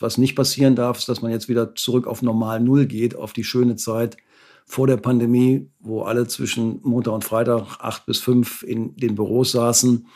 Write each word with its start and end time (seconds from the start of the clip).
Was 0.00 0.18
nicht 0.18 0.34
passieren 0.34 0.74
darf, 0.74 0.98
ist, 0.98 1.08
dass 1.08 1.22
man 1.22 1.30
jetzt 1.30 1.48
wieder 1.48 1.74
zurück 1.74 2.06
auf 2.06 2.22
normal 2.22 2.60
Null 2.60 2.86
geht, 2.86 3.14
auf 3.14 3.32
die 3.32 3.44
schöne 3.44 3.76
Zeit 3.76 4.16
vor 4.64 4.86
der 4.86 4.96
Pandemie, 4.96 5.68
wo 5.78 6.02
alle 6.02 6.26
zwischen 6.26 6.80
Montag 6.82 7.12
und 7.12 7.24
Freitag 7.24 7.78
acht 7.80 8.06
bis 8.06 8.18
fünf 8.18 8.62
in 8.62 8.96
den 8.96 9.14
Büros 9.14 9.52
saßen. 9.52 10.06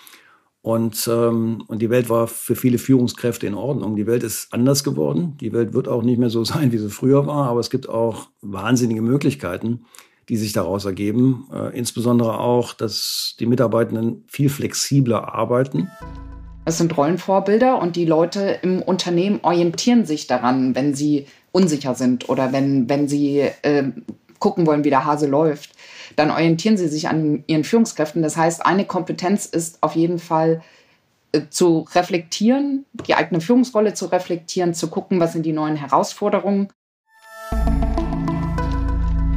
Und, 0.63 1.11
ähm, 1.13 1.63
und 1.67 1.83
die 1.83 1.91
Welt 1.91 2.09
war 2.09 2.27
für 2.27 2.57
viele 2.57 2.79
Führungskräfte 2.79 3.47
in 3.47 3.55
Ordnung. 3.55 3.97
Die 3.97 4.07
Welt 4.07 4.23
ist 4.23 4.51
anders 4.55 4.83
geworden. 4.83 5.37
Die 5.39 5.53
Welt 5.53 5.75
wird 5.75 5.89
auch 5.89 6.03
nicht 6.03 6.19
mehr 6.19 6.31
so 6.31 6.43
sein, 6.45 6.73
wie 6.73 6.79
sie 6.79 6.89
früher 6.89 7.27
war. 7.27 7.49
Aber 7.51 7.61
es 7.61 7.69
gibt 7.69 7.87
auch 7.87 8.29
wahnsinnige 8.41 9.03
Möglichkeiten, 9.03 9.85
die 10.31 10.39
sich 10.39 10.55
daraus 10.55 10.87
ergeben. 10.87 11.49
Äh, 11.53 11.77
insbesondere 11.77 12.39
auch, 12.39 12.73
dass 12.73 13.37
die 13.39 13.45
Mitarbeitenden 13.45 14.25
viel 14.27 14.49
flexibler 14.49 15.35
arbeiten. 15.35 15.91
Es 16.65 16.79
sind 16.79 16.97
Rollenvorbilder 16.97 17.81
und 17.81 17.97
die 17.97 18.07
Leute 18.07 18.59
im 18.63 18.81
Unternehmen 18.81 19.41
orientieren 19.43 20.07
sich 20.07 20.27
daran, 20.27 20.75
wenn 20.75 20.95
sie 20.95 21.27
unsicher 21.53 21.95
sind 21.95 22.29
oder 22.29 22.53
wenn, 22.53 22.89
wenn 22.89 23.07
sie 23.07 23.41
äh, 23.63 23.85
gucken 24.39 24.67
wollen, 24.67 24.85
wie 24.85 24.91
der 24.91 25.05
Hase 25.05 25.27
läuft. 25.27 25.71
Dann 26.17 26.31
orientieren 26.31 26.77
sie 26.77 26.89
sich 26.89 27.09
an 27.09 27.45
ihren 27.47 27.65
Führungskräften. 27.65 28.23
Das 28.23 28.37
heißt, 28.37 28.65
eine 28.65 28.87
Kompetenz 28.87 29.47
ist 29.47 29.83
auf 29.83 29.95
jeden 29.95 30.19
Fall 30.19 30.63
äh, 31.33 31.43
zu 31.51 31.87
reflektieren, 31.95 32.87
die 33.07 33.15
eigene 33.15 33.41
Führungsrolle 33.41 33.95
zu 33.95 34.07
reflektieren, 34.07 34.73
zu 34.73 34.89
gucken, 34.89 35.21
was 35.21 35.35
sind 35.35 35.45
die 35.45 35.53
neuen 35.53 35.77
Herausforderungen. 35.77 36.69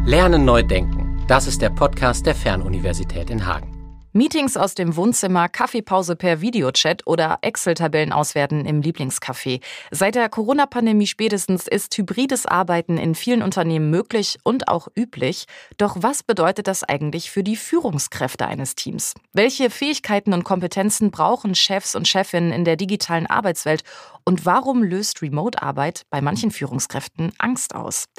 Lernen 0.05 0.45
neu 0.45 0.63
denken. 0.63 1.25
Das 1.27 1.45
ist 1.45 1.61
der 1.61 1.71
Podcast 1.71 2.25
der 2.25 2.35
Fernuniversität 2.35 3.29
in 3.29 3.45
Hagen. 3.45 3.76
Meetings 4.17 4.57
aus 4.57 4.73
dem 4.73 4.95
Wohnzimmer, 4.95 5.47
Kaffeepause 5.47 6.15
per 6.15 6.41
Videochat 6.41 7.05
oder 7.05 7.37
Excel-Tabellen 7.43 8.11
auswerten 8.11 8.65
im 8.65 8.81
Lieblingscafé. 8.81 9.61
Seit 9.91 10.15
der 10.15 10.27
Corona-Pandemie 10.27 11.05
spätestens 11.05 11.67
ist 11.67 11.95
hybrides 11.95 12.47
Arbeiten 12.47 12.97
in 12.97 13.13
vielen 13.13 13.43
Unternehmen 13.43 13.91
möglich 13.91 14.39
und 14.41 14.69
auch 14.69 14.87
üblich. 14.97 15.45
Doch 15.77 15.97
was 15.99 16.23
bedeutet 16.23 16.67
das 16.67 16.83
eigentlich 16.83 17.29
für 17.29 17.43
die 17.43 17.55
Führungskräfte 17.55 18.47
eines 18.47 18.73
Teams? 18.73 19.13
Welche 19.33 19.69
Fähigkeiten 19.69 20.33
und 20.33 20.43
Kompetenzen 20.43 21.11
brauchen 21.11 21.53
Chefs 21.53 21.93
und 21.93 22.07
Chefinnen 22.07 22.51
in 22.51 22.65
der 22.65 22.75
digitalen 22.75 23.27
Arbeitswelt? 23.27 23.83
Und 24.27 24.45
warum 24.45 24.83
löst 24.83 25.21
Remote-Arbeit 25.21 26.05
bei 26.09 26.19
manchen 26.19 26.51
Führungskräften 26.51 27.31
Angst 27.37 27.73
aus? 27.73 28.09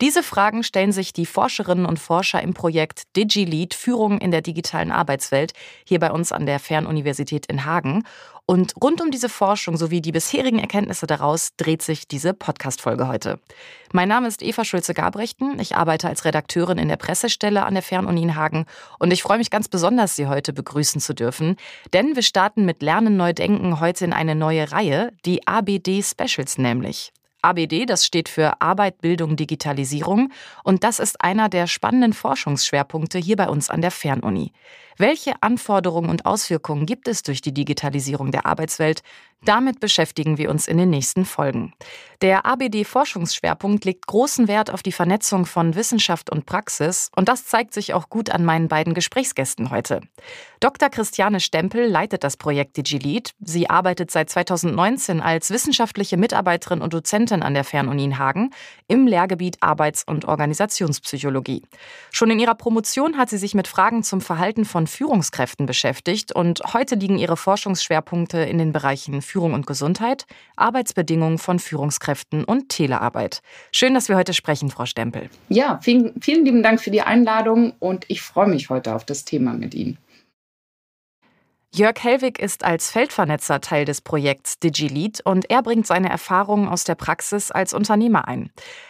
Diese 0.00 0.22
Fragen 0.22 0.62
stellen 0.62 0.92
sich 0.92 1.12
die 1.12 1.26
Forscherinnen 1.26 1.86
und 1.86 1.98
Forscher 1.98 2.40
im 2.40 2.54
Projekt 2.54 3.02
DigiLead 3.16 3.74
Führung 3.74 4.18
in 4.18 4.30
der 4.30 4.42
digitalen 4.42 4.92
Arbeitswelt 4.92 5.54
hier 5.84 5.98
bei 5.98 6.12
uns 6.12 6.30
an 6.30 6.46
der 6.46 6.60
Fernuniversität 6.60 7.46
in 7.46 7.64
Hagen. 7.64 8.04
Und 8.48 8.74
rund 8.80 9.00
um 9.00 9.10
diese 9.10 9.28
Forschung 9.28 9.76
sowie 9.76 10.00
die 10.00 10.12
bisherigen 10.12 10.60
Erkenntnisse 10.60 11.08
daraus 11.08 11.56
dreht 11.56 11.82
sich 11.82 12.06
diese 12.06 12.32
Podcast-Folge 12.32 13.08
heute. 13.08 13.40
Mein 13.92 14.08
Name 14.08 14.28
ist 14.28 14.40
Eva 14.40 14.64
Schulze-Gabrechten. 14.64 15.58
Ich 15.58 15.74
arbeite 15.74 16.06
als 16.06 16.24
Redakteurin 16.24 16.78
in 16.78 16.86
der 16.86 16.96
Pressestelle 16.96 17.64
an 17.64 17.74
der 17.74 17.82
Fernuni 17.82 18.22
in 18.22 18.36
Hagen 18.36 18.66
und 19.00 19.12
ich 19.12 19.24
freue 19.24 19.38
mich 19.38 19.50
ganz 19.50 19.66
besonders, 19.66 20.14
Sie 20.14 20.28
heute 20.28 20.52
begrüßen 20.52 21.00
zu 21.00 21.12
dürfen, 21.12 21.56
denn 21.92 22.14
wir 22.14 22.22
starten 22.22 22.64
mit 22.64 22.82
Lernen 22.82 23.16
neu 23.16 23.32
denken 23.32 23.80
heute 23.80 24.04
in 24.04 24.12
eine 24.12 24.36
neue 24.36 24.70
Reihe, 24.70 25.12
die 25.24 25.44
ABD 25.48 26.02
Specials 26.04 26.56
nämlich. 26.56 27.12
ABD, 27.42 27.84
das 27.84 28.06
steht 28.06 28.28
für 28.28 28.60
Arbeit, 28.60 29.00
Bildung, 29.00 29.36
Digitalisierung 29.36 30.30
und 30.62 30.84
das 30.84 31.00
ist 31.00 31.20
einer 31.20 31.48
der 31.48 31.66
spannenden 31.66 32.12
Forschungsschwerpunkte 32.12 33.18
hier 33.18 33.36
bei 33.36 33.48
uns 33.48 33.70
an 33.70 33.82
der 33.82 33.90
Fernuni. 33.90 34.52
Welche 34.98 35.34
Anforderungen 35.42 36.08
und 36.08 36.24
Auswirkungen 36.24 36.86
gibt 36.86 37.06
es 37.06 37.22
durch 37.22 37.42
die 37.42 37.52
Digitalisierung 37.52 38.30
der 38.30 38.46
Arbeitswelt? 38.46 39.02
Damit 39.44 39.78
beschäftigen 39.80 40.38
wir 40.38 40.50
uns 40.50 40.66
in 40.66 40.78
den 40.78 40.88
nächsten 40.88 41.24
Folgen. 41.26 41.74
Der 42.22 42.46
ABD-Forschungsschwerpunkt 42.46 43.84
legt 43.84 44.06
großen 44.06 44.48
Wert 44.48 44.70
auf 44.70 44.82
die 44.82 44.92
Vernetzung 44.92 45.44
von 45.44 45.74
Wissenschaft 45.74 46.30
und 46.30 46.46
Praxis 46.46 47.10
und 47.14 47.28
das 47.28 47.44
zeigt 47.44 47.74
sich 47.74 47.92
auch 47.92 48.08
gut 48.08 48.30
an 48.30 48.44
meinen 48.44 48.68
beiden 48.68 48.94
Gesprächsgästen 48.94 49.70
heute. 49.70 50.00
Dr. 50.60 50.88
Christiane 50.88 51.40
Stempel 51.40 51.86
leitet 51.86 52.24
das 52.24 52.38
Projekt 52.38 52.78
DigiLead. 52.78 53.32
Sie 53.40 53.68
arbeitet 53.68 54.10
seit 54.10 54.30
2019 54.30 55.20
als 55.20 55.50
wissenschaftliche 55.50 56.16
Mitarbeiterin 56.16 56.80
und 56.80 56.94
Dozentin 56.94 57.42
an 57.42 57.52
der 57.52 57.64
Fernuni 57.64 58.04
in 58.04 58.18
Hagen 58.18 58.50
im 58.88 59.06
Lehrgebiet 59.06 59.58
Arbeits- 59.60 60.04
und 60.04 60.24
Organisationspsychologie. 60.24 61.62
Schon 62.10 62.30
in 62.30 62.38
ihrer 62.38 62.54
Promotion 62.54 63.18
hat 63.18 63.28
sie 63.28 63.38
sich 63.38 63.54
mit 63.54 63.68
Fragen 63.68 64.02
zum 64.02 64.22
Verhalten 64.22 64.64
von 64.64 64.85
Führungskräften 64.86 65.66
beschäftigt 65.66 66.32
und 66.32 66.60
heute 66.72 66.94
liegen 66.94 67.18
ihre 67.18 67.36
Forschungsschwerpunkte 67.36 68.38
in 68.38 68.58
den 68.58 68.72
Bereichen 68.72 69.22
Führung 69.22 69.54
und 69.54 69.66
Gesundheit, 69.66 70.26
Arbeitsbedingungen 70.56 71.38
von 71.38 71.58
Führungskräften 71.58 72.44
und 72.44 72.68
Telearbeit. 72.68 73.42
Schön, 73.72 73.94
dass 73.94 74.08
wir 74.08 74.16
heute 74.16 74.34
sprechen, 74.34 74.70
Frau 74.70 74.86
Stempel. 74.86 75.28
Ja, 75.48 75.78
vielen, 75.82 76.20
vielen 76.20 76.44
lieben 76.44 76.62
Dank 76.62 76.80
für 76.80 76.90
die 76.90 77.02
Einladung 77.02 77.72
und 77.78 78.04
ich 78.08 78.22
freue 78.22 78.48
mich 78.48 78.70
heute 78.70 78.94
auf 78.94 79.04
das 79.04 79.24
Thema 79.24 79.52
mit 79.52 79.74
Ihnen. 79.74 79.98
Jörg 81.78 82.02
Hellwig 82.02 82.38
ist 82.38 82.64
als 82.64 82.90
Feldvernetzer 82.90 83.60
Teil 83.60 83.84
des 83.84 84.00
Projekts 84.00 84.58
DigiLead 84.58 85.20
und 85.26 85.50
er 85.50 85.62
bringt 85.62 85.86
seine 85.86 86.08
Erfahrungen 86.08 86.68
aus 86.68 86.84
der 86.84 86.94
Praxis 86.94 87.50
als 87.50 87.74
Unternehmer 87.74 88.26
ein. 88.28 88.48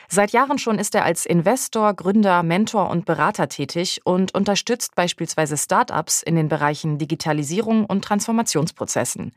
Seit 0.09 0.31
Jahren 0.31 0.57
schon 0.57 0.79
ist 0.79 0.95
er 0.95 1.05
als 1.05 1.27
Investor, 1.27 1.95
Gründer, 1.95 2.45
Mentor 2.45 2.89
und 2.91 3.05
Berater 3.05 3.49
tätig 3.49 4.03
und 4.05 4.37
unterstützt 4.37 4.95
beispielsweise 4.95 5.57
Startups 5.57 6.23
in 6.23 6.37
den 6.37 6.49
Bereichen 6.49 6.97
Digitalisierung 6.97 7.87
und 7.87 8.05
Transformationsprozessen. 8.05 9.33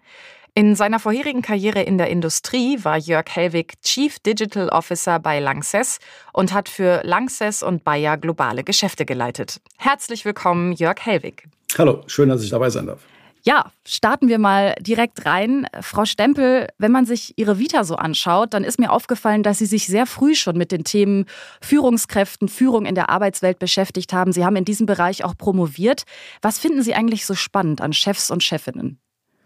In 0.53 0.75
seiner 0.75 0.99
vorherigen 0.99 1.41
Karriere 1.41 1.81
in 1.81 1.97
der 1.97 2.11
Industrie 2.11 2.77
war 2.83 2.99
Jörg 2.99 3.25
Hellwig 3.33 3.81
Chief 3.81 4.19
Digital 4.19 4.69
Officer 4.69 5.17
bei 5.17 5.39
Lanxess 5.39 5.97
und 6.33 6.53
hat 6.53 6.69
für 6.69 7.01
Lanxess 7.03 7.63
und 7.63 7.83
Bayer 7.83 8.17
globale 8.17 8.63
Geschäfte 8.63 9.05
geleitet. 9.05 9.59
Herzlich 9.77 10.23
willkommen, 10.23 10.73
Jörg 10.73 11.03
Hellwig. 11.03 11.47
Hallo, 11.79 12.03
schön, 12.05 12.29
dass 12.29 12.43
ich 12.43 12.51
dabei 12.51 12.69
sein 12.69 12.85
darf. 12.85 12.99
Ja, 13.43 13.71
starten 13.85 14.27
wir 14.27 14.37
mal 14.37 14.75
direkt 14.81 15.25
rein. 15.25 15.67
Frau 15.81 16.05
Stempel, 16.05 16.67
wenn 16.77 16.91
man 16.91 17.05
sich 17.05 17.33
Ihre 17.37 17.57
Vita 17.57 17.83
so 17.83 17.95
anschaut, 17.95 18.53
dann 18.53 18.63
ist 18.63 18.79
mir 18.79 18.91
aufgefallen, 18.91 19.43
dass 19.43 19.59
Sie 19.59 19.65
sich 19.65 19.87
sehr 19.87 20.05
früh 20.05 20.35
schon 20.35 20.57
mit 20.57 20.71
den 20.71 20.83
Themen 20.83 21.25
Führungskräften, 21.61 22.49
Führung 22.49 22.85
in 22.85 22.95
der 22.95 23.09
Arbeitswelt 23.09 23.59
beschäftigt 23.59 24.11
haben. 24.11 24.33
Sie 24.33 24.43
haben 24.43 24.57
in 24.57 24.65
diesem 24.65 24.85
Bereich 24.85 25.23
auch 25.23 25.37
promoviert. 25.37 26.03
Was 26.41 26.59
finden 26.59 26.83
Sie 26.83 26.93
eigentlich 26.93 27.25
so 27.25 27.33
spannend 27.33 27.81
an 27.81 27.93
Chefs 27.93 28.29
und 28.29 28.43
Chefinnen? 28.43 28.99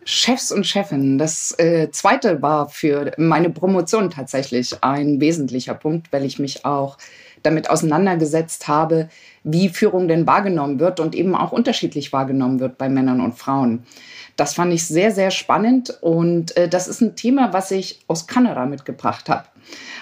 Chefs 0.05 0.51
und 0.51 0.65
Chefinnen. 0.65 1.17
Das 1.17 1.57
äh, 1.59 1.89
zweite 1.91 2.41
war 2.41 2.69
für 2.69 3.13
meine 3.17 3.49
Promotion 3.49 4.09
tatsächlich 4.09 4.83
ein 4.83 5.21
wesentlicher 5.21 5.75
Punkt, 5.75 6.11
weil 6.11 6.25
ich 6.25 6.39
mich 6.39 6.65
auch 6.65 6.97
damit 7.43 7.69
auseinandergesetzt 7.69 8.67
habe, 8.67 9.09
wie 9.43 9.69
Führung 9.69 10.07
denn 10.07 10.25
wahrgenommen 10.25 10.79
wird 10.79 10.99
und 10.99 11.13
eben 11.13 11.35
auch 11.35 11.51
unterschiedlich 11.51 12.11
wahrgenommen 12.13 12.59
wird 12.59 12.77
bei 12.77 12.89
Männern 12.89 13.21
und 13.21 13.37
Frauen. 13.37 13.83
Das 14.35 14.55
fand 14.55 14.73
ich 14.73 14.87
sehr, 14.87 15.11
sehr 15.11 15.29
spannend 15.29 15.97
und 16.01 16.57
äh, 16.57 16.67
das 16.67 16.87
ist 16.87 17.01
ein 17.01 17.15
Thema, 17.15 17.53
was 17.53 17.69
ich 17.69 17.99
aus 18.07 18.25
Kanada 18.25 18.65
mitgebracht 18.65 19.29
habe. 19.29 19.43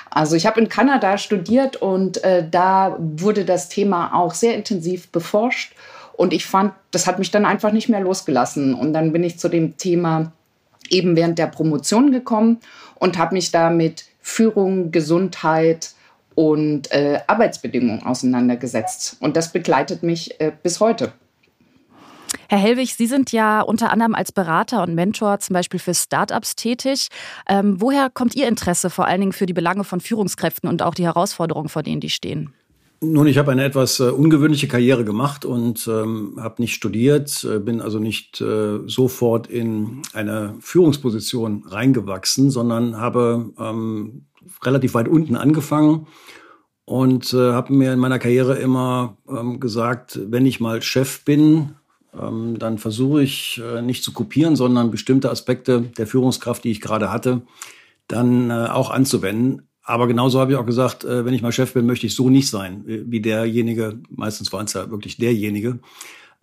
Also 0.09 0.35
ich 0.35 0.45
habe 0.45 0.59
in 0.61 0.69
Kanada 0.69 1.17
studiert 1.17 1.75
und 1.75 2.23
äh, 2.23 2.47
da 2.49 2.95
wurde 2.99 3.43
das 3.45 3.69
Thema 3.69 4.13
auch 4.13 4.33
sehr 4.33 4.55
intensiv 4.55 5.09
beforscht 5.09 5.73
und 6.13 6.33
ich 6.33 6.45
fand, 6.45 6.73
das 6.91 7.07
hat 7.07 7.19
mich 7.19 7.31
dann 7.31 7.45
einfach 7.45 7.71
nicht 7.71 7.89
mehr 7.89 7.99
losgelassen 7.99 8.73
und 8.73 8.93
dann 8.93 9.11
bin 9.11 9.23
ich 9.23 9.39
zu 9.39 9.49
dem 9.49 9.77
Thema 9.77 10.31
eben 10.89 11.15
während 11.15 11.39
der 11.39 11.47
Promotion 11.47 12.11
gekommen 12.11 12.59
und 12.95 13.17
habe 13.17 13.33
mich 13.35 13.51
da 13.51 13.69
mit 13.69 14.05
Führung, 14.21 14.91
Gesundheit, 14.91 15.91
und 16.35 16.91
äh, 16.91 17.19
Arbeitsbedingungen 17.27 18.03
auseinandergesetzt. 18.03 19.17
Und 19.19 19.35
das 19.35 19.51
begleitet 19.51 20.03
mich 20.03 20.39
äh, 20.39 20.51
bis 20.63 20.79
heute. 20.79 21.13
Herr 22.49 22.59
Hellwig, 22.59 22.95
Sie 22.95 23.07
sind 23.07 23.31
ja 23.31 23.61
unter 23.61 23.91
anderem 23.91 24.13
als 24.13 24.33
Berater 24.33 24.83
und 24.83 24.93
Mentor 24.93 25.39
zum 25.39 25.53
Beispiel 25.53 25.79
für 25.79 25.93
Startups 25.93 26.55
tätig. 26.55 27.07
Ähm, 27.47 27.79
woher 27.79 28.09
kommt 28.09 28.35
Ihr 28.35 28.47
Interesse 28.47 28.89
vor 28.89 29.07
allen 29.07 29.21
Dingen 29.21 29.31
für 29.31 29.45
die 29.45 29.53
Belange 29.53 29.85
von 29.85 30.01
Führungskräften 30.01 30.67
und 30.67 30.81
auch 30.81 30.93
die 30.93 31.05
Herausforderungen, 31.05 31.69
vor 31.69 31.81
denen 31.81 32.01
die 32.01 32.09
stehen? 32.09 32.53
Nun, 33.03 33.25
ich 33.25 33.39
habe 33.39 33.51
eine 33.51 33.63
etwas 33.63 33.99
äh, 33.99 34.09
ungewöhnliche 34.09 34.67
Karriere 34.67 35.03
gemacht 35.03 35.43
und 35.43 35.87
ähm, 35.87 36.37
habe 36.39 36.61
nicht 36.61 36.75
studiert, 36.75 37.43
äh, 37.43 37.57
bin 37.57 37.81
also 37.81 37.97
nicht 37.97 38.41
äh, 38.41 38.79
sofort 38.85 39.47
in 39.47 40.03
eine 40.13 40.55
Führungsposition 40.59 41.63
reingewachsen, 41.65 42.51
sondern 42.51 42.97
habe 42.97 43.53
ähm, 43.57 44.25
relativ 44.63 44.93
weit 44.93 45.07
unten 45.07 45.35
angefangen 45.35 46.07
und 46.85 47.33
äh, 47.33 47.51
habe 47.53 47.73
mir 47.73 47.93
in 47.93 47.99
meiner 47.99 48.19
Karriere 48.19 48.57
immer 48.57 49.17
ähm, 49.29 49.59
gesagt, 49.59 50.19
wenn 50.27 50.45
ich 50.45 50.59
mal 50.59 50.81
Chef 50.81 51.23
bin, 51.23 51.75
ähm, 52.19 52.59
dann 52.59 52.77
versuche 52.77 53.23
ich 53.23 53.61
äh, 53.63 53.81
nicht 53.81 54.03
zu 54.03 54.11
kopieren, 54.11 54.55
sondern 54.55 54.91
bestimmte 54.91 55.29
Aspekte 55.29 55.81
der 55.81 56.07
Führungskraft, 56.07 56.63
die 56.63 56.71
ich 56.71 56.81
gerade 56.81 57.11
hatte, 57.11 57.41
dann 58.07 58.49
äh, 58.49 58.67
auch 58.67 58.89
anzuwenden. 58.89 59.67
Aber 59.83 60.07
genauso 60.07 60.39
habe 60.39 60.51
ich 60.51 60.57
auch 60.57 60.65
gesagt, 60.65 61.03
äh, 61.03 61.25
wenn 61.25 61.33
ich 61.33 61.41
mal 61.41 61.51
Chef 61.51 61.73
bin, 61.73 61.85
möchte 61.85 62.07
ich 62.07 62.15
so 62.15 62.29
nicht 62.29 62.49
sein, 62.49 62.83
wie 62.85 63.21
derjenige, 63.21 63.99
meistens 64.09 64.51
war 64.51 64.63
es 64.63 64.73
ja 64.73 64.91
wirklich 64.91 65.17
derjenige, 65.17 65.79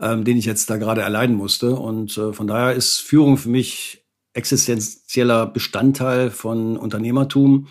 ähm, 0.01 0.25
den 0.25 0.37
ich 0.37 0.47
jetzt 0.47 0.71
da 0.71 0.77
gerade 0.77 1.03
erleiden 1.03 1.37
musste. 1.37 1.75
Und 1.75 2.17
äh, 2.17 2.33
von 2.33 2.47
daher 2.47 2.75
ist 2.75 3.01
Führung 3.01 3.37
für 3.37 3.51
mich 3.51 4.03
existenzieller 4.35 5.47
Bestandteil 5.47 6.31
von 6.31 6.77
Unternehmertum. 6.77 7.69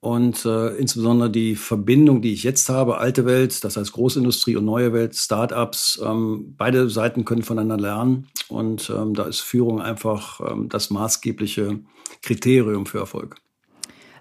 Und 0.00 0.46
äh, 0.46 0.68
insbesondere 0.76 1.30
die 1.30 1.56
Verbindung, 1.56 2.22
die 2.22 2.32
ich 2.32 2.42
jetzt 2.42 2.70
habe, 2.70 2.96
alte 2.96 3.26
Welt, 3.26 3.62
das 3.64 3.76
heißt 3.76 3.92
Großindustrie 3.92 4.56
und 4.56 4.64
neue 4.64 4.94
Welt, 4.94 5.14
Startups, 5.14 6.00
ähm, 6.02 6.54
beide 6.56 6.88
Seiten 6.88 7.26
können 7.26 7.42
voneinander 7.42 7.76
lernen. 7.76 8.28
Und 8.48 8.88
ähm, 8.88 9.12
da 9.12 9.24
ist 9.24 9.40
Führung 9.40 9.82
einfach 9.82 10.40
ähm, 10.40 10.70
das 10.70 10.88
maßgebliche 10.88 11.80
Kriterium 12.22 12.86
für 12.86 12.98
Erfolg. 12.98 13.36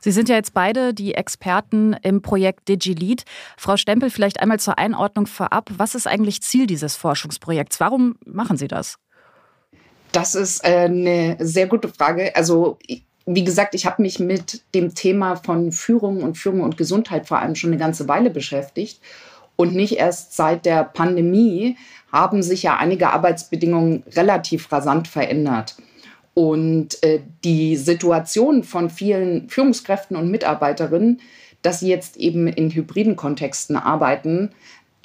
Sie 0.02 0.12
sind 0.12 0.30
ja 0.30 0.36
jetzt 0.36 0.54
beide 0.54 0.94
die 0.94 1.14
Experten 1.14 1.94
im 2.04 2.22
Projekt 2.22 2.68
DigiLead. 2.70 3.24
Frau 3.58 3.78
Stempel, 3.78 4.10
vielleicht 4.10 4.42
einmal 4.42 4.60
zur 4.60 4.78
Einordnung 4.78 5.28
vorab. 5.28 5.70
Was 5.76 5.96
ist 5.96 6.08
eigentlich 6.08 6.42
Ziel 6.42 6.68
dieses 6.68 6.96
Forschungsprojekts? 6.96 7.80
Warum 7.80 8.16
machen 8.26 8.58
Sie 8.58 8.68
das? 8.68 8.98
Das 10.11 10.35
ist 10.35 10.63
äh, 10.65 10.85
eine 10.85 11.38
sehr 11.39 11.67
gute 11.67 11.89
Frage. 11.89 12.35
Also 12.35 12.77
wie 13.25 13.44
gesagt, 13.44 13.75
ich 13.75 13.85
habe 13.85 14.01
mich 14.01 14.19
mit 14.19 14.63
dem 14.73 14.95
Thema 14.95 15.35
von 15.35 15.71
Führung 15.71 16.23
und 16.23 16.38
Führung 16.38 16.61
und 16.61 16.77
Gesundheit 16.77 17.27
vor 17.27 17.39
allem 17.39 17.56
schon 17.56 17.69
eine 17.69 17.79
ganze 17.79 18.07
Weile 18.07 18.31
beschäftigt. 18.31 19.00
Und 19.56 19.75
nicht 19.75 19.97
erst 19.97 20.35
seit 20.35 20.65
der 20.65 20.83
Pandemie 20.83 21.77
haben 22.11 22.41
sich 22.41 22.63
ja 22.63 22.77
einige 22.77 23.11
Arbeitsbedingungen 23.11 24.03
relativ 24.15 24.71
rasant 24.71 25.07
verändert. 25.07 25.75
Und 26.33 27.03
äh, 27.03 27.19
die 27.44 27.75
Situation 27.75 28.63
von 28.63 28.89
vielen 28.89 29.50
Führungskräften 29.50 30.15
und 30.15 30.31
Mitarbeiterinnen, 30.31 31.19
dass 31.61 31.81
sie 31.81 31.89
jetzt 31.89 32.17
eben 32.17 32.47
in 32.47 32.71
hybriden 32.71 33.15
Kontexten 33.15 33.75
arbeiten, 33.75 34.51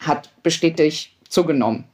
hat 0.01 0.31
bestätigt 0.43 1.11
zugenommen. 1.29 1.85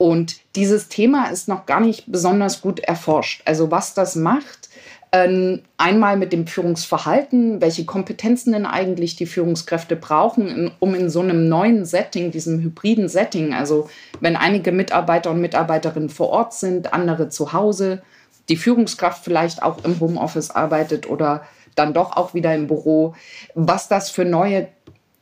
Und 0.00 0.36
dieses 0.56 0.88
Thema 0.88 1.26
ist 1.26 1.46
noch 1.46 1.66
gar 1.66 1.78
nicht 1.78 2.10
besonders 2.10 2.62
gut 2.62 2.80
erforscht. 2.80 3.42
Also 3.44 3.70
was 3.70 3.92
das 3.92 4.16
macht, 4.16 4.70
ähm, 5.12 5.60
einmal 5.76 6.16
mit 6.16 6.32
dem 6.32 6.46
Führungsverhalten, 6.46 7.60
welche 7.60 7.84
Kompetenzen 7.84 8.52
denn 8.52 8.64
eigentlich 8.64 9.16
die 9.16 9.26
Führungskräfte 9.26 9.96
brauchen, 9.96 10.70
um 10.78 10.94
in 10.94 11.10
so 11.10 11.20
einem 11.20 11.50
neuen 11.50 11.84
Setting, 11.84 12.30
diesem 12.30 12.60
hybriden 12.60 13.10
Setting, 13.10 13.52
also 13.52 13.90
wenn 14.20 14.36
einige 14.36 14.72
Mitarbeiter 14.72 15.32
und 15.32 15.42
Mitarbeiterinnen 15.42 16.08
vor 16.08 16.30
Ort 16.30 16.54
sind, 16.54 16.94
andere 16.94 17.28
zu 17.28 17.52
Hause, 17.52 18.00
die 18.48 18.56
Führungskraft 18.56 19.22
vielleicht 19.22 19.62
auch 19.62 19.84
im 19.84 20.00
Homeoffice 20.00 20.50
arbeitet 20.50 21.10
oder 21.10 21.42
dann 21.74 21.92
doch 21.92 22.16
auch 22.16 22.32
wieder 22.32 22.54
im 22.54 22.68
Büro, 22.68 23.14
was 23.54 23.88
das 23.88 24.08
für 24.08 24.24
neue 24.24 24.68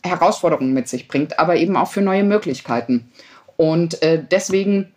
Herausforderungen 0.04 0.72
mit 0.72 0.86
sich 0.86 1.08
bringt, 1.08 1.40
aber 1.40 1.56
eben 1.56 1.76
auch 1.76 1.90
für 1.90 2.00
neue 2.00 2.22
Möglichkeiten. 2.22 3.10
Und 3.58 4.00
äh, 4.02 4.22
deswegen 4.30 4.92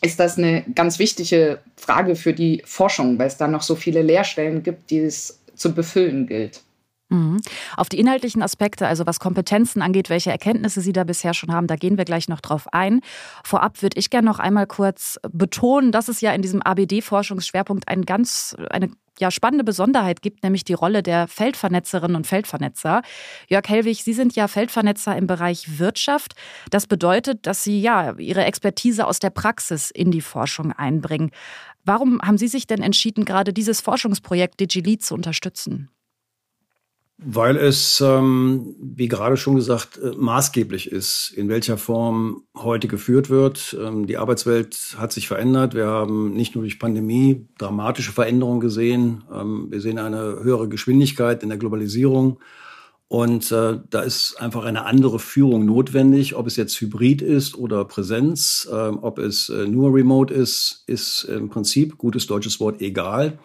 ist 0.00 0.20
das 0.20 0.38
eine 0.38 0.64
ganz 0.74 0.98
wichtige 0.98 1.58
Frage 1.76 2.14
für 2.14 2.32
die 2.32 2.62
Forschung, 2.64 3.18
weil 3.18 3.26
es 3.26 3.36
da 3.36 3.48
noch 3.48 3.62
so 3.62 3.74
viele 3.74 4.02
Lehrstellen 4.02 4.62
gibt, 4.62 4.90
die 4.90 5.00
es 5.00 5.40
zu 5.54 5.74
befüllen 5.74 6.26
gilt. 6.26 6.62
Mhm. 7.14 7.40
Auf 7.76 7.88
die 7.88 7.98
inhaltlichen 7.98 8.42
Aspekte, 8.42 8.86
also 8.86 9.06
was 9.06 9.20
Kompetenzen 9.20 9.82
angeht, 9.82 10.10
welche 10.10 10.30
Erkenntnisse 10.30 10.80
Sie 10.80 10.92
da 10.92 11.04
bisher 11.04 11.34
schon 11.34 11.52
haben, 11.52 11.66
da 11.66 11.76
gehen 11.76 11.96
wir 11.96 12.04
gleich 12.04 12.28
noch 12.28 12.40
drauf 12.40 12.66
ein. 12.72 13.00
Vorab 13.44 13.82
würde 13.82 13.98
ich 13.98 14.10
gerne 14.10 14.26
noch 14.26 14.38
einmal 14.38 14.66
kurz 14.66 15.18
betonen, 15.30 15.92
dass 15.92 16.08
es 16.08 16.20
ja 16.20 16.32
in 16.32 16.42
diesem 16.42 16.62
ABD-Forschungsschwerpunkt 16.62 17.88
ein 17.88 18.02
ganz, 18.02 18.56
eine 18.70 18.90
ja, 19.20 19.30
spannende 19.30 19.62
Besonderheit 19.62 20.22
gibt, 20.22 20.42
nämlich 20.42 20.64
die 20.64 20.72
Rolle 20.72 21.02
der 21.02 21.28
Feldvernetzerinnen 21.28 22.16
und 22.16 22.26
Feldvernetzer. 22.26 23.02
Jörg 23.48 23.68
Hellwig, 23.68 24.02
Sie 24.02 24.12
sind 24.12 24.34
ja 24.34 24.48
Feldvernetzer 24.48 25.16
im 25.16 25.28
Bereich 25.28 25.78
Wirtschaft. 25.78 26.34
Das 26.70 26.88
bedeutet, 26.88 27.46
dass 27.46 27.62
Sie 27.62 27.80
ja 27.80 28.14
Ihre 28.18 28.44
Expertise 28.44 29.06
aus 29.06 29.20
der 29.20 29.30
Praxis 29.30 29.92
in 29.92 30.10
die 30.10 30.20
Forschung 30.20 30.72
einbringen. 30.72 31.30
Warum 31.84 32.20
haben 32.22 32.38
Sie 32.38 32.48
sich 32.48 32.66
denn 32.66 32.82
entschieden, 32.82 33.24
gerade 33.24 33.52
dieses 33.52 33.80
Forschungsprojekt 33.80 34.58
DigiLead 34.58 35.04
zu 35.04 35.14
unterstützen? 35.14 35.90
Weil 37.16 37.56
es, 37.56 38.00
ähm, 38.00 38.74
wie 38.80 39.06
gerade 39.06 39.36
schon 39.36 39.54
gesagt, 39.54 39.98
äh, 39.98 40.12
maßgeblich 40.16 40.90
ist, 40.90 41.32
in 41.36 41.48
welcher 41.48 41.78
Form 41.78 42.42
heute 42.56 42.88
geführt 42.88 43.30
wird. 43.30 43.76
Ähm, 43.80 44.08
die 44.08 44.16
Arbeitswelt 44.16 44.96
hat 44.98 45.12
sich 45.12 45.28
verändert. 45.28 45.74
Wir 45.74 45.86
haben 45.86 46.34
nicht 46.34 46.56
nur 46.56 46.64
durch 46.64 46.80
Pandemie 46.80 47.46
dramatische 47.56 48.10
Veränderungen 48.10 48.58
gesehen. 48.58 49.22
Ähm, 49.32 49.68
wir 49.70 49.80
sehen 49.80 50.00
eine 50.00 50.42
höhere 50.42 50.68
Geschwindigkeit 50.68 51.44
in 51.44 51.50
der 51.50 51.58
Globalisierung. 51.58 52.40
Und 53.06 53.52
äh, 53.52 53.78
da 53.88 54.00
ist 54.00 54.40
einfach 54.40 54.64
eine 54.64 54.84
andere 54.84 55.20
Führung 55.20 55.66
notwendig. 55.66 56.34
Ob 56.34 56.48
es 56.48 56.56
jetzt 56.56 56.80
Hybrid 56.80 57.22
ist 57.22 57.56
oder 57.56 57.84
Präsenz, 57.84 58.68
ob 58.70 59.18
es 59.18 59.50
äh, 59.50 59.68
nur 59.68 59.94
Remote 59.94 60.34
ist, 60.34 60.82
ist 60.88 61.22
im 61.24 61.48
Prinzip, 61.48 61.96
gutes 61.96 62.26
deutsches 62.26 62.58
Wort, 62.58 62.80
egal. 62.80 63.38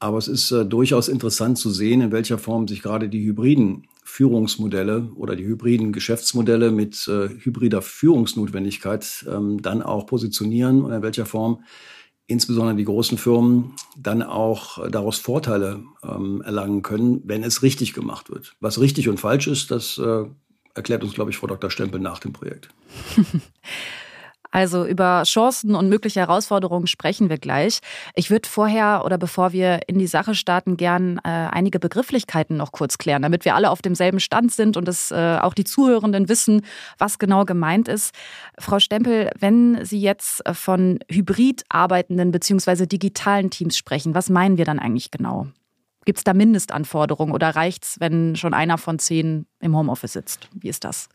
Aber 0.00 0.16
es 0.16 0.28
ist 0.28 0.50
äh, 0.50 0.64
durchaus 0.64 1.08
interessant 1.08 1.58
zu 1.58 1.70
sehen, 1.70 2.00
in 2.00 2.10
welcher 2.10 2.38
Form 2.38 2.66
sich 2.66 2.82
gerade 2.82 3.08
die 3.08 3.22
hybriden 3.22 3.86
Führungsmodelle 4.02 5.10
oder 5.14 5.36
die 5.36 5.44
hybriden 5.44 5.92
Geschäftsmodelle 5.92 6.70
mit 6.70 7.06
äh, 7.06 7.28
hybrider 7.28 7.82
Führungsnotwendigkeit 7.82 9.26
ähm, 9.30 9.62
dann 9.62 9.82
auch 9.82 10.06
positionieren 10.06 10.82
und 10.82 10.92
in 10.92 11.02
welcher 11.02 11.26
Form 11.26 11.62
insbesondere 12.26 12.76
die 12.76 12.84
großen 12.84 13.18
Firmen 13.18 13.72
dann 13.96 14.22
auch 14.22 14.88
daraus 14.88 15.18
Vorteile 15.18 15.82
ähm, 16.02 16.40
erlangen 16.42 16.82
können, 16.82 17.20
wenn 17.24 17.42
es 17.42 17.62
richtig 17.62 17.92
gemacht 17.92 18.30
wird. 18.30 18.54
Was 18.60 18.80
richtig 18.80 19.08
und 19.08 19.18
falsch 19.18 19.48
ist, 19.48 19.70
das 19.70 19.98
äh, 19.98 20.24
erklärt 20.74 21.02
uns, 21.02 21.12
glaube 21.12 21.30
ich, 21.30 21.36
Frau 21.36 21.48
Dr. 21.48 21.70
Stempel 21.70 22.00
nach 22.00 22.20
dem 22.20 22.32
Projekt. 22.32 22.68
Also 24.50 24.84
über 24.84 25.22
Chancen 25.24 25.74
und 25.74 25.88
mögliche 25.88 26.20
Herausforderungen 26.20 26.86
sprechen 26.86 27.28
wir 27.28 27.38
gleich. 27.38 27.80
Ich 28.14 28.30
würde 28.30 28.48
vorher 28.48 29.02
oder 29.04 29.16
bevor 29.16 29.52
wir 29.52 29.80
in 29.86 29.98
die 29.98 30.06
Sache 30.06 30.34
starten, 30.34 30.76
gern 30.76 31.18
äh, 31.18 31.28
einige 31.28 31.78
Begrifflichkeiten 31.78 32.56
noch 32.56 32.72
kurz 32.72 32.98
klären, 32.98 33.22
damit 33.22 33.44
wir 33.44 33.54
alle 33.54 33.70
auf 33.70 33.82
demselben 33.82 34.18
Stand 34.18 34.52
sind 34.52 34.76
und 34.76 34.88
es 34.88 35.10
äh, 35.10 35.38
auch 35.40 35.54
die 35.54 35.64
Zuhörenden 35.64 36.28
wissen, 36.28 36.62
was 36.98 37.18
genau 37.18 37.44
gemeint 37.44 37.86
ist. 37.88 38.14
Frau 38.58 38.80
Stempel, 38.80 39.30
wenn 39.38 39.84
Sie 39.84 40.00
jetzt 40.00 40.42
von 40.52 40.98
hybrid 41.08 41.64
arbeitenden 41.68 42.32
bzw. 42.32 42.86
digitalen 42.86 43.50
Teams 43.50 43.76
sprechen, 43.76 44.14
was 44.14 44.30
meinen 44.30 44.58
wir 44.58 44.64
dann 44.64 44.78
eigentlich 44.78 45.10
genau? 45.10 45.46
Gibt 46.04 46.18
es 46.18 46.24
da 46.24 46.34
Mindestanforderungen 46.34 47.32
oder 47.32 47.54
reicht 47.54 47.84
es, 47.84 48.00
wenn 48.00 48.34
schon 48.34 48.54
einer 48.54 48.78
von 48.78 48.98
zehn 48.98 49.46
im 49.60 49.76
Homeoffice 49.76 50.14
sitzt? 50.14 50.48
Wie 50.54 50.68
ist 50.68 50.84
das? 50.84 51.08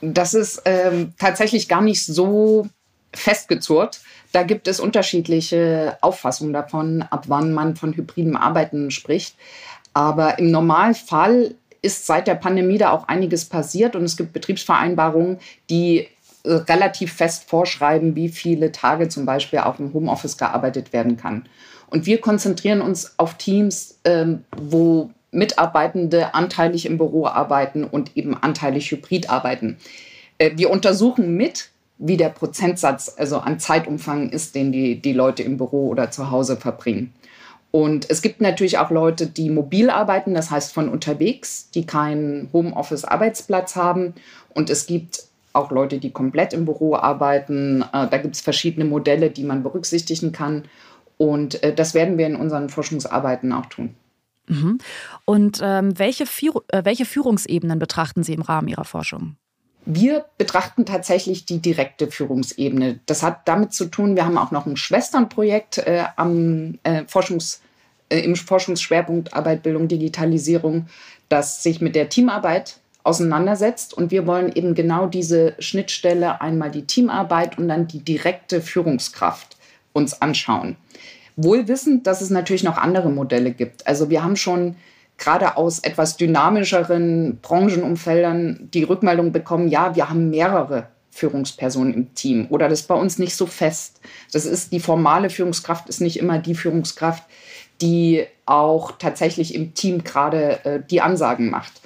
Das 0.00 0.34
ist 0.34 0.62
ähm, 0.64 1.12
tatsächlich 1.18 1.68
gar 1.68 1.82
nicht 1.82 2.04
so 2.04 2.66
festgezurrt. 3.14 4.00
Da 4.32 4.42
gibt 4.42 4.68
es 4.68 4.80
unterschiedliche 4.80 5.96
Auffassungen 6.00 6.52
davon, 6.52 7.02
ab 7.02 7.24
wann 7.28 7.52
man 7.52 7.76
von 7.76 7.94
hybridem 7.94 8.36
Arbeiten 8.36 8.90
spricht. 8.90 9.36
Aber 9.92 10.38
im 10.38 10.50
Normalfall 10.50 11.54
ist 11.82 12.06
seit 12.06 12.26
der 12.26 12.34
Pandemie 12.34 12.78
da 12.78 12.90
auch 12.90 13.08
einiges 13.08 13.44
passiert 13.44 13.94
und 13.94 14.04
es 14.04 14.16
gibt 14.16 14.32
Betriebsvereinbarungen, 14.32 15.38
die 15.70 16.08
äh, 16.44 16.52
relativ 16.52 17.12
fest 17.12 17.48
vorschreiben, 17.48 18.16
wie 18.16 18.28
viele 18.28 18.72
Tage 18.72 19.08
zum 19.08 19.26
Beispiel 19.26 19.60
auch 19.60 19.78
im 19.78 19.92
Homeoffice 19.92 20.36
gearbeitet 20.36 20.92
werden 20.92 21.16
kann. 21.16 21.46
Und 21.88 22.06
wir 22.06 22.20
konzentrieren 22.20 22.80
uns 22.80 23.18
auf 23.18 23.34
Teams, 23.34 24.00
ähm, 24.04 24.44
wo 24.56 25.10
Mitarbeitende 25.34 26.34
anteilig 26.34 26.86
im 26.86 26.98
Büro 26.98 27.26
arbeiten 27.26 27.84
und 27.84 28.16
eben 28.16 28.34
anteilig 28.34 28.90
hybrid 28.90 29.30
arbeiten. 29.30 29.76
Äh, 30.38 30.52
wir 30.56 30.70
untersuchen 30.70 31.36
mit, 31.36 31.70
wie 31.98 32.16
der 32.16 32.28
Prozentsatz 32.28 33.14
also 33.16 33.38
an 33.38 33.60
Zeitumfang 33.60 34.30
ist, 34.30 34.54
den 34.54 34.72
die, 34.72 35.00
die 35.00 35.12
Leute 35.12 35.42
im 35.42 35.56
Büro 35.56 35.88
oder 35.88 36.10
zu 36.10 36.30
Hause 36.30 36.56
verbringen. 36.56 37.12
Und 37.70 38.08
es 38.08 38.22
gibt 38.22 38.40
natürlich 38.40 38.78
auch 38.78 38.90
Leute, 38.90 39.26
die 39.26 39.50
mobil 39.50 39.90
arbeiten, 39.90 40.32
das 40.32 40.50
heißt 40.52 40.72
von 40.72 40.88
unterwegs, 40.88 41.70
die 41.74 41.86
keinen 41.86 42.48
Homeoffice-Arbeitsplatz 42.52 43.74
haben. 43.74 44.14
Und 44.54 44.70
es 44.70 44.86
gibt 44.86 45.24
auch 45.52 45.70
Leute, 45.70 45.98
die 45.98 46.12
komplett 46.12 46.52
im 46.52 46.66
Büro 46.66 46.94
arbeiten. 46.94 47.82
Äh, 47.92 48.06
da 48.08 48.18
gibt 48.18 48.36
es 48.36 48.40
verschiedene 48.40 48.84
Modelle, 48.84 49.30
die 49.30 49.44
man 49.44 49.62
berücksichtigen 49.62 50.30
kann. 50.30 50.64
Und 51.16 51.62
äh, 51.62 51.74
das 51.74 51.94
werden 51.94 52.18
wir 52.18 52.26
in 52.26 52.36
unseren 52.36 52.68
Forschungsarbeiten 52.68 53.52
auch 53.52 53.66
tun. 53.66 53.94
Mhm. 54.46 54.78
Und 55.24 55.60
ähm, 55.62 55.98
welche, 55.98 56.24
äh, 56.24 56.84
welche 56.84 57.04
Führungsebenen 57.04 57.78
betrachten 57.78 58.22
Sie 58.22 58.34
im 58.34 58.42
Rahmen 58.42 58.68
Ihrer 58.68 58.84
Forschung? 58.84 59.36
Wir 59.86 60.24
betrachten 60.38 60.86
tatsächlich 60.86 61.44
die 61.44 61.58
direkte 61.58 62.10
Führungsebene. 62.10 63.00
Das 63.04 63.22
hat 63.22 63.46
damit 63.46 63.74
zu 63.74 63.86
tun, 63.86 64.16
wir 64.16 64.24
haben 64.24 64.38
auch 64.38 64.50
noch 64.50 64.64
ein 64.64 64.76
Schwesternprojekt 64.76 65.78
äh, 65.78 66.04
am, 66.16 66.78
äh, 66.84 67.04
Forschungs, 67.06 67.60
äh, 68.08 68.20
im 68.20 68.34
Forschungsschwerpunkt 68.34 69.34
Arbeit, 69.34 69.62
Bildung, 69.62 69.88
Digitalisierung, 69.88 70.86
das 71.28 71.62
sich 71.62 71.82
mit 71.82 71.94
der 71.94 72.08
Teamarbeit 72.08 72.78
auseinandersetzt. 73.02 73.92
Und 73.92 74.10
wir 74.10 74.26
wollen 74.26 74.50
eben 74.52 74.74
genau 74.74 75.06
diese 75.06 75.54
Schnittstelle, 75.58 76.40
einmal 76.40 76.70
die 76.70 76.86
Teamarbeit 76.86 77.58
und 77.58 77.68
dann 77.68 77.86
die 77.86 78.00
direkte 78.00 78.62
Führungskraft 78.62 79.58
uns 79.92 80.20
anschauen. 80.22 80.76
Wohl 81.36 81.68
wissend, 81.68 82.06
dass 82.06 82.20
es 82.20 82.30
natürlich 82.30 82.62
noch 82.62 82.76
andere 82.76 83.10
Modelle 83.10 83.50
gibt. 83.50 83.86
Also 83.86 84.10
wir 84.10 84.22
haben 84.22 84.36
schon 84.36 84.76
gerade 85.18 85.56
aus 85.56 85.80
etwas 85.80 86.16
dynamischeren 86.16 87.38
Branchenumfeldern 87.40 88.68
die 88.72 88.82
Rückmeldung 88.82 89.32
bekommen, 89.32 89.68
ja, 89.68 89.94
wir 89.94 90.08
haben 90.08 90.30
mehrere 90.30 90.88
Führungsperson 91.10 91.94
im 91.94 92.14
Team 92.14 92.48
oder 92.50 92.68
das 92.68 92.80
ist 92.80 92.88
bei 92.88 92.96
uns 92.96 93.18
nicht 93.18 93.36
so 93.36 93.46
fest. 93.46 94.00
Das 94.32 94.44
ist 94.44 94.72
die 94.72 94.80
formale 94.80 95.30
Führungskraft 95.30 95.88
ist 95.88 96.00
nicht 96.00 96.18
immer 96.18 96.38
die 96.38 96.56
Führungskraft, 96.56 97.22
die 97.80 98.24
auch 98.46 98.92
tatsächlich 98.98 99.54
im 99.54 99.74
Team 99.74 100.02
gerade 100.02 100.64
äh, 100.64 100.80
die 100.90 101.00
Ansagen 101.00 101.50
macht. 101.50 101.80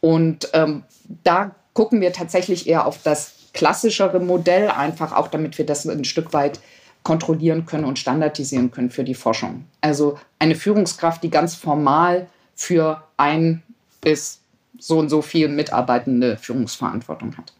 Und 0.00 0.50
ähm, 0.52 0.82
da 1.24 1.54
gucken 1.72 2.02
wir 2.02 2.12
tatsächlich 2.12 2.68
eher 2.68 2.86
auf 2.86 3.02
das 3.02 3.32
klassischere 3.54 4.20
Modell, 4.20 4.68
einfach 4.68 5.12
auch 5.12 5.28
damit 5.28 5.56
wir 5.56 5.64
das 5.64 5.86
ein 5.86 6.04
Stück 6.04 6.34
weit 6.34 6.60
kontrollieren 7.04 7.66
können 7.66 7.84
und 7.84 7.98
standardisieren 7.98 8.70
können 8.70 8.90
für 8.90 9.04
die 9.04 9.14
Forschung. 9.14 9.66
Also 9.80 10.18
eine 10.38 10.56
Führungskraft, 10.56 11.22
die 11.22 11.30
ganz 11.30 11.54
formal 11.54 12.26
für 12.56 13.04
ein 13.16 13.62
bis 14.00 14.40
so 14.78 14.98
und 14.98 15.08
so 15.08 15.22
viel 15.22 15.48
Mitarbeitende 15.48 16.36
Führungsverantwortung 16.36 17.36
hat. 17.36 17.52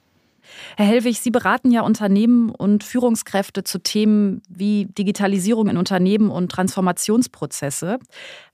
Herr 0.76 0.86
Hellwig, 0.86 1.20
Sie 1.20 1.30
beraten 1.30 1.70
ja 1.70 1.82
Unternehmen 1.82 2.50
und 2.50 2.84
Führungskräfte 2.84 3.64
zu 3.64 3.78
Themen 3.78 4.42
wie 4.48 4.86
Digitalisierung 4.86 5.68
in 5.68 5.76
Unternehmen 5.76 6.30
und 6.30 6.50
Transformationsprozesse. 6.50 7.98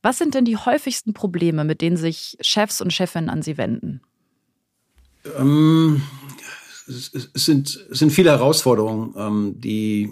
Was 0.02 0.18
sind 0.18 0.34
denn 0.34 0.44
die 0.44 0.56
häufigsten 0.56 1.14
Probleme, 1.14 1.64
mit 1.64 1.80
denen 1.80 1.96
sich 1.96 2.36
Chefs 2.40 2.80
und 2.80 2.92
Chefinnen 2.92 3.30
an 3.30 3.42
Sie 3.42 3.58
wenden? 3.58 4.00
Ähm, 5.38 6.02
es, 6.88 7.12
es, 7.14 7.44
sind, 7.44 7.86
es 7.90 7.98
sind 7.98 8.10
viele 8.10 8.30
Herausforderungen, 8.30 9.14
ähm, 9.16 9.54
die 9.60 10.10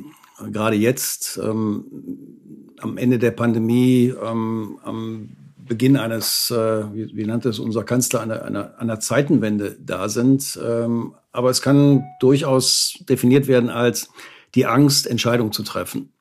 gerade 0.52 0.76
jetzt 0.76 1.38
ähm, 1.42 1.84
am 2.80 2.96
Ende 2.96 3.18
der 3.18 3.32
Pandemie, 3.32 4.14
ähm, 4.22 4.78
am 4.82 5.30
Beginn 5.56 5.96
eines, 5.96 6.50
äh, 6.50 6.56
wie, 6.94 7.14
wie 7.14 7.26
nannte 7.26 7.50
es 7.50 7.58
unser 7.58 7.84
Kanzler, 7.84 8.20
einer, 8.20 8.42
einer, 8.42 8.78
einer 8.78 9.00
Zeitenwende 9.00 9.76
da 9.80 10.08
sind. 10.08 10.58
Ähm, 10.64 11.14
aber 11.32 11.50
es 11.50 11.60
kann 11.60 12.04
durchaus 12.20 12.98
definiert 13.08 13.46
werden 13.48 13.68
als 13.68 14.10
die 14.54 14.66
Angst, 14.66 15.06
Entscheidungen 15.06 15.52
zu 15.52 15.62
treffen. 15.62 16.12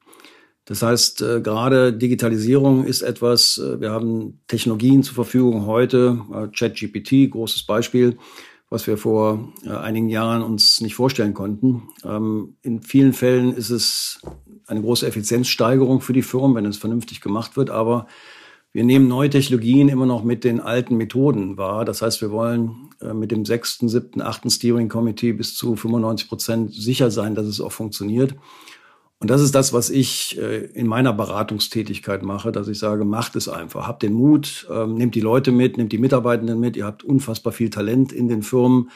Das 0.65 0.81
heißt, 0.81 1.21
äh, 1.21 1.41
gerade 1.41 1.93
Digitalisierung 1.93 2.83
ist 2.83 3.01
etwas, 3.01 3.57
äh, 3.57 3.79
wir 3.79 3.91
haben 3.91 4.41
Technologien 4.47 5.01
zur 5.01 5.15
Verfügung 5.15 5.65
heute, 5.65 6.19
äh, 6.33 6.47
ChatGPT, 6.47 7.31
großes 7.31 7.65
Beispiel, 7.65 8.17
was 8.69 8.85
wir 8.87 8.97
vor 8.97 9.53
äh, 9.65 9.69
einigen 9.69 10.09
Jahren 10.09 10.41
uns 10.41 10.81
nicht 10.81 10.95
vorstellen 10.95 11.33
konnten. 11.33 11.89
Ähm, 12.03 12.57
in 12.61 12.81
vielen 12.81 13.13
Fällen 13.13 13.53
ist 13.53 13.69
es 13.69 14.21
eine 14.65 14.81
große 14.81 15.07
Effizienzsteigerung 15.07 16.01
für 16.01 16.13
die 16.13 16.21
Firmen, 16.21 16.55
wenn 16.55 16.65
es 16.65 16.77
vernünftig 16.77 17.21
gemacht 17.21 17.55
wird, 17.55 17.69
aber 17.69 18.07
wir 18.73 18.83
nehmen 18.83 19.07
neue 19.07 19.29
Technologien 19.29 19.89
immer 19.89 20.05
noch 20.05 20.23
mit 20.23 20.43
den 20.43 20.59
alten 20.59 20.97
Methoden 20.97 21.57
wahr. 21.57 21.85
Das 21.85 22.01
heißt, 22.01 22.21
wir 22.21 22.31
wollen 22.31 22.89
äh, 23.01 23.13
mit 23.13 23.31
dem 23.31 23.45
sechsten, 23.45 23.87
siebten, 23.87 24.21
achten 24.21 24.49
Steering 24.49 24.89
Committee 24.89 25.31
bis 25.31 25.55
zu 25.55 25.75
95 25.75 26.27
Prozent 26.27 26.73
sicher 26.73 27.09
sein, 27.09 27.35
dass 27.35 27.47
es 27.47 27.61
auch 27.61 27.71
funktioniert. 27.71 28.35
Und 29.19 29.31
das 29.31 29.41
ist 29.41 29.55
das, 29.55 29.73
was 29.73 29.89
ich 29.89 30.37
äh, 30.37 30.65
in 30.65 30.85
meiner 30.85 31.11
Beratungstätigkeit 31.11 32.21
mache, 32.21 32.51
dass 32.51 32.67
ich 32.67 32.77
sage, 32.77 33.03
macht 33.03 33.35
es 33.35 33.49
einfach, 33.49 33.87
habt 33.87 34.03
den 34.03 34.13
Mut, 34.13 34.67
ähm, 34.71 34.93
nehmt 34.93 35.15
die 35.15 35.21
Leute 35.21 35.51
mit, 35.51 35.77
nehmt 35.77 35.91
die 35.91 35.97
Mitarbeitenden 35.97 36.59
mit, 36.59 36.77
ihr 36.77 36.85
habt 36.85 37.03
unfassbar 37.03 37.51
viel 37.51 37.71
Talent 37.71 38.11
in 38.11 38.27
den 38.27 38.43
Firmen, 38.43 38.91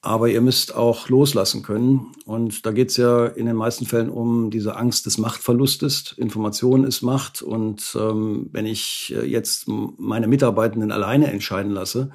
aber 0.00 0.28
ihr 0.28 0.40
müsst 0.40 0.74
auch 0.74 1.08
loslassen 1.08 1.62
können. 1.62 2.12
Und 2.24 2.64
da 2.64 2.70
geht 2.70 2.90
es 2.90 2.96
ja 2.96 3.26
in 3.26 3.46
den 3.46 3.56
meisten 3.56 3.84
Fällen 3.84 4.10
um 4.10 4.50
diese 4.50 4.76
Angst 4.76 5.06
des 5.06 5.18
Machtverlustes. 5.18 6.12
Information 6.16 6.84
ist 6.84 7.02
Macht. 7.02 7.42
Und 7.42 7.96
ähm, 7.98 8.48
wenn 8.52 8.64
ich 8.64 9.14
äh, 9.16 9.26
jetzt 9.26 9.66
meine 9.66 10.28
Mitarbeitenden 10.28 10.92
alleine 10.92 11.26
entscheiden 11.32 11.72
lasse 11.72 12.10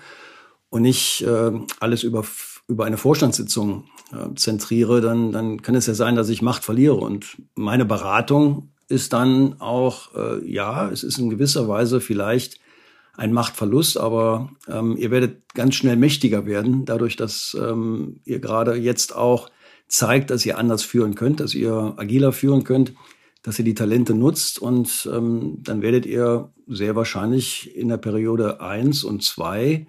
und 0.70 0.82
nicht 0.82 1.22
äh, 1.22 1.52
alles 1.80 2.04
über, 2.04 2.24
über 2.68 2.86
eine 2.86 2.98
Vorstandssitzung 2.98 3.86
äh, 4.12 4.34
zentriere, 4.36 5.02
dann, 5.02 5.32
dann 5.32 5.62
kann 5.62 5.76
es 5.76 5.88
ja 5.88 5.94
sein, 5.94 6.16
dass 6.16 6.30
ich 6.30 6.42
Macht 6.42 6.64
verliere. 6.64 6.96
Und 6.96 7.38
meine 7.56 7.86
Beratung 7.86 8.72
ist 8.88 9.14
dann 9.14 9.60
auch, 9.60 10.16
äh, 10.16 10.50
ja, 10.50 10.90
es 10.90 11.04
ist 11.04 11.18
in 11.18 11.30
gewisser 11.30 11.68
Weise 11.68 12.00
vielleicht 12.00 12.60
ein 13.16 13.34
Machtverlust, 13.34 13.98
aber 13.98 14.50
ähm, 14.68 14.98
ihr 14.98 15.12
werdet 15.12 15.54
ganz 15.54 15.76
schnell 15.76 15.98
mächtiger 15.98 16.46
werden, 16.46 16.86
dadurch, 16.86 17.16
dass 17.16 17.56
ähm, 17.60 18.20
ihr 18.26 18.40
gerade 18.40 18.76
jetzt 18.76 19.16
auch 19.16 19.50
zeigt, 19.88 20.32
dass 20.32 20.46
ihr 20.46 20.58
anders 20.58 20.84
führen 20.84 21.14
könnt, 21.14 21.40
dass 21.40 21.54
ihr 21.54 21.94
agiler 21.98 22.32
führen 22.32 22.64
könnt, 22.64 22.94
dass 23.44 23.60
ihr 23.60 23.66
die 23.66 23.76
Talente 23.76 24.16
nutzt 24.16 24.58
und 24.58 25.08
ähm, 25.14 25.60
dann 25.62 25.82
werdet 25.82 26.06
ihr 26.06 26.52
sehr 26.66 26.96
wahrscheinlich 26.96 27.76
in 27.76 27.90
der 27.90 27.98
Periode 27.98 28.62
eins 28.62 29.04
und 29.04 29.22
zwei 29.22 29.86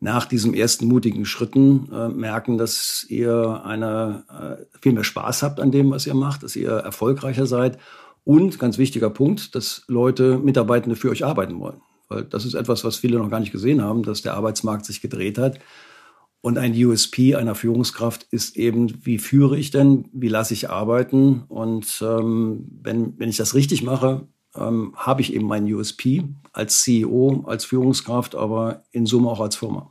nach 0.00 0.26
diesem 0.26 0.54
ersten 0.54 0.86
mutigen 0.86 1.24
Schritten 1.24 1.88
äh, 1.92 2.08
merken, 2.08 2.58
dass 2.58 3.06
ihr 3.08 3.62
eine, 3.64 4.24
äh, 4.28 4.78
viel 4.80 4.92
mehr 4.92 5.04
Spaß 5.04 5.42
habt 5.42 5.60
an 5.60 5.70
dem, 5.70 5.90
was 5.90 6.06
ihr 6.06 6.14
macht, 6.14 6.42
dass 6.42 6.56
ihr 6.56 6.70
erfolgreicher 6.70 7.46
seid 7.46 7.78
und 8.24 8.58
ganz 8.58 8.76
wichtiger 8.76 9.08
Punkt, 9.08 9.54
dass 9.54 9.84
Leute, 9.86 10.38
Mitarbeitende 10.38 10.96
für 10.96 11.10
euch 11.10 11.24
arbeiten 11.24 11.58
wollen. 11.60 11.80
Weil 12.08 12.24
das 12.24 12.44
ist 12.44 12.54
etwas, 12.54 12.84
was 12.84 12.96
viele 12.96 13.18
noch 13.18 13.30
gar 13.30 13.40
nicht 13.40 13.52
gesehen 13.52 13.82
haben, 13.82 14.02
dass 14.02 14.22
der 14.22 14.34
Arbeitsmarkt 14.34 14.84
sich 14.84 15.00
gedreht 15.00 15.38
hat. 15.38 15.58
Und 16.40 16.58
ein 16.58 16.72
USP 16.74 17.34
einer 17.34 17.54
Führungskraft 17.54 18.26
ist 18.30 18.56
eben, 18.56 19.04
wie 19.04 19.18
führe 19.18 19.56
ich 19.56 19.70
denn, 19.70 20.08
wie 20.12 20.28
lasse 20.28 20.54
ich 20.54 20.70
arbeiten? 20.70 21.44
Und 21.48 22.00
ähm, 22.02 22.66
wenn, 22.82 23.18
wenn 23.18 23.28
ich 23.28 23.36
das 23.36 23.54
richtig 23.54 23.82
mache, 23.82 24.28
ähm, 24.58 24.94
habe 24.96 25.20
ich 25.20 25.34
eben 25.34 25.46
meinen 25.46 25.72
USP 25.72 26.24
als 26.52 26.82
CEO, 26.82 27.44
als 27.46 27.64
Führungskraft, 27.64 28.34
aber 28.34 28.82
in 28.92 29.06
Summe 29.06 29.30
auch 29.30 29.40
als 29.40 29.56
Firma. 29.56 29.90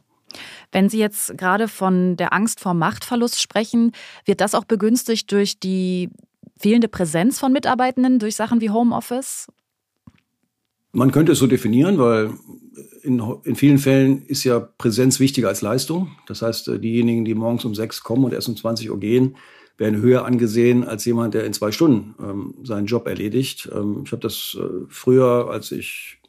Wenn 0.72 0.90
Sie 0.90 1.00
jetzt 1.00 1.38
gerade 1.38 1.68
von 1.68 2.18
der 2.18 2.34
Angst 2.34 2.60
vor 2.60 2.74
Machtverlust 2.74 3.42
sprechen, 3.42 3.92
wird 4.26 4.42
das 4.42 4.56
auch 4.56 4.66
begünstigt 4.66 5.32
durch 5.32 5.60
die 5.60 6.10
fehlende 6.58 6.88
Präsenz 6.88 7.40
von 7.40 7.54
Mitarbeitenden, 7.54 8.20
durch 8.20 8.36
Sachen 8.36 8.62
wie 8.62 8.70
Homeoffice? 8.70 9.48
Man 10.92 11.12
könnte 11.12 11.34
es 11.34 11.40
so 11.40 11.48
definieren, 11.48 11.98
weil 11.98 12.32
in, 13.04 13.22
in 13.44 13.56
vielen 13.56 13.78
Fällen 13.78 14.26
ist 14.26 14.44
ja 14.44 14.60
Präsenz 14.60 15.20
wichtiger 15.20 15.50
als 15.50 15.62
Leistung. 15.62 16.12
Das 16.28 16.42
heißt, 16.42 16.70
äh, 16.70 16.80
diejenigen, 16.80 17.26
die 17.26 17.36
morgens 17.36 17.66
um 17.66 17.76
sechs 17.76 18.02
kommen 18.04 18.26
und 18.26 18.34
erst 18.34 18.50
um 18.50 18.56
20 18.56 18.90
Uhr 18.90 19.00
gehen, 19.00 19.36
werden 19.78 20.02
höher 20.02 20.26
angesehen 20.26 20.84
als 20.84 21.06
jemand, 21.06 21.34
der 21.34 21.46
in 21.46 21.54
zwei 21.54 21.72
Stunden 21.72 22.16
ähm, 22.22 22.56
seinen 22.64 22.86
Job 22.86 23.08
erledigt. 23.08 23.70
Ähm, 23.74 24.04
ich 24.06 24.12
habe 24.12 24.22
das 24.22 24.58
äh, 24.60 24.86
früher, 24.90 25.50
als 25.50 25.72
ich 25.72 26.20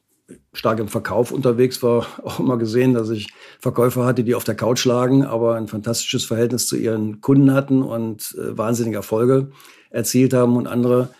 stark 0.53 0.81
im 0.81 0.89
Verkauf 0.89 1.31
unterwegs 1.31 1.83
war, 1.83 2.07
auch 2.25 2.41
immer 2.41 2.57
gesehen, 2.57 2.95
dass 2.95 3.11
ich 3.11 3.29
Verkäufer 3.61 4.05
hatte, 4.05 4.25
die 4.25 4.35
auf 4.35 4.45
der 4.45 4.57
Couch 4.57 4.85
lagen, 4.85 5.25
aber 5.25 5.55
ein 5.55 5.69
fantastisches 5.69 6.25
Verhältnis 6.25 6.67
zu 6.67 6.77
ihren 6.77 7.21
Kunden 7.21 7.53
hatten 7.53 7.83
und 7.83 8.37
äh, 8.39 8.57
wahnsinnige 8.57 8.97
Erfolge 8.97 9.51
erzielt 9.91 10.35
haben 10.35 10.57
und 10.57 10.67
andere, 10.67 11.11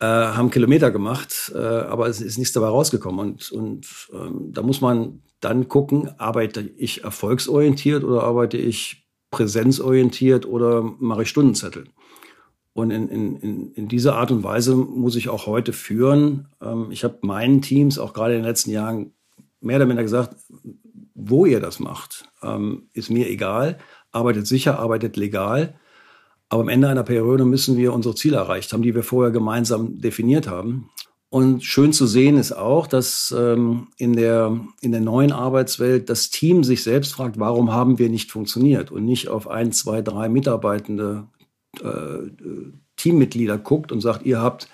äh, 0.00 0.04
haben 0.04 0.50
Kilometer 0.50 0.90
gemacht, 0.90 1.52
äh, 1.54 1.58
aber 1.58 2.08
es 2.08 2.20
ist 2.20 2.36
nichts 2.36 2.52
dabei 2.52 2.68
rausgekommen. 2.68 3.18
Und, 3.18 3.50
und 3.50 3.86
ähm, 4.12 4.52
da 4.52 4.62
muss 4.62 4.82
man 4.82 5.22
dann 5.40 5.68
gucken, 5.68 6.10
arbeite 6.18 6.60
ich 6.76 7.04
erfolgsorientiert 7.04 8.04
oder 8.04 8.22
arbeite 8.22 8.58
ich 8.58 9.05
präsenzorientiert 9.36 10.46
oder 10.46 10.82
mache 10.82 11.22
ich 11.22 11.28
Stundenzettel? 11.28 11.84
Und 12.72 12.90
in, 12.90 13.08
in, 13.08 13.72
in 13.72 13.88
dieser 13.88 14.16
Art 14.16 14.30
und 14.30 14.42
Weise 14.42 14.74
muss 14.74 15.16
ich 15.16 15.28
auch 15.28 15.46
heute 15.46 15.72
führen. 15.74 16.48
Ähm, 16.62 16.88
ich 16.90 17.04
habe 17.04 17.18
meinen 17.20 17.60
Teams 17.60 17.98
auch 17.98 18.14
gerade 18.14 18.34
in 18.34 18.40
den 18.40 18.48
letzten 18.48 18.70
Jahren 18.70 19.12
mehr 19.60 19.76
oder 19.76 19.86
weniger 19.86 20.02
gesagt, 20.02 20.36
wo 21.14 21.44
ihr 21.46 21.60
das 21.60 21.80
macht, 21.80 22.28
ähm, 22.42 22.88
ist 22.92 23.10
mir 23.10 23.28
egal. 23.28 23.78
Arbeitet 24.10 24.46
sicher, 24.46 24.78
arbeitet 24.78 25.16
legal. 25.16 25.78
Aber 26.48 26.62
am 26.62 26.68
Ende 26.68 26.88
einer 26.88 27.02
Periode 27.02 27.44
müssen 27.44 27.76
wir 27.76 27.92
unsere 27.92 28.14
Ziele 28.14 28.36
erreicht 28.36 28.72
haben, 28.72 28.82
die 28.82 28.94
wir 28.94 29.02
vorher 29.02 29.32
gemeinsam 29.32 29.98
definiert 29.98 30.48
haben. 30.48 30.90
Und 31.28 31.64
schön 31.64 31.92
zu 31.92 32.06
sehen 32.06 32.36
ist 32.36 32.52
auch, 32.52 32.86
dass 32.86 33.34
ähm, 33.36 33.88
in, 33.96 34.14
der, 34.14 34.58
in 34.80 34.92
der 34.92 35.00
neuen 35.00 35.32
Arbeitswelt 35.32 36.08
das 36.08 36.30
Team 36.30 36.62
sich 36.62 36.82
selbst 36.82 37.12
fragt, 37.12 37.38
warum 37.38 37.72
haben 37.72 37.98
wir 37.98 38.08
nicht 38.08 38.30
funktioniert 38.30 38.92
und 38.92 39.04
nicht 39.04 39.28
auf 39.28 39.48
ein, 39.48 39.72
zwei, 39.72 40.02
drei 40.02 40.28
Mitarbeitende, 40.28 41.26
äh, 41.82 42.30
Teammitglieder 42.96 43.58
guckt 43.58 43.92
und 43.92 44.00
sagt, 44.00 44.24
ihr 44.24 44.40
habt, 44.40 44.68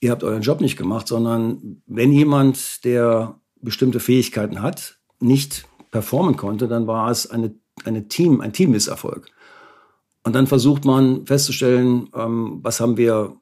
ihr 0.00 0.10
habt 0.10 0.24
euren 0.24 0.42
Job 0.42 0.60
nicht 0.60 0.76
gemacht, 0.76 1.08
sondern 1.08 1.82
wenn 1.86 2.12
jemand, 2.12 2.84
der 2.84 3.40
bestimmte 3.60 4.00
Fähigkeiten 4.00 4.60
hat, 4.60 4.98
nicht 5.20 5.66
performen 5.90 6.36
konnte, 6.36 6.68
dann 6.68 6.86
war 6.86 7.10
es 7.10 7.30
eine, 7.30 7.54
eine 7.84 8.08
Team, 8.08 8.40
ein 8.40 8.52
Teammisserfolg. 8.52 9.30
Und 10.24 10.34
dann 10.34 10.46
versucht 10.46 10.84
man 10.84 11.26
festzustellen, 11.26 12.08
ähm, 12.14 12.60
was 12.62 12.80
haben 12.80 12.96
wir, 12.96 13.36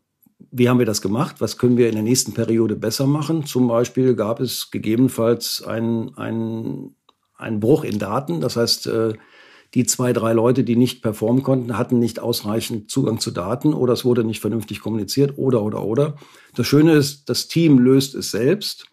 wie 0.50 0.68
haben 0.68 0.78
wir 0.78 0.87
das 0.87 1.02
gemacht, 1.02 1.37
was 1.40 1.59
können 1.59 1.76
wir 1.76 1.88
in 1.88 1.94
der 1.94 2.02
nächsten 2.02 2.32
Periode 2.32 2.76
besser 2.76 3.06
machen. 3.06 3.44
Zum 3.44 3.68
Beispiel 3.68 4.14
gab 4.14 4.40
es 4.40 4.70
gegebenenfalls 4.70 5.62
einen, 5.62 6.16
einen, 6.16 7.61
Bruch 7.61 7.85
in 7.85 7.99
Daten. 7.99 8.40
Das 8.40 8.56
heißt, 8.56 8.87
äh, 8.87 9.14
die 9.75 9.85
zwei, 9.85 10.12
drei 10.12 10.32
Leute, 10.32 10.64
die 10.64 10.76
nicht 10.76 11.02
performen 11.02 11.42
konnten, 11.42 11.78
hatten 11.78 11.99
nicht 11.99 12.18
ausreichend 12.18 12.90
Zugang 12.90 13.20
zu 13.20 13.30
Daten 13.30 13.73
oder 13.73 13.92
es 13.92 14.04
wurde 14.04 14.25
nicht 14.25 14.40
vernünftig 14.40 14.80
kommuniziert 14.80 15.38
oder, 15.38 15.62
oder, 15.62 15.85
oder. 15.85 16.16
Das 16.54 16.66
Schöne 16.66 16.94
ist, 16.94 17.28
das 17.28 17.49
Team 17.49 17.78
löst 17.78 18.14
es 18.14 18.30
selbst. 18.30 18.87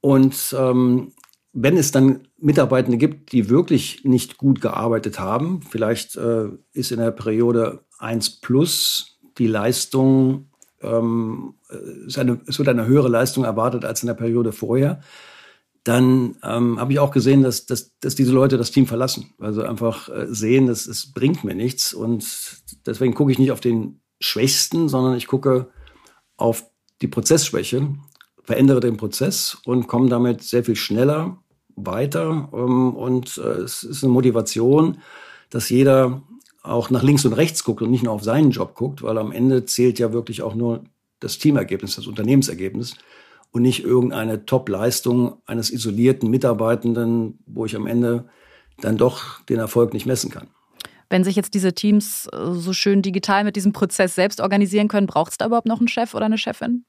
Und 0.00 0.54
ähm, 0.56 1.12
wenn 1.52 1.76
es 1.76 1.90
dann 1.90 2.28
Mitarbeitende 2.36 2.98
gibt, 2.98 3.32
die 3.32 3.48
wirklich 3.48 4.04
nicht 4.04 4.38
gut 4.38 4.60
gearbeitet 4.60 5.18
haben, 5.18 5.62
vielleicht 5.62 6.16
äh, 6.16 6.48
ist 6.72 6.92
in 6.92 6.98
der 6.98 7.10
Periode 7.10 7.84
1 7.98 8.40
plus 8.40 9.13
die 9.38 9.46
Leistung, 9.46 10.50
ähm, 10.80 11.54
es, 12.06 12.18
eine, 12.18 12.40
es 12.46 12.58
wird 12.58 12.68
eine 12.68 12.86
höhere 12.86 13.08
Leistung 13.08 13.44
erwartet 13.44 13.84
als 13.84 14.02
in 14.02 14.06
der 14.06 14.14
Periode 14.14 14.52
vorher, 14.52 15.00
dann 15.84 16.36
ähm, 16.42 16.80
habe 16.80 16.92
ich 16.92 16.98
auch 16.98 17.10
gesehen, 17.10 17.42
dass, 17.42 17.66
dass, 17.66 17.92
dass 18.00 18.14
diese 18.14 18.32
Leute 18.32 18.56
das 18.56 18.70
Team 18.70 18.86
verlassen, 18.86 19.34
sie 19.38 19.68
einfach 19.68 20.08
äh, 20.08 20.26
sehen, 20.28 20.66
dass 20.66 20.86
es 20.86 21.12
bringt 21.12 21.44
mir 21.44 21.54
nichts. 21.54 21.92
Und 21.92 22.62
deswegen 22.86 23.14
gucke 23.14 23.30
ich 23.30 23.38
nicht 23.38 23.52
auf 23.52 23.60
den 23.60 24.00
Schwächsten, 24.18 24.88
sondern 24.88 25.14
ich 25.14 25.26
gucke 25.26 25.68
auf 26.38 26.64
die 27.02 27.08
Prozessschwäche, 27.08 27.88
verändere 28.42 28.80
den 28.80 28.96
Prozess 28.96 29.58
und 29.66 29.86
komme 29.86 30.08
damit 30.08 30.42
sehr 30.42 30.64
viel 30.64 30.76
schneller 30.76 31.38
weiter. 31.76 32.48
Ähm, 32.54 32.94
und 32.94 33.36
äh, 33.36 33.60
es 33.60 33.82
ist 33.82 34.02
eine 34.02 34.12
Motivation, 34.12 34.98
dass 35.50 35.68
jeder 35.68 36.22
auch 36.64 36.90
nach 36.90 37.02
links 37.02 37.24
und 37.24 37.34
rechts 37.34 37.62
guckt 37.62 37.82
und 37.82 37.90
nicht 37.90 38.02
nur 38.02 38.12
auf 38.12 38.24
seinen 38.24 38.50
Job 38.50 38.74
guckt, 38.74 39.02
weil 39.02 39.18
am 39.18 39.30
Ende 39.30 39.66
zählt 39.66 39.98
ja 39.98 40.12
wirklich 40.12 40.42
auch 40.42 40.54
nur 40.54 40.82
das 41.20 41.38
Teamergebnis, 41.38 41.96
das 41.96 42.06
Unternehmensergebnis 42.06 42.96
und 43.52 43.62
nicht 43.62 43.84
irgendeine 43.84 44.46
Top-Leistung 44.46 45.36
eines 45.46 45.70
isolierten 45.70 46.30
Mitarbeitenden, 46.30 47.38
wo 47.46 47.66
ich 47.66 47.76
am 47.76 47.86
Ende 47.86 48.24
dann 48.80 48.96
doch 48.96 49.42
den 49.42 49.58
Erfolg 49.58 49.92
nicht 49.92 50.06
messen 50.06 50.30
kann. 50.30 50.48
Wenn 51.10 51.22
sich 51.22 51.36
jetzt 51.36 51.54
diese 51.54 51.74
Teams 51.74 52.28
äh, 52.32 52.52
so 52.54 52.72
schön 52.72 53.02
digital 53.02 53.44
mit 53.44 53.56
diesem 53.56 53.72
Prozess 53.72 54.14
selbst 54.14 54.40
organisieren 54.40 54.88
können, 54.88 55.06
braucht 55.06 55.32
es 55.32 55.38
da 55.38 55.46
überhaupt 55.46 55.68
noch 55.68 55.78
einen 55.78 55.88
Chef 55.88 56.14
oder 56.14 56.24
eine 56.24 56.38
Chefin? 56.38 56.84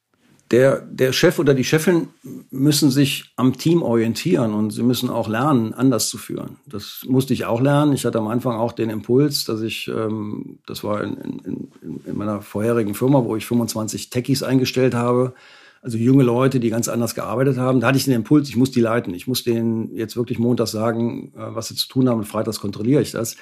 Der, 0.55 0.79
der 0.79 1.12
Chef 1.12 1.38
oder 1.38 1.53
die 1.53 1.65
Chefin 1.65 2.07
müssen 2.50 2.89
sich 2.89 3.33
am 3.35 3.57
Team 3.57 3.83
orientieren 3.83 4.53
und 4.53 4.71
sie 4.71 4.83
müssen 4.83 5.09
auch 5.09 5.27
lernen, 5.27 5.74
anders 5.74 6.07
zu 6.07 6.17
führen. 6.17 6.55
Das 6.65 7.01
musste 7.05 7.33
ich 7.33 7.43
auch 7.43 7.59
lernen. 7.59 7.91
Ich 7.91 8.05
hatte 8.05 8.19
am 8.19 8.29
Anfang 8.29 8.55
auch 8.55 8.71
den 8.71 8.89
Impuls, 8.89 9.43
dass 9.43 9.62
ich, 9.62 9.89
ähm, 9.89 10.59
das 10.65 10.81
war 10.85 11.03
in, 11.03 11.17
in, 11.43 11.67
in 12.05 12.17
meiner 12.17 12.41
vorherigen 12.41 12.93
Firma, 12.93 13.25
wo 13.25 13.35
ich 13.35 13.45
25 13.45 14.09
Techies 14.09 14.43
eingestellt 14.43 14.93
habe, 14.93 15.33
also 15.81 15.97
junge 15.97 16.24
Leute, 16.24 16.62
die 16.62 16.69
ganz 16.69 16.88
anders 16.88 17.15
gearbeitet 17.15 17.57
haben. 17.57 17.81
Da 17.81 17.88
hatte 17.88 17.97
ich 17.97 18.05
den 18.05 18.13
Impuls, 18.13 18.47
ich 18.47 18.55
muss 18.55 18.71
die 18.71 18.79
leiten. 18.79 19.13
Ich 19.13 19.27
muss 19.27 19.43
denen 19.43 19.93
jetzt 19.93 20.15
wirklich 20.15 20.39
montags 20.39 20.71
sagen, 20.71 21.33
äh, 21.35 21.53
was 21.53 21.67
sie 21.67 21.75
zu 21.75 21.89
tun 21.89 22.07
haben 22.07 22.19
und 22.19 22.25
freitags 22.25 22.62
kontrolliere 22.62 23.01
ich 23.01 23.12
das. 23.12 23.35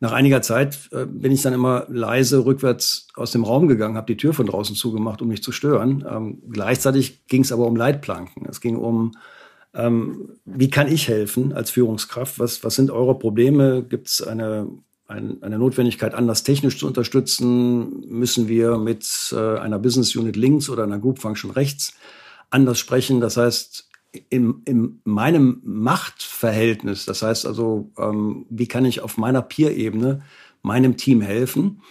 Nach 0.00 0.12
einiger 0.12 0.42
Zeit 0.42 0.88
äh, 0.92 1.06
bin 1.06 1.32
ich 1.32 1.42
dann 1.42 1.52
immer 1.52 1.86
leise 1.88 2.44
rückwärts 2.44 3.08
aus 3.14 3.32
dem 3.32 3.44
Raum 3.44 3.66
gegangen, 3.66 3.96
habe 3.96 4.06
die 4.06 4.16
Tür 4.16 4.32
von 4.32 4.46
draußen 4.46 4.76
zugemacht, 4.76 5.20
um 5.22 5.28
mich 5.28 5.42
zu 5.42 5.50
stören. 5.50 6.04
Ähm, 6.08 6.42
gleichzeitig 6.50 7.26
ging 7.26 7.42
es 7.42 7.52
aber 7.52 7.66
um 7.66 7.74
Leitplanken. 7.74 8.46
Es 8.48 8.60
ging 8.60 8.76
um, 8.76 9.16
ähm, 9.74 10.36
wie 10.44 10.70
kann 10.70 10.86
ich 10.86 11.08
helfen 11.08 11.52
als 11.52 11.70
Führungskraft? 11.70 12.38
Was, 12.38 12.62
was 12.62 12.76
sind 12.76 12.90
eure 12.90 13.18
Probleme? 13.18 13.82
Gibt 13.82 14.08
es 14.08 14.22
eine 14.22 14.68
ein, 15.08 15.42
eine 15.42 15.58
Notwendigkeit, 15.58 16.14
anders 16.14 16.44
technisch 16.44 16.78
zu 16.78 16.86
unterstützen, 16.86 18.00
müssen 18.08 18.46
wir 18.46 18.76
mit 18.76 19.32
äh, 19.32 19.58
einer 19.58 19.78
Business 19.78 20.14
Unit 20.14 20.36
links 20.36 20.68
oder 20.68 20.84
einer 20.84 20.98
Group 20.98 21.18
Function 21.18 21.50
rechts 21.50 21.94
anders 22.50 22.78
sprechen. 22.78 23.20
Das 23.20 23.36
heißt, 23.36 23.87
in, 24.30 24.62
in 24.64 25.00
meinem 25.04 25.60
Machtverhältnis, 25.64 27.04
das 27.04 27.22
heißt 27.22 27.46
also, 27.46 27.90
ähm, 27.98 28.46
wie 28.48 28.66
kann 28.66 28.84
ich 28.84 29.00
auf 29.00 29.16
meiner 29.18 29.42
Peer-Ebene 29.42 30.22
meinem 30.62 30.96
Team 30.96 31.20
helfen? 31.20 31.82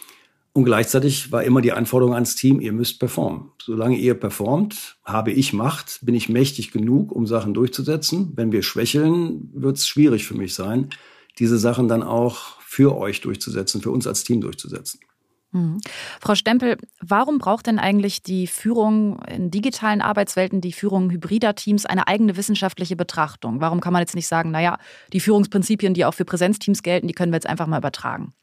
Und 0.54 0.66
gleichzeitig 0.66 1.32
war 1.32 1.44
immer 1.44 1.62
die 1.62 1.72
Anforderung 1.72 2.16
ans 2.16 2.36
Team, 2.36 2.60
ihr 2.60 2.74
müsst 2.74 3.00
performen. 3.00 3.52
Solange 3.62 3.96
ihr 3.96 4.16
performt, 4.16 4.98
habe 5.04 5.32
ich 5.32 5.54
Macht, 5.54 6.00
bin 6.02 6.16
ich 6.16 6.30
mächtig 6.30 6.72
genug, 6.72 7.12
um 7.12 7.28
Sachen 7.28 7.54
durchzusetzen. 7.54 8.32
Wenn 8.36 8.52
wir 8.52 8.64
schwächeln, 8.64 9.52
wird 9.54 9.78
es 9.78 9.88
schwierig 9.88 10.26
für 10.26 10.34
mich 10.34 10.56
sein, 10.56 10.90
diese 11.38 11.60
Sachen 11.60 11.88
dann 11.88 12.02
auch 12.02 12.60
für 12.62 12.98
euch 12.98 13.22
durchzusetzen, 13.22 13.82
für 13.82 13.92
uns 13.92 14.08
als 14.08 14.24
Team 14.24 14.42
durchzusetzen. 14.42 15.00
Mhm. 15.52 15.80
Frau 16.20 16.36
Stempel, 16.36 16.78
warum 17.02 17.38
braucht 17.38 17.68
denn 17.68 17.80
eigentlich 17.80 18.22
die 18.22 18.48
Führung 18.48 19.22
in 19.24 19.50
digitalen 19.50 20.02
Arbeitswelten, 20.02 20.62
die 20.62 20.74
Führung 20.74 21.10
hybrider 21.10 21.56
Teams 21.56 21.86
eine 21.86 22.08
eigene 22.08 22.36
wissenschaftliche 22.36 22.96
Betrachtung? 22.96 23.62
Warum 23.62 23.80
kann 23.80 23.94
man 23.94 24.02
jetzt 24.02 24.16
nicht 24.16 24.28
sagen, 24.28 24.52
naja, 24.52 24.78
die 25.14 25.20
Führungsprinzipien, 25.20 25.94
die 25.94 26.06
auch 26.06 26.14
für 26.14 26.26
Präsenzteams 26.26 26.84
gelten, 26.84 27.08
die 27.08 27.14
können 27.14 27.32
wir 27.32 27.38
jetzt 27.38 27.48
einfach 27.48 27.68
mal 27.68 27.78
übertragen? 27.78 28.34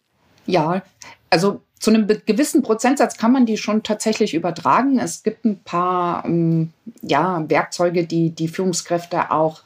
Ja, 0.47 0.83
also 1.31 1.63
zu 1.79 1.91
einem 1.91 2.07
gewissen 2.07 2.63
Prozentsatz 2.63 3.19
kann 3.19 3.33
man 3.33 3.45
die 3.45 3.59
schon 3.59 3.83
tatsächlich 3.83 4.33
übertragen. 4.33 4.99
Es 4.99 5.23
gibt 5.23 5.45
ein 5.45 5.63
paar 5.63 6.25
ähm, 6.25 6.73
ja, 7.03 7.45
Werkzeuge, 7.49 8.07
die 8.07 8.31
die 8.31 8.49
Führungskräfte 8.49 9.31
auch 9.31 9.63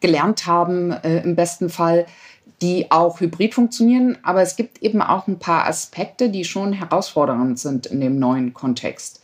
gelernt 0.00 0.46
haben, 0.46 0.90
äh, 0.90 1.22
im 1.22 1.34
besten 1.34 1.70
Fall 1.70 2.04
die 2.62 2.90
auch 2.90 3.20
hybrid 3.20 3.54
funktionieren, 3.54 4.18
aber 4.22 4.42
es 4.42 4.56
gibt 4.56 4.82
eben 4.82 5.02
auch 5.02 5.26
ein 5.26 5.38
paar 5.38 5.66
Aspekte, 5.66 6.30
die 6.30 6.44
schon 6.44 6.72
herausfordernd 6.72 7.58
sind 7.58 7.86
in 7.86 8.00
dem 8.00 8.18
neuen 8.18 8.54
Kontext. 8.54 9.20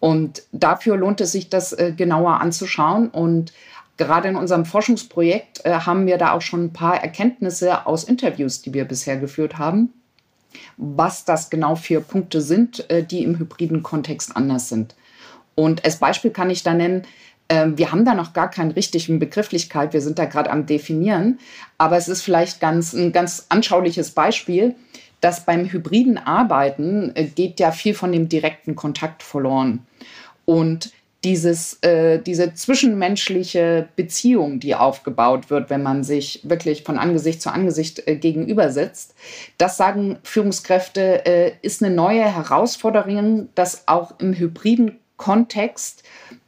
Und 0.00 0.42
dafür 0.50 0.96
lohnt 0.96 1.20
es 1.20 1.30
sich, 1.30 1.48
das 1.48 1.72
äh, 1.72 1.92
genauer 1.96 2.40
anzuschauen. 2.40 3.08
Und 3.08 3.52
gerade 3.96 4.28
in 4.28 4.36
unserem 4.36 4.64
Forschungsprojekt 4.64 5.64
äh, 5.64 5.74
haben 5.74 6.06
wir 6.06 6.18
da 6.18 6.32
auch 6.32 6.42
schon 6.42 6.64
ein 6.64 6.72
paar 6.72 7.00
Erkenntnisse 7.00 7.86
aus 7.86 8.02
Interviews, 8.02 8.62
die 8.62 8.74
wir 8.74 8.84
bisher 8.84 9.16
geführt 9.16 9.58
haben, 9.58 9.92
was 10.76 11.24
das 11.24 11.50
genau 11.50 11.76
für 11.76 12.00
Punkte 12.00 12.40
sind, 12.40 12.90
äh, 12.90 13.04
die 13.04 13.22
im 13.22 13.38
hybriden 13.38 13.84
Kontext 13.84 14.36
anders 14.36 14.68
sind. 14.68 14.96
Und 15.54 15.84
als 15.84 15.98
Beispiel 15.98 16.32
kann 16.32 16.50
ich 16.50 16.64
da 16.64 16.74
nennen, 16.74 17.02
wir 17.74 17.92
haben 17.92 18.04
da 18.04 18.14
noch 18.14 18.32
gar 18.32 18.50
keinen 18.50 18.70
richtigen 18.70 19.18
Begrifflichkeit, 19.18 19.92
wir 19.92 20.00
sind 20.00 20.18
da 20.18 20.24
gerade 20.24 20.50
am 20.50 20.66
Definieren, 20.66 21.38
aber 21.76 21.96
es 21.96 22.08
ist 22.08 22.22
vielleicht 22.22 22.60
ganz, 22.60 22.92
ein 22.92 23.12
ganz 23.12 23.46
anschauliches 23.48 24.12
Beispiel, 24.12 24.74
dass 25.22 25.46
beim 25.46 25.70
hybriden 25.70 26.18
Arbeiten 26.18 27.12
äh, 27.14 27.24
geht 27.24 27.60
ja 27.60 27.70
viel 27.70 27.94
von 27.94 28.12
dem 28.12 28.28
direkten 28.28 28.74
Kontakt 28.74 29.22
verloren. 29.22 29.86
Und 30.44 30.92
dieses, 31.24 31.74
äh, 31.82 32.18
diese 32.18 32.52
zwischenmenschliche 32.54 33.88
Beziehung, 33.94 34.58
die 34.58 34.74
aufgebaut 34.74 35.50
wird, 35.50 35.70
wenn 35.70 35.82
man 35.82 36.02
sich 36.02 36.40
wirklich 36.42 36.82
von 36.82 36.98
Angesicht 36.98 37.40
zu 37.40 37.52
Angesicht 37.52 38.06
äh, 38.08 38.16
gegenüber 38.16 38.70
sitzt, 38.70 39.14
das 39.56 39.76
sagen 39.76 40.18
Führungskräfte, 40.24 41.24
äh, 41.24 41.52
ist 41.62 41.82
eine 41.82 41.94
neue 41.94 42.24
Herausforderung, 42.24 43.48
das 43.54 43.86
auch 43.86 44.18
im 44.18 44.34
hybriden 44.34 44.98
Kontext 45.16 46.02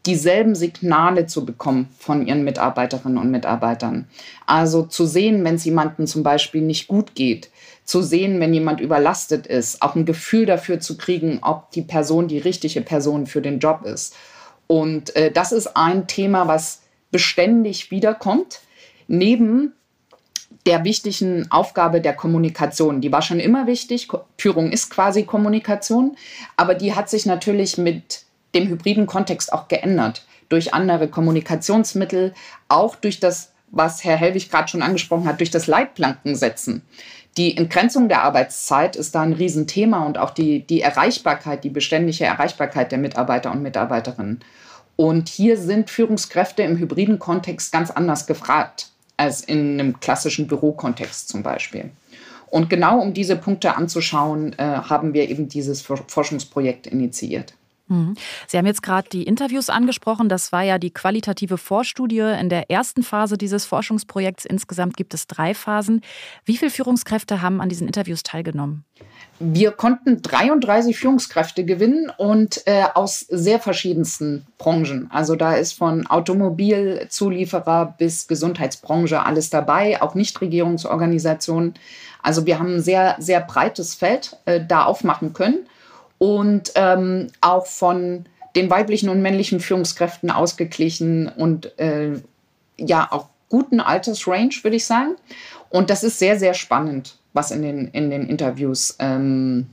dieselben 0.06 0.54
Signale 0.54 1.26
zu 1.26 1.44
bekommen 1.44 1.88
von 1.98 2.26
ihren 2.26 2.44
Mitarbeiterinnen 2.44 3.18
und 3.18 3.30
Mitarbeitern. 3.30 4.06
Also 4.46 4.82
zu 4.82 5.06
sehen, 5.06 5.44
wenn 5.44 5.54
es 5.54 5.64
jemandem 5.64 6.06
zum 6.06 6.22
Beispiel 6.22 6.60
nicht 6.60 6.88
gut 6.88 7.14
geht, 7.14 7.50
zu 7.84 8.02
sehen, 8.02 8.40
wenn 8.40 8.52
jemand 8.52 8.80
überlastet 8.80 9.46
ist, 9.46 9.82
auch 9.82 9.94
ein 9.94 10.04
Gefühl 10.04 10.46
dafür 10.46 10.80
zu 10.80 10.96
kriegen, 10.96 11.38
ob 11.42 11.70
die 11.70 11.82
Person 11.82 12.28
die 12.28 12.38
richtige 12.38 12.82
Person 12.82 13.26
für 13.26 13.40
den 13.40 13.58
Job 13.58 13.84
ist. 13.84 14.14
Und 14.66 15.14
äh, 15.16 15.30
das 15.30 15.52
ist 15.52 15.76
ein 15.76 16.06
Thema, 16.06 16.48
was 16.48 16.82
beständig 17.10 17.90
wiederkommt, 17.90 18.60
neben 19.06 19.72
der 20.66 20.84
wichtigen 20.84 21.50
Aufgabe 21.50 22.00
der 22.00 22.14
Kommunikation. 22.14 23.00
Die 23.00 23.12
war 23.12 23.22
schon 23.22 23.40
immer 23.40 23.66
wichtig. 23.66 24.08
Führung 24.38 24.72
ist 24.72 24.90
quasi 24.90 25.24
Kommunikation, 25.24 26.16
aber 26.56 26.74
die 26.74 26.94
hat 26.94 27.10
sich 27.10 27.26
natürlich 27.26 27.76
mit 27.76 28.23
dem 28.54 28.68
hybriden 28.68 29.06
Kontext 29.06 29.52
auch 29.52 29.68
geändert. 29.68 30.24
Durch 30.48 30.74
andere 30.74 31.08
Kommunikationsmittel, 31.08 32.34
auch 32.68 32.96
durch 32.96 33.20
das, 33.20 33.52
was 33.70 34.04
Herr 34.04 34.16
Helwig 34.16 34.50
gerade 34.50 34.68
schon 34.68 34.82
angesprochen 34.82 35.26
hat, 35.26 35.40
durch 35.40 35.50
das 35.50 35.66
Leitplankensetzen. 35.66 36.82
Die 37.36 37.56
Entgrenzung 37.56 38.08
der 38.08 38.22
Arbeitszeit 38.22 38.94
ist 38.94 39.14
da 39.14 39.22
ein 39.22 39.32
Riesenthema 39.32 40.06
und 40.06 40.18
auch 40.18 40.30
die, 40.30 40.60
die 40.64 40.82
Erreichbarkeit, 40.82 41.64
die 41.64 41.70
beständige 41.70 42.24
Erreichbarkeit 42.24 42.92
der 42.92 42.98
Mitarbeiter 42.98 43.50
und 43.50 43.62
Mitarbeiterinnen. 43.62 44.40
Und 44.96 45.28
hier 45.28 45.56
sind 45.56 45.90
Führungskräfte 45.90 46.62
im 46.62 46.78
hybriden 46.78 47.18
Kontext 47.18 47.72
ganz 47.72 47.90
anders 47.90 48.26
gefragt 48.26 48.90
als 49.16 49.42
in 49.42 49.80
einem 49.80 50.00
klassischen 50.00 50.46
Bürokontext 50.46 51.28
zum 51.28 51.42
Beispiel. 51.42 51.90
Und 52.50 52.70
genau 52.70 53.00
um 53.00 53.14
diese 53.14 53.34
Punkte 53.34 53.76
anzuschauen, 53.76 54.52
äh, 54.58 54.62
haben 54.62 55.12
wir 55.12 55.28
eben 55.28 55.48
dieses 55.48 55.82
Forschungsprojekt 55.82 56.86
initiiert. 56.86 57.54
Mhm. 57.88 58.14
Sie 58.46 58.56
haben 58.56 58.66
jetzt 58.66 58.82
gerade 58.82 59.08
die 59.10 59.24
Interviews 59.24 59.68
angesprochen. 59.68 60.28
Das 60.28 60.52
war 60.52 60.62
ja 60.62 60.78
die 60.78 60.90
qualitative 60.90 61.58
Vorstudie 61.58 62.18
in 62.18 62.48
der 62.48 62.70
ersten 62.70 63.02
Phase 63.02 63.36
dieses 63.36 63.66
Forschungsprojekts. 63.66 64.44
Insgesamt 64.44 64.96
gibt 64.96 65.12
es 65.12 65.26
drei 65.26 65.54
Phasen. 65.54 66.00
Wie 66.44 66.56
viele 66.56 66.70
Führungskräfte 66.70 67.42
haben 67.42 67.60
an 67.60 67.68
diesen 67.68 67.86
Interviews 67.86 68.22
teilgenommen? 68.22 68.84
Wir 69.40 69.72
konnten 69.72 70.22
33 70.22 70.96
Führungskräfte 70.96 71.64
gewinnen 71.64 72.10
und 72.16 72.62
äh, 72.66 72.84
aus 72.94 73.20
sehr 73.20 73.58
verschiedensten 73.58 74.46
Branchen. 74.58 75.10
Also 75.10 75.34
da 75.34 75.54
ist 75.54 75.72
von 75.72 76.06
Automobilzulieferer 76.06 77.94
bis 77.98 78.28
Gesundheitsbranche 78.28 79.24
alles 79.24 79.50
dabei, 79.50 80.00
auch 80.00 80.14
Nichtregierungsorganisationen. 80.14 81.74
Also 82.22 82.46
wir 82.46 82.58
haben 82.58 82.76
ein 82.76 82.82
sehr, 82.82 83.16
sehr 83.18 83.40
breites 83.40 83.94
Feld 83.94 84.36
äh, 84.46 84.64
da 84.66 84.84
aufmachen 84.84 85.32
können 85.32 85.66
und 86.24 86.72
ähm, 86.74 87.26
auch 87.42 87.66
von 87.66 88.24
den 88.56 88.70
weiblichen 88.70 89.10
und 89.10 89.20
männlichen 89.20 89.60
Führungskräften 89.60 90.30
ausgeglichen 90.30 91.28
und 91.28 91.78
äh, 91.78 92.12
ja 92.78 93.08
auch 93.10 93.26
guten 93.50 93.78
Altersrange, 93.78 94.54
würde 94.62 94.76
ich 94.76 94.86
sagen. 94.86 95.16
Und 95.68 95.90
das 95.90 96.02
ist 96.02 96.18
sehr, 96.18 96.38
sehr 96.38 96.54
spannend, 96.54 97.18
was 97.34 97.50
in 97.50 97.60
den, 97.60 97.88
in 97.88 98.08
den 98.08 98.26
Interviews 98.26 98.96
ähm, 99.00 99.66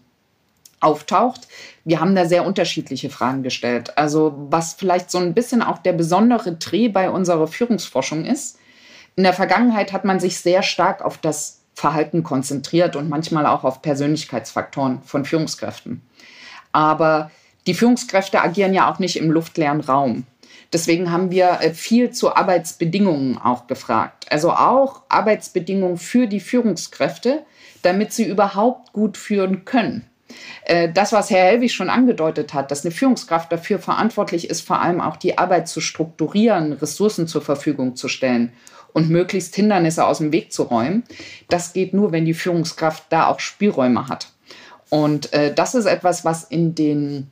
auftaucht. 0.81 1.47
Wir 1.85 2.01
haben 2.01 2.15
da 2.15 2.25
sehr 2.25 2.45
unterschiedliche 2.45 3.09
Fragen 3.09 3.43
gestellt. 3.43 3.97
Also 3.97 4.33
was 4.49 4.73
vielleicht 4.73 5.09
so 5.09 5.19
ein 5.19 5.33
bisschen 5.33 5.61
auch 5.61 5.77
der 5.77 5.93
besondere 5.93 6.51
Dreh 6.55 6.89
bei 6.89 7.09
unserer 7.09 7.47
Führungsforschung 7.47 8.25
ist. 8.25 8.59
In 9.15 9.23
der 9.23 9.33
Vergangenheit 9.33 9.93
hat 9.93 10.03
man 10.03 10.19
sich 10.19 10.37
sehr 10.37 10.63
stark 10.63 11.01
auf 11.01 11.17
das 11.17 11.61
Verhalten 11.75 12.23
konzentriert 12.23 12.97
und 12.97 13.07
manchmal 13.07 13.45
auch 13.45 13.63
auf 13.63 13.81
Persönlichkeitsfaktoren 13.81 15.01
von 15.03 15.23
Führungskräften. 15.23 16.01
Aber 16.71 17.31
die 17.67 17.73
Führungskräfte 17.73 18.41
agieren 18.41 18.73
ja 18.73 18.91
auch 18.91 18.99
nicht 18.99 19.17
im 19.17 19.31
luftleeren 19.31 19.81
Raum. 19.81 20.25
Deswegen 20.73 21.11
haben 21.11 21.31
wir 21.31 21.59
äh, 21.61 21.73
viel 21.73 22.11
zu 22.11 22.35
Arbeitsbedingungen 22.35 23.37
auch 23.37 23.67
gefragt. 23.67 24.25
Also 24.29 24.51
auch 24.51 25.01
Arbeitsbedingungen 25.09 25.97
für 25.97 26.27
die 26.27 26.39
Führungskräfte, 26.39 27.43
damit 27.81 28.13
sie 28.13 28.25
überhaupt 28.25 28.93
gut 28.93 29.17
führen 29.17 29.65
können. 29.65 30.05
Äh, 30.63 30.91
das, 30.91 31.11
was 31.11 31.29
Herr 31.29 31.45
Helwig 31.45 31.73
schon 31.73 31.89
angedeutet 31.89 32.53
hat, 32.53 32.71
dass 32.71 32.85
eine 32.85 32.91
Führungskraft 32.93 33.51
dafür 33.51 33.79
verantwortlich 33.79 34.49
ist, 34.49 34.61
vor 34.61 34.81
allem 34.81 35.01
auch 35.01 35.17
die 35.17 35.37
Arbeit 35.37 35.67
zu 35.67 35.81
strukturieren, 35.81 36.73
Ressourcen 36.73 37.27
zur 37.27 37.41
Verfügung 37.41 37.95
zu 37.95 38.07
stellen 38.07 38.53
und 38.93 39.09
möglichst 39.09 39.55
Hindernisse 39.55 40.05
aus 40.05 40.19
dem 40.19 40.31
Weg 40.31 40.51
zu 40.51 40.63
räumen, 40.63 41.03
das 41.49 41.73
geht 41.73 41.93
nur, 41.93 42.11
wenn 42.11 42.25
die 42.25 42.33
Führungskraft 42.33 43.05
da 43.09 43.27
auch 43.27 43.39
Spielräume 43.39 44.07
hat. 44.07 44.29
Und 44.91 45.31
äh, 45.31 45.53
das 45.53 45.73
ist 45.73 45.85
etwas, 45.85 46.25
was 46.25 46.43
in 46.43 46.75
den 46.75 47.31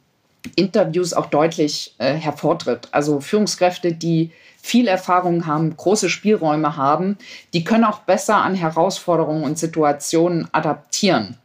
Interviews 0.55 1.13
auch 1.13 1.25
deutlich 1.25 1.93
äh, 1.97 2.13
hervortritt. 2.13 2.87
Also 2.91 3.19
Führungskräfte, 3.19 3.91
die 3.91 4.31
viel 4.61 4.87
Erfahrung 4.87 5.45
haben, 5.45 5.75
große 5.75 6.09
Spielräume 6.09 6.77
haben, 6.77 7.17
die 7.53 7.65
können 7.65 7.83
auch 7.83 7.99
besser 7.99 8.37
an 8.37 8.55
Herausforderungen 8.55 9.43
und 9.43 9.59
Situationen 9.59 10.47
adaptieren. 10.53 11.37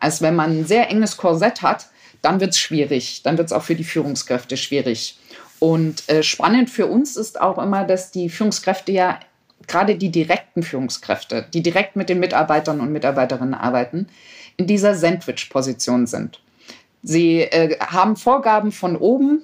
Als 0.00 0.20
wenn 0.20 0.36
man 0.36 0.50
ein 0.50 0.66
sehr 0.66 0.90
enges 0.90 1.16
Korsett 1.16 1.62
hat, 1.62 1.86
dann 2.20 2.40
wird 2.40 2.50
es 2.50 2.58
schwierig. 2.58 3.22
Dann 3.22 3.38
wird 3.38 3.46
es 3.46 3.52
auch 3.52 3.62
für 3.62 3.74
die 3.74 3.84
Führungskräfte 3.84 4.58
schwierig. 4.58 5.18
Und 5.60 6.06
äh, 6.10 6.22
spannend 6.22 6.68
für 6.68 6.86
uns 6.86 7.16
ist 7.16 7.40
auch 7.40 7.56
immer, 7.56 7.84
dass 7.84 8.10
die 8.10 8.28
Führungskräfte 8.28 8.92
ja 8.92 9.18
gerade 9.66 9.96
die 9.96 10.10
direkten 10.10 10.62
Führungskräfte, 10.62 11.46
die 11.54 11.62
direkt 11.62 11.96
mit 11.96 12.10
den 12.10 12.20
Mitarbeitern 12.20 12.80
und 12.80 12.92
Mitarbeiterinnen 12.92 13.54
arbeiten, 13.54 14.08
in 14.56 14.66
dieser 14.66 14.94
Sandwich-Position 14.94 16.06
sind. 16.06 16.40
Sie 17.02 17.40
äh, 17.40 17.78
haben 17.80 18.16
Vorgaben 18.16 18.72
von 18.72 18.96
oben, 18.96 19.42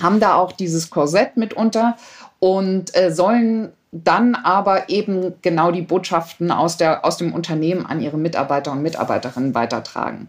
haben 0.00 0.20
da 0.20 0.34
auch 0.34 0.52
dieses 0.52 0.90
Korsett 0.90 1.36
mitunter 1.36 1.96
und 2.38 2.96
äh, 2.96 3.12
sollen 3.12 3.72
dann 3.92 4.34
aber 4.34 4.88
eben 4.88 5.34
genau 5.42 5.72
die 5.72 5.82
Botschaften 5.82 6.50
aus, 6.50 6.76
der, 6.76 7.04
aus 7.04 7.16
dem 7.16 7.32
Unternehmen 7.32 7.86
an 7.86 8.00
ihre 8.00 8.18
Mitarbeiter 8.18 8.72
und 8.72 8.82
Mitarbeiterinnen 8.82 9.54
weitertragen. 9.54 10.28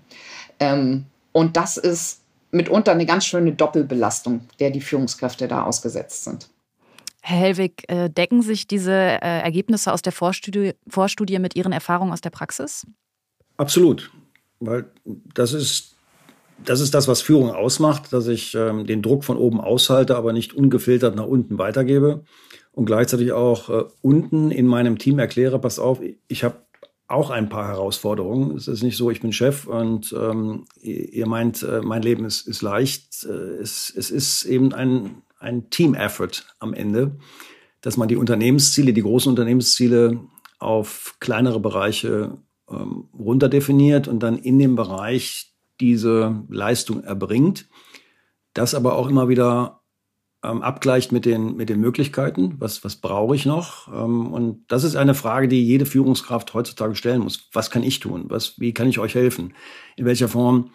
Ähm, 0.59 1.05
und 1.31 1.57
das 1.57 1.77
ist 1.77 2.21
mitunter 2.51 2.91
eine 2.91 3.05
ganz 3.05 3.25
schöne 3.25 3.53
Doppelbelastung, 3.53 4.41
der 4.59 4.71
die 4.71 4.81
Führungskräfte 4.81 5.47
da 5.47 5.63
ausgesetzt 5.63 6.23
sind. 6.23 6.49
Herr 7.21 7.37
Hellwig, 7.37 7.83
äh, 7.87 8.09
decken 8.09 8.41
sich 8.41 8.67
diese 8.67 8.91
äh, 8.93 9.41
Ergebnisse 9.41 9.93
aus 9.93 10.01
der 10.01 10.11
Vorstudie, 10.11 10.73
Vorstudie 10.87 11.37
mit 11.39 11.55
Ihren 11.55 11.71
Erfahrungen 11.71 12.11
aus 12.11 12.21
der 12.21 12.31
Praxis? 12.31 12.87
Absolut, 13.61 14.09
weil 14.59 14.91
das 15.35 15.53
ist 15.53 15.95
das 16.65 16.79
ist 16.79 16.95
das, 16.95 17.07
was 17.07 17.21
Führung 17.21 17.51
ausmacht, 17.51 18.11
dass 18.11 18.25
ich 18.25 18.55
ähm, 18.55 18.87
den 18.87 19.03
Druck 19.03 19.23
von 19.23 19.37
oben 19.37 19.61
aushalte, 19.61 20.15
aber 20.15 20.33
nicht 20.33 20.55
ungefiltert 20.55 21.15
nach 21.15 21.27
unten 21.27 21.59
weitergebe 21.59 22.23
und 22.71 22.85
gleichzeitig 22.85 23.33
auch 23.33 23.69
äh, 23.69 23.83
unten 24.01 24.49
in 24.49 24.65
meinem 24.65 24.97
Team 24.97 25.19
erkläre, 25.19 25.59
pass 25.59 25.77
auf, 25.77 25.99
ich 26.27 26.43
habe 26.43 26.55
auch 27.07 27.29
ein 27.29 27.49
paar 27.49 27.67
Herausforderungen. 27.67 28.57
Es 28.57 28.67
ist 28.67 28.81
nicht 28.81 28.97
so, 28.97 29.11
ich 29.11 29.21
bin 29.21 29.31
Chef 29.31 29.67
und 29.67 30.11
ähm, 30.19 30.65
ihr 30.81 31.27
meint, 31.27 31.61
äh, 31.61 31.81
mein 31.83 32.01
Leben 32.01 32.25
ist, 32.25 32.47
ist 32.47 32.63
leicht. 32.63 33.25
Äh, 33.25 33.61
es, 33.61 33.93
es 33.95 34.09
ist 34.09 34.43
eben 34.45 34.73
ein, 34.73 35.21
ein 35.37 35.69
Team-Effort 35.69 36.47
am 36.57 36.73
Ende, 36.73 37.11
dass 37.81 37.95
man 37.95 38.07
die 38.07 38.17
Unternehmensziele, 38.17 38.91
die 38.91 39.03
großen 39.03 39.29
Unternehmensziele 39.29 40.19
auf 40.57 41.15
kleinere 41.19 41.59
Bereiche 41.59 42.39
ähm, 42.71 43.09
runterdefiniert 43.17 44.07
und 44.07 44.21
dann 44.21 44.37
in 44.37 44.59
dem 44.59 44.75
Bereich 44.75 45.53
diese 45.79 46.43
Leistung 46.49 47.03
erbringt. 47.03 47.67
Das 48.53 48.75
aber 48.75 48.95
auch 48.95 49.07
immer 49.07 49.29
wieder 49.29 49.81
ähm, 50.43 50.61
abgleicht 50.61 51.11
mit 51.11 51.25
den, 51.25 51.55
mit 51.55 51.69
den 51.69 51.79
Möglichkeiten. 51.79 52.55
Was, 52.59 52.83
was 52.83 52.95
brauche 52.95 53.35
ich 53.35 53.45
noch? 53.45 53.87
Ähm, 53.93 54.33
und 54.33 54.65
das 54.67 54.83
ist 54.83 54.95
eine 54.95 55.13
Frage, 55.13 55.47
die 55.47 55.63
jede 55.65 55.85
Führungskraft 55.85 56.53
heutzutage 56.53 56.95
stellen 56.95 57.21
muss. 57.21 57.49
Was 57.53 57.69
kann 57.69 57.83
ich 57.83 57.99
tun? 57.99 58.25
Was, 58.27 58.59
wie 58.59 58.73
kann 58.73 58.89
ich 58.89 58.99
euch 58.99 59.15
helfen? 59.15 59.53
In 59.95 60.05
welcher 60.05 60.27
Form 60.27 60.71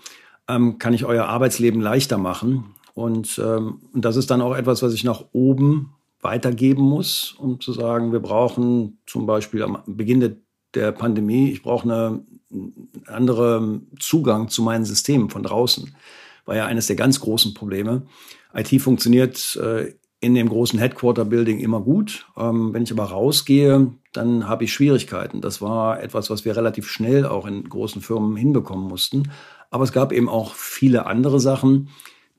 ähm, 0.49 0.79
kann 0.79 0.95
ich 0.95 1.05
euer 1.05 1.27
Arbeitsleben 1.27 1.81
leichter 1.81 2.19
machen? 2.19 2.75
Und, 2.95 3.41
ähm, 3.45 3.81
und 3.93 4.05
das 4.05 4.17
ist 4.17 4.31
dann 4.31 4.41
auch 4.41 4.57
etwas, 4.57 4.83
was 4.83 4.95
ich 4.95 5.05
nach 5.05 5.25
oben 5.33 5.93
weitergeben 6.21 6.83
muss, 6.83 7.35
um 7.39 7.61
zu 7.61 7.73
sagen, 7.73 8.13
wir 8.13 8.21
brauchen 8.21 8.99
zum 9.07 9.27
Beispiel 9.27 9.63
am 9.63 9.83
Beginn 9.87 10.21
der, 10.21 10.37
der 10.75 10.93
Pandemie, 10.93 11.51
ich 11.51 11.63
brauche 11.63 11.85
eine, 11.85 12.25
einen 12.51 12.89
anderen 13.07 13.91
Zugang 13.99 14.49
zu 14.49 14.63
meinen 14.63 14.85
Systemen 14.85 15.31
von 15.31 15.43
draußen. 15.43 15.95
War 16.45 16.57
ja 16.57 16.67
eines 16.67 16.87
der 16.87 16.97
ganz 16.97 17.21
großen 17.21 17.55
Probleme. 17.55 18.03
IT 18.55 18.81
funktioniert 18.81 19.57
äh, 19.57 19.95
in 20.21 20.35
dem 20.35 20.49
großen 20.49 20.79
Headquarter-Building 20.79 21.59
immer 21.59 21.81
gut. 21.81 22.27
Ähm, 22.37 22.73
wenn 22.73 22.83
ich 22.83 22.93
aber 22.93 23.05
rausgehe, 23.05 23.93
dann 24.13 24.49
habe 24.49 24.65
ich 24.65 24.73
Schwierigkeiten. 24.73 25.41
Das 25.41 25.61
war 25.61 26.03
etwas, 26.03 26.31
was 26.31 26.45
wir 26.45 26.57
relativ 26.57 26.89
schnell 26.89 27.27
auch 27.27 27.47
in 27.47 27.69
großen 27.69 28.01
Firmen 28.01 28.37
hinbekommen 28.37 28.89
mussten. 28.89 29.31
Aber 29.71 29.85
es 29.85 29.93
gab 29.93 30.13
eben 30.13 30.29
auch 30.29 30.55
viele 30.55 31.07
andere 31.07 31.41
Sachen, 31.41 31.91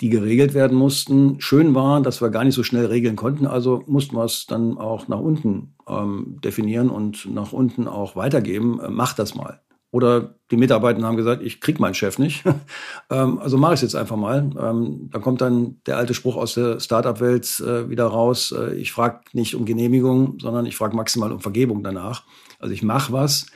die 0.02 0.10
geregelt 0.10 0.54
werden 0.54 0.78
mussten. 0.78 1.40
Schön 1.40 1.74
war, 1.74 2.02
dass 2.02 2.22
wir 2.22 2.30
gar 2.30 2.44
nicht 2.44 2.56
so 2.56 2.64
schnell 2.64 2.86
regeln 2.86 3.16
konnten, 3.16 3.48
also 3.48 3.84
mussten 3.88 4.16
wir 4.16 4.26
es 4.26 4.46
dann 4.46 4.78
auch 4.78 5.08
nach 5.08 5.20
unten 5.20 5.74
ähm, 5.88 6.38
definieren 6.44 6.90
und 6.90 7.26
nach 7.34 7.54
unten 7.54 7.88
auch 7.88 8.16
weitergeben. 8.16 8.80
Äh, 8.80 8.90
mach 8.90 9.14
das 9.14 9.36
mal. 9.36 9.62
Oder 9.90 10.36
die 10.52 10.58
Mitarbeiter 10.58 11.02
haben 11.02 11.16
gesagt, 11.16 11.42
ich 11.42 11.62
krieg 11.62 11.80
meinen 11.80 11.94
Chef 11.94 12.20
nicht. 12.20 12.44
ähm, 13.10 13.40
also 13.40 13.58
mache 13.58 13.74
ich 13.74 13.78
es 13.78 13.84
jetzt 13.84 13.96
einfach 13.96 14.18
mal. 14.18 14.50
Ähm, 14.60 15.10
dann 15.12 15.22
kommt 15.22 15.42
dann 15.42 15.78
der 15.86 15.98
alte 15.98 16.14
Spruch 16.14 16.36
aus 16.36 16.56
der 16.56 16.80
Startup-Welt 16.80 17.62
äh, 17.62 17.90
wieder 17.90 18.06
raus. 18.06 18.54
Äh, 18.56 18.76
ich 18.76 18.92
frage 18.92 19.22
nicht 19.32 19.56
um 19.56 19.66
Genehmigung, 19.66 20.38
sondern 20.40 20.66
ich 20.66 20.76
frage 20.76 20.96
maximal 20.96 21.32
um 21.32 21.40
Vergebung 21.40 21.84
danach. 21.84 22.24
Also 22.60 22.74
ich 22.74 22.84
mache 22.84 23.14
was. 23.14 23.48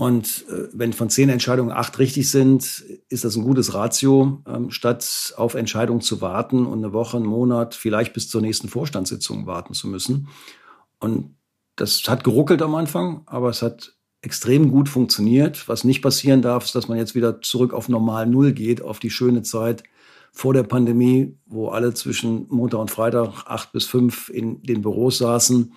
Und 0.00 0.46
äh, 0.48 0.68
wenn 0.72 0.94
von 0.94 1.10
zehn 1.10 1.28
Entscheidungen 1.28 1.72
acht 1.72 1.98
richtig 1.98 2.30
sind, 2.30 2.82
ist 3.10 3.22
das 3.26 3.36
ein 3.36 3.44
gutes 3.44 3.74
Ratio, 3.74 4.42
ähm, 4.48 4.70
statt 4.70 5.34
auf 5.36 5.52
Entscheidungen 5.52 6.00
zu 6.00 6.22
warten 6.22 6.64
und 6.64 6.78
eine 6.78 6.94
Woche, 6.94 7.18
einen 7.18 7.26
Monat, 7.26 7.74
vielleicht 7.74 8.14
bis 8.14 8.30
zur 8.30 8.40
nächsten 8.40 8.70
Vorstandssitzung 8.70 9.44
warten 9.44 9.74
zu 9.74 9.88
müssen. 9.88 10.28
Und 11.00 11.36
das 11.76 12.02
hat 12.08 12.24
geruckelt 12.24 12.62
am 12.62 12.76
Anfang, 12.76 13.24
aber 13.26 13.50
es 13.50 13.60
hat 13.60 13.94
extrem 14.22 14.70
gut 14.70 14.88
funktioniert. 14.88 15.68
Was 15.68 15.84
nicht 15.84 16.00
passieren 16.00 16.40
darf, 16.40 16.64
ist, 16.64 16.74
dass 16.74 16.88
man 16.88 16.96
jetzt 16.96 17.14
wieder 17.14 17.42
zurück 17.42 17.74
auf 17.74 17.90
normal 17.90 18.26
Null 18.26 18.54
geht, 18.54 18.80
auf 18.80 19.00
die 19.00 19.10
schöne 19.10 19.42
Zeit 19.42 19.82
vor 20.32 20.54
der 20.54 20.62
Pandemie, 20.62 21.36
wo 21.44 21.68
alle 21.68 21.92
zwischen 21.92 22.46
Montag 22.48 22.80
und 22.80 22.90
Freitag 22.90 23.44
acht 23.44 23.72
bis 23.72 23.84
fünf 23.84 24.30
in 24.30 24.62
den 24.62 24.80
Büros 24.80 25.18
saßen. 25.18 25.74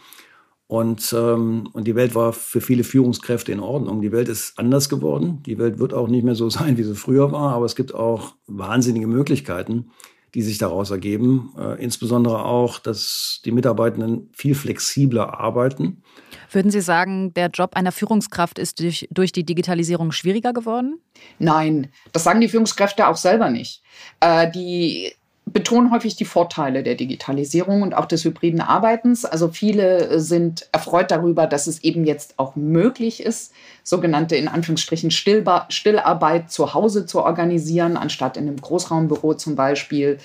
Und, 0.74 1.14
ähm, 1.16 1.70
und 1.74 1.86
die 1.86 1.94
Welt 1.94 2.16
war 2.16 2.34
für 2.34 2.60
viele 2.60 2.84
Führungskräfte 2.84 3.52
in 3.52 3.60
Ordnung. 3.60 4.02
Die 4.02 4.12
Welt 4.12 4.28
ist 4.28 4.58
anders 4.58 4.90
geworden. 4.90 5.44
Die 5.46 5.60
Welt 5.60 5.78
wird 5.78 5.94
auch 5.94 6.08
nicht 6.08 6.24
mehr 6.24 6.34
so 6.34 6.50
sein, 6.58 6.78
wie 6.78 6.84
sie 6.84 6.96
früher 6.96 7.32
war, 7.32 7.54
aber 7.54 7.68
es 7.68 7.76
gibt 7.76 7.94
auch 7.94 8.34
wahnsinnige 8.48 9.06
Möglichkeiten 9.06 9.92
die 10.34 10.42
sich 10.42 10.58
daraus 10.58 10.90
ergeben. 10.90 11.54
Äh, 11.60 11.80
insbesondere 11.84 12.44
auch, 12.44 12.80
dass 12.80 13.40
die 13.46 13.52
Mitarbeitenden 13.52 14.32
viel 14.34 14.56
flexibler 14.56 15.40
arbeiten. 15.40 16.02
Würden 16.50 16.72
Sie 16.72 16.82
sagen, 16.82 17.36
der 17.36 17.50
Job 17.50 17.76
einer 17.76 17.92
Führungskraft 17.92 18.58
ist 18.58 18.80
durch, 18.80 19.08
durch 19.12 19.32
die 19.32 19.46
Digitalisierung 19.46 20.12
schwieriger 20.12 20.52
geworden? 20.52 21.00
Nein, 21.38 21.92
das 22.14 22.24
sagen 22.24 22.42
die 22.42 22.50
Führungskräfte 22.50 23.08
auch 23.08 23.18
selber 23.18 23.52
nicht. 23.52 23.84
Äh, 24.22 24.50
die 24.50 25.14
betonen 25.46 25.92
häufig 25.92 26.16
die 26.16 26.26
Vorteile 26.26 26.84
der 26.84 26.96
Digitalisierung 26.96 27.82
und 27.82 27.94
auch 27.94 28.06
des 28.06 28.24
hybriden 28.24 28.62
Arbeitens. 28.62 29.26
Also 29.26 29.50
viele 29.50 30.20
sind 30.20 30.68
erfreut 30.72 31.12
darüber, 31.12 31.48
dass 31.48 31.68
es 31.68 31.84
eben 31.84 32.06
jetzt 32.06 32.36
auch 32.38 32.56
möglich 32.56 33.22
ist, 33.22 33.54
sogenannte 33.84 34.36
in 34.36 34.48
Anführungsstrichen 34.48 35.12
Stillba 35.12 35.66
Stillarbeit 35.70 36.50
zu 36.50 36.74
Hause 36.74 37.06
zu 37.06 37.22
organisieren, 37.22 37.98
anstatt 37.98 38.38
in 38.38 38.48
einem 38.48 38.58
Großraumbüro 38.58 39.34
zum 39.34 39.56
Beispiel. 39.56 40.18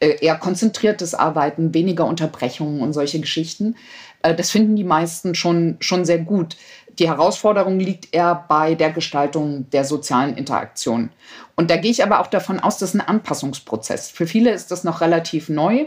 Äh, 0.00 0.24
eher 0.24 0.36
konzentriertes 0.36 1.14
Arbeiten, 1.14 1.74
weniger 1.74 2.06
Unterbrechungen 2.06 2.80
und 2.80 2.92
solche 2.92 3.20
Geschichten. 3.20 3.76
Äh, 4.22 4.34
das 4.34 4.50
finden 4.50 4.76
die 4.76 4.84
meisten 4.84 5.34
schon, 5.34 5.76
schon 5.80 6.04
sehr 6.04 6.18
gut. 6.18 6.56
Die 6.98 7.08
Herausforderung 7.08 7.78
liegt 7.78 8.14
eher 8.14 8.44
bei 8.48 8.74
der 8.74 8.90
Gestaltung 8.90 9.68
der 9.70 9.84
sozialen 9.84 10.36
Interaktion. 10.36 11.10
Und 11.56 11.70
da 11.70 11.76
gehe 11.76 11.90
ich 11.90 12.02
aber 12.02 12.20
auch 12.20 12.26
davon 12.26 12.60
aus, 12.60 12.78
das 12.78 12.90
ist 12.90 13.00
ein 13.00 13.06
Anpassungsprozess. 13.06 14.10
Für 14.10 14.26
viele 14.26 14.50
ist 14.52 14.70
das 14.70 14.84
noch 14.84 15.00
relativ 15.00 15.48
neu 15.48 15.86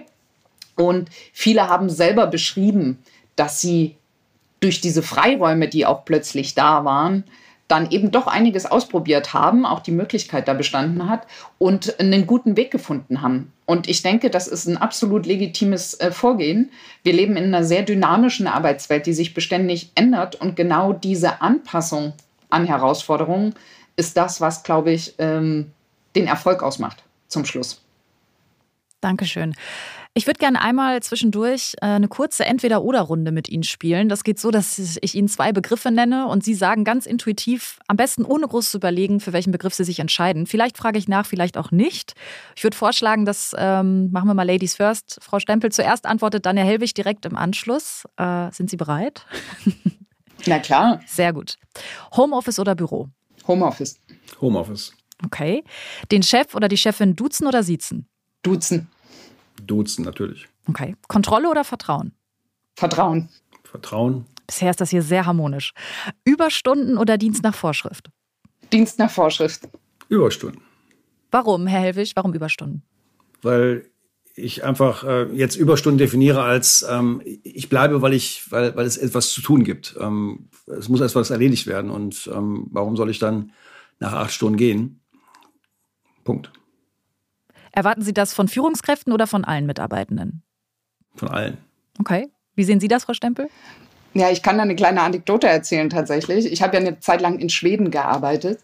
und 0.75 1.09
viele 1.31 1.69
haben 1.69 1.89
selber 1.89 2.27
beschrieben, 2.27 2.99
dass 3.35 3.61
sie 3.61 3.97
durch 4.59 4.81
diese 4.81 5.03
Freiräume, 5.03 5.67
die 5.67 5.85
auch 5.85 6.05
plötzlich 6.05 6.55
da 6.55 6.85
waren, 6.85 7.23
dann 7.67 7.89
eben 7.89 8.11
doch 8.11 8.27
einiges 8.27 8.65
ausprobiert 8.65 9.33
haben, 9.33 9.65
auch 9.65 9.79
die 9.79 9.91
Möglichkeit 9.91 10.47
da 10.47 10.53
bestanden 10.53 11.09
hat 11.09 11.25
und 11.57 11.99
einen 11.99 12.27
guten 12.27 12.57
Weg 12.57 12.69
gefunden 12.69 13.21
haben. 13.21 13.51
Und 13.65 13.89
ich 13.89 14.03
denke, 14.03 14.29
das 14.29 14.47
ist 14.47 14.67
ein 14.67 14.77
absolut 14.77 15.25
legitimes 15.25 15.95
äh, 15.95 16.11
Vorgehen. 16.11 16.69
Wir 17.03 17.13
leben 17.13 17.35
in 17.37 17.45
einer 17.45 17.63
sehr 17.63 17.81
dynamischen 17.81 18.47
Arbeitswelt, 18.47 19.07
die 19.07 19.13
sich 19.13 19.33
beständig 19.33 19.91
ändert. 19.95 20.35
Und 20.35 20.55
genau 20.55 20.93
diese 20.93 21.41
Anpassung 21.41 22.13
an 22.49 22.65
Herausforderungen 22.65 23.55
ist 23.95 24.15
das, 24.15 24.41
was, 24.41 24.61
glaube 24.63 24.91
ich, 24.91 25.15
ähm, 25.17 25.71
den 26.15 26.27
Erfolg 26.27 26.61
ausmacht 26.61 27.03
zum 27.27 27.45
Schluss. 27.45 27.81
Dankeschön. 29.01 29.55
Ich 30.17 30.27
würde 30.27 30.39
gerne 30.39 30.61
einmal 30.61 31.03
zwischendurch 31.03 31.73
äh, 31.81 31.87
eine 31.87 32.07
kurze 32.07 32.45
Entweder-Oder-Runde 32.45 33.33
mit 33.33 33.49
Ihnen 33.49 33.63
spielen. 33.63 34.07
Das 34.07 34.23
geht 34.23 34.39
so, 34.39 34.49
dass 34.49 34.79
ich 34.79 35.13
Ihnen 35.13 35.27
zwei 35.27 35.51
Begriffe 35.51 35.91
nenne 35.91 36.27
und 36.27 36.41
Sie 36.41 36.53
sagen 36.53 36.85
ganz 36.85 37.05
intuitiv, 37.05 37.79
am 37.87 37.97
besten 37.97 38.23
ohne 38.23 38.47
groß 38.47 38.71
zu 38.71 38.77
überlegen, 38.77 39.19
für 39.19 39.33
welchen 39.33 39.51
Begriff 39.51 39.73
Sie 39.73 39.83
sich 39.83 39.99
entscheiden. 39.99 40.47
Vielleicht 40.47 40.77
frage 40.77 40.97
ich 40.97 41.09
nach, 41.09 41.25
vielleicht 41.25 41.57
auch 41.57 41.71
nicht. 41.71 42.13
Ich 42.55 42.63
würde 42.63 42.77
vorschlagen, 42.77 43.25
dass 43.25 43.53
ähm, 43.57 44.09
machen 44.13 44.29
wir 44.29 44.33
mal 44.33 44.47
Ladies 44.47 44.75
First. 44.75 45.19
Frau 45.21 45.39
Stempel 45.39 45.73
zuerst 45.73 46.05
antwortet, 46.05 46.45
dann 46.45 46.55
Herr 46.55 46.65
Hellwig 46.65 46.93
direkt 46.93 47.25
im 47.25 47.35
Anschluss. 47.35 48.05
Äh, 48.15 48.49
sind 48.53 48.69
Sie 48.69 48.77
bereit? 48.77 49.25
Na 50.45 50.59
klar. 50.59 51.01
Sehr 51.07 51.33
gut. 51.33 51.57
Homeoffice 52.15 52.59
oder 52.59 52.73
Büro? 52.73 53.09
Homeoffice. 53.49 53.99
Homeoffice. 54.39 54.93
Okay. 55.25 55.65
Den 56.09 56.23
Chef 56.23 56.55
oder 56.55 56.69
die 56.69 56.77
Chefin 56.77 57.17
duzen 57.17 57.47
oder 57.47 57.63
siezen? 57.63 58.07
Duzen. 58.43 58.87
Duzen 59.63 60.05
natürlich. 60.05 60.47
Okay. 60.67 60.95
Kontrolle 61.07 61.49
oder 61.49 61.63
Vertrauen? 61.63 62.13
Vertrauen. 62.75 63.29
Vertrauen. 63.63 64.25
Bisher 64.47 64.69
ist 64.69 64.81
das 64.81 64.89
hier 64.89 65.01
sehr 65.01 65.25
harmonisch. 65.25 65.73
Überstunden 66.23 66.97
oder 66.97 67.17
Dienst 67.17 67.43
nach 67.43 67.55
Vorschrift? 67.55 68.09
Dienst 68.71 68.99
nach 68.99 69.09
Vorschrift. 69.09 69.67
Überstunden. 70.09 70.61
Warum, 71.31 71.67
Herr 71.67 71.81
Helwig? 71.81 72.11
Warum 72.15 72.33
Überstunden? 72.33 72.83
Weil 73.41 73.89
ich 74.35 74.63
einfach 74.63 75.03
äh, 75.03 75.23
jetzt 75.33 75.55
Überstunden 75.55 75.97
definiere 75.97 76.43
als 76.43 76.85
ähm, 76.89 77.21
ich 77.23 77.69
bleibe, 77.69 78.01
weil 78.01 78.13
ich, 78.13 78.51
weil, 78.51 78.75
weil 78.75 78.85
es 78.85 78.97
etwas 78.97 79.29
zu 79.29 79.41
tun 79.41 79.63
gibt. 79.63 79.95
Ähm, 79.99 80.49
es 80.67 80.89
muss 80.89 81.01
etwas 81.01 81.29
erledigt 81.29 81.67
werden 81.67 81.89
und 81.89 82.29
ähm, 82.33 82.67
warum 82.71 82.97
soll 82.97 83.09
ich 83.09 83.19
dann 83.19 83.53
nach 83.99 84.13
acht 84.13 84.33
Stunden 84.33 84.57
gehen? 84.57 85.01
Punkt. 86.23 86.51
Erwarten 87.75 88.01
Sie 88.01 88.13
das 88.13 88.33
von 88.33 88.47
Führungskräften 88.47 89.11
oder 89.11 89.27
von 89.27 89.43
allen 89.43 89.65
Mitarbeitenden? 89.65 90.43
Von 91.15 91.27
allen. 91.27 91.57
Okay. 91.99 92.29
Wie 92.55 92.63
sehen 92.63 92.79
Sie 92.79 92.87
das, 92.87 93.03
Frau 93.03 93.13
Stempel? 93.13 93.49
Ja, 94.13 94.29
ich 94.31 94.41
kann 94.41 94.55
da 94.55 94.63
eine 94.63 94.77
kleine 94.77 95.01
Anekdote 95.01 95.47
erzählen 95.47 95.89
tatsächlich. 95.89 96.49
Ich 96.49 96.61
habe 96.61 96.77
ja 96.77 96.79
eine 96.79 97.01
Zeit 97.01 97.19
lang 97.19 97.37
in 97.37 97.49
Schweden 97.49 97.91
gearbeitet 97.91 98.61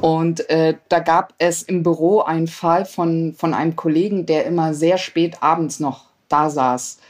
und 0.00 0.48
äh, 0.48 0.74
da 0.88 1.00
gab 1.00 1.34
es 1.38 1.64
im 1.64 1.82
Büro 1.82 2.20
einen 2.20 2.46
Fall 2.46 2.84
von, 2.84 3.34
von 3.36 3.54
einem 3.54 3.74
Kollegen, 3.74 4.24
der 4.24 4.46
immer 4.46 4.72
sehr 4.72 4.98
spät 4.98 5.42
abends 5.42 5.80
noch 5.80 6.04
da 6.28 6.48
saß. 6.48 7.00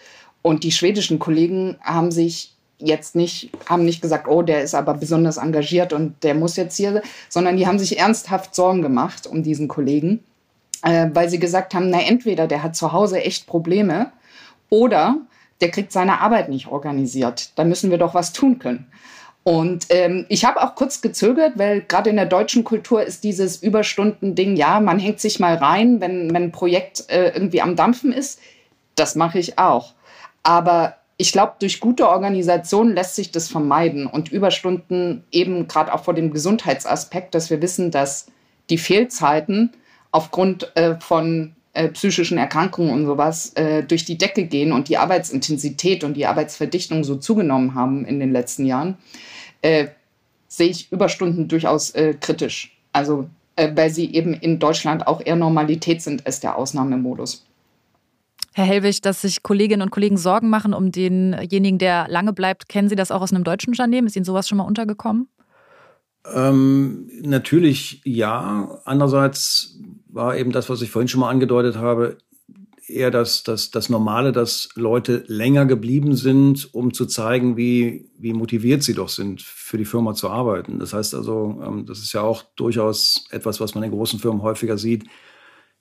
Und 0.40 0.64
die 0.64 0.72
schwedischen 0.72 1.18
Kollegen 1.18 1.76
haben 1.82 2.10
sich 2.10 2.54
jetzt 2.78 3.16
nicht, 3.16 3.50
haben 3.66 3.84
nicht 3.84 4.00
gesagt, 4.00 4.28
oh, 4.28 4.40
der 4.40 4.62
ist 4.62 4.74
aber 4.74 4.94
besonders 4.94 5.36
engagiert 5.36 5.92
und 5.92 6.22
der 6.22 6.34
muss 6.34 6.56
jetzt 6.56 6.76
hier, 6.76 7.02
sondern 7.28 7.58
die 7.58 7.66
haben 7.66 7.78
sich 7.78 7.98
ernsthaft 7.98 8.54
Sorgen 8.54 8.80
gemacht 8.80 9.26
um 9.26 9.42
diesen 9.42 9.68
Kollegen 9.68 10.24
äh, 10.84 11.08
weil 11.12 11.28
sie 11.28 11.38
gesagt 11.38 11.74
haben, 11.74 11.90
na 11.90 12.00
entweder 12.02 12.46
der 12.46 12.62
hat 12.62 12.76
zu 12.76 12.92
Hause 12.92 13.20
echt 13.22 13.46
Probleme 13.46 14.12
oder 14.68 15.16
der 15.60 15.70
kriegt 15.70 15.92
seine 15.92 16.20
Arbeit 16.20 16.48
nicht 16.48 16.68
organisiert. 16.68 17.50
Da 17.56 17.64
müssen 17.64 17.90
wir 17.90 17.98
doch 17.98 18.14
was 18.14 18.32
tun 18.32 18.58
können. 18.58 18.86
Und 19.44 19.86
ähm, 19.90 20.26
ich 20.28 20.44
habe 20.44 20.62
auch 20.62 20.74
kurz 20.74 21.00
gezögert, 21.02 21.52
weil 21.56 21.82
gerade 21.82 22.10
in 22.10 22.16
der 22.16 22.26
deutschen 22.26 22.64
Kultur 22.64 23.02
ist 23.02 23.24
dieses 23.24 23.62
Überstunden-Ding, 23.62 24.56
ja, 24.56 24.80
man 24.80 24.98
hängt 24.98 25.20
sich 25.20 25.38
mal 25.38 25.54
rein, 25.54 26.00
wenn, 26.00 26.32
wenn 26.32 26.44
ein 26.44 26.52
Projekt 26.52 27.10
äh, 27.10 27.30
irgendwie 27.30 27.60
am 27.60 27.76
Dampfen 27.76 28.12
ist. 28.12 28.40
Das 28.94 29.16
mache 29.16 29.38
ich 29.38 29.58
auch. 29.58 29.92
Aber 30.42 30.96
ich 31.16 31.32
glaube, 31.32 31.54
durch 31.60 31.80
gute 31.80 32.08
Organisation 32.08 32.94
lässt 32.94 33.16
sich 33.16 33.32
das 33.32 33.48
vermeiden. 33.48 34.06
Und 34.06 34.32
Überstunden 34.32 35.24
eben 35.30 35.68
gerade 35.68 35.92
auch 35.92 36.04
vor 36.04 36.14
dem 36.14 36.30
Gesundheitsaspekt, 36.30 37.34
dass 37.34 37.50
wir 37.50 37.60
wissen, 37.60 37.90
dass 37.90 38.26
die 38.70 38.78
Fehlzeiten 38.78 39.70
aufgrund 40.14 40.74
äh, 40.76 40.94
von 41.00 41.56
äh, 41.72 41.88
psychischen 41.88 42.38
Erkrankungen 42.38 42.92
und 42.92 43.04
sowas 43.04 43.52
äh, 43.54 43.82
durch 43.82 44.04
die 44.04 44.16
Decke 44.16 44.44
gehen 44.44 44.70
und 44.70 44.88
die 44.88 44.96
Arbeitsintensität 44.96 46.04
und 46.04 46.14
die 46.14 46.26
Arbeitsverdichtung 46.26 47.02
so 47.02 47.16
zugenommen 47.16 47.74
haben 47.74 48.04
in 48.04 48.20
den 48.20 48.30
letzten 48.30 48.64
Jahren, 48.64 48.96
äh, 49.60 49.88
sehe 50.46 50.68
ich 50.68 50.92
Überstunden 50.92 51.48
durchaus 51.48 51.90
äh, 51.90 52.14
kritisch. 52.14 52.78
Also 52.92 53.28
äh, 53.56 53.72
weil 53.74 53.90
sie 53.90 54.14
eben 54.14 54.34
in 54.34 54.60
Deutschland 54.60 55.08
auch 55.08 55.20
eher 55.24 55.34
Normalität 55.34 56.00
sind 56.00 56.24
als 56.26 56.38
der 56.38 56.56
Ausnahmemodus. 56.56 57.44
Herr 58.52 58.66
Hellwig, 58.66 59.02
dass 59.02 59.22
sich 59.22 59.42
Kolleginnen 59.42 59.82
und 59.82 59.90
Kollegen 59.90 60.16
Sorgen 60.16 60.48
machen 60.48 60.74
um 60.74 60.92
denjenigen, 60.92 61.78
der 61.78 62.06
lange 62.08 62.32
bleibt, 62.32 62.68
kennen 62.68 62.88
Sie 62.88 62.94
das 62.94 63.10
auch 63.10 63.20
aus 63.20 63.32
einem 63.32 63.42
deutschen 63.42 63.70
Unternehmen? 63.70 64.06
Ist 64.06 64.14
Ihnen 64.14 64.24
sowas 64.24 64.48
schon 64.48 64.58
mal 64.58 64.64
untergekommen? 64.64 65.26
Ähm, 66.32 67.10
natürlich 67.22 68.00
ja. 68.04 68.80
Andererseits 68.84 69.76
war 70.14 70.36
eben 70.36 70.52
das, 70.52 70.70
was 70.70 70.80
ich 70.80 70.90
vorhin 70.90 71.08
schon 71.08 71.20
mal 71.20 71.30
angedeutet 71.30 71.76
habe, 71.76 72.18
eher 72.86 73.10
das, 73.10 73.42
das, 73.42 73.70
das 73.70 73.88
Normale, 73.88 74.32
dass 74.32 74.68
Leute 74.74 75.24
länger 75.26 75.66
geblieben 75.66 76.14
sind, 76.14 76.72
um 76.74 76.92
zu 76.92 77.06
zeigen, 77.06 77.56
wie, 77.56 78.10
wie 78.18 78.32
motiviert 78.32 78.82
sie 78.82 78.94
doch 78.94 79.08
sind, 79.08 79.42
für 79.42 79.78
die 79.78 79.84
Firma 79.84 80.14
zu 80.14 80.28
arbeiten. 80.28 80.78
Das 80.78 80.92
heißt 80.92 81.14
also, 81.14 81.60
ähm, 81.64 81.86
das 81.86 81.98
ist 82.00 82.12
ja 82.12 82.20
auch 82.20 82.42
durchaus 82.56 83.26
etwas, 83.30 83.60
was 83.60 83.74
man 83.74 83.84
in 83.84 83.90
großen 83.90 84.20
Firmen 84.20 84.42
häufiger 84.42 84.78
sieht, 84.78 85.04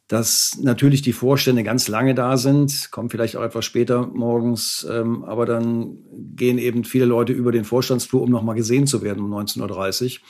dass 0.07 0.57
natürlich 0.61 1.01
die 1.01 1.13
Vorstände 1.13 1.63
ganz 1.63 1.87
lange 1.87 2.13
da 2.15 2.37
sind, 2.37 2.91
kommen 2.91 3.09
vielleicht 3.09 3.35
auch 3.35 3.43
etwas 3.43 3.65
später 3.65 4.07
morgens, 4.07 4.85
ähm, 4.89 5.23
aber 5.23 5.45
dann 5.45 5.97
gehen 6.35 6.57
eben 6.57 6.83
viele 6.83 7.05
Leute 7.05 7.33
über 7.33 7.51
den 7.51 7.65
Vorstandsflur, 7.65 8.21
um 8.21 8.29
nochmal 8.29 8.55
gesehen 8.55 8.87
zu 8.87 9.01
werden 9.01 9.23
um 9.23 9.33
19.30 9.33 10.19
Uhr 10.19 10.25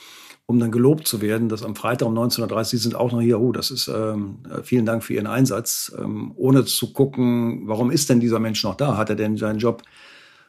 um 0.46 0.58
dann 0.58 0.70
gelobt 0.70 1.08
zu 1.08 1.22
werden, 1.22 1.48
dass 1.48 1.62
am 1.62 1.74
Freitag 1.74 2.06
um 2.06 2.16
19.30 2.16 2.74
Uhr 2.74 2.80
sind 2.80 2.94
auch 2.94 3.12
noch 3.12 3.20
hier, 3.20 3.40
oh, 3.40 3.52
das 3.52 3.70
ist, 3.70 3.88
ähm, 3.88 4.40
äh, 4.50 4.62
vielen 4.62 4.84
Dank 4.84 5.02
für 5.02 5.14
Ihren 5.14 5.26
Einsatz, 5.26 5.94
ähm, 5.98 6.32
ohne 6.36 6.64
zu 6.64 6.92
gucken, 6.92 7.62
warum 7.66 7.90
ist 7.90 8.10
denn 8.10 8.20
dieser 8.20 8.40
Mensch 8.40 8.62
noch 8.62 8.74
da? 8.74 8.96
Hat 8.96 9.08
er 9.08 9.16
denn 9.16 9.38
seinen 9.38 9.58
Job 9.58 9.82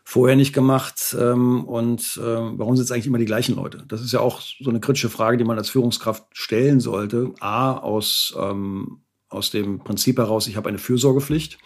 vorher 0.03 0.35
nicht 0.35 0.53
gemacht? 0.53 1.15
Ähm, 1.17 1.63
und 1.63 2.17
äh, 2.17 2.21
warum 2.23 2.75
sind 2.75 2.85
es 2.85 2.91
eigentlich 2.91 3.07
immer 3.07 3.19
die 3.19 3.25
gleichen 3.25 3.55
Leute? 3.55 3.85
Das 3.87 4.01
ist 4.01 4.11
ja 4.11 4.19
auch 4.19 4.41
so 4.41 4.69
eine 4.69 4.81
kritische 4.81 5.09
Frage, 5.09 5.37
die 5.37 5.45
man 5.45 5.57
als 5.57 5.69
Führungskraft 5.69 6.25
stellen 6.33 6.81
sollte. 6.81 7.33
A, 7.39 7.77
aus, 7.77 8.35
ähm, 8.37 8.99
aus 9.29 9.49
dem 9.49 9.79
Prinzip 9.79 10.17
heraus, 10.17 10.47
ich 10.47 10.57
habe 10.57 10.67
eine 10.67 10.77
Fürsorgepflicht 10.77 11.57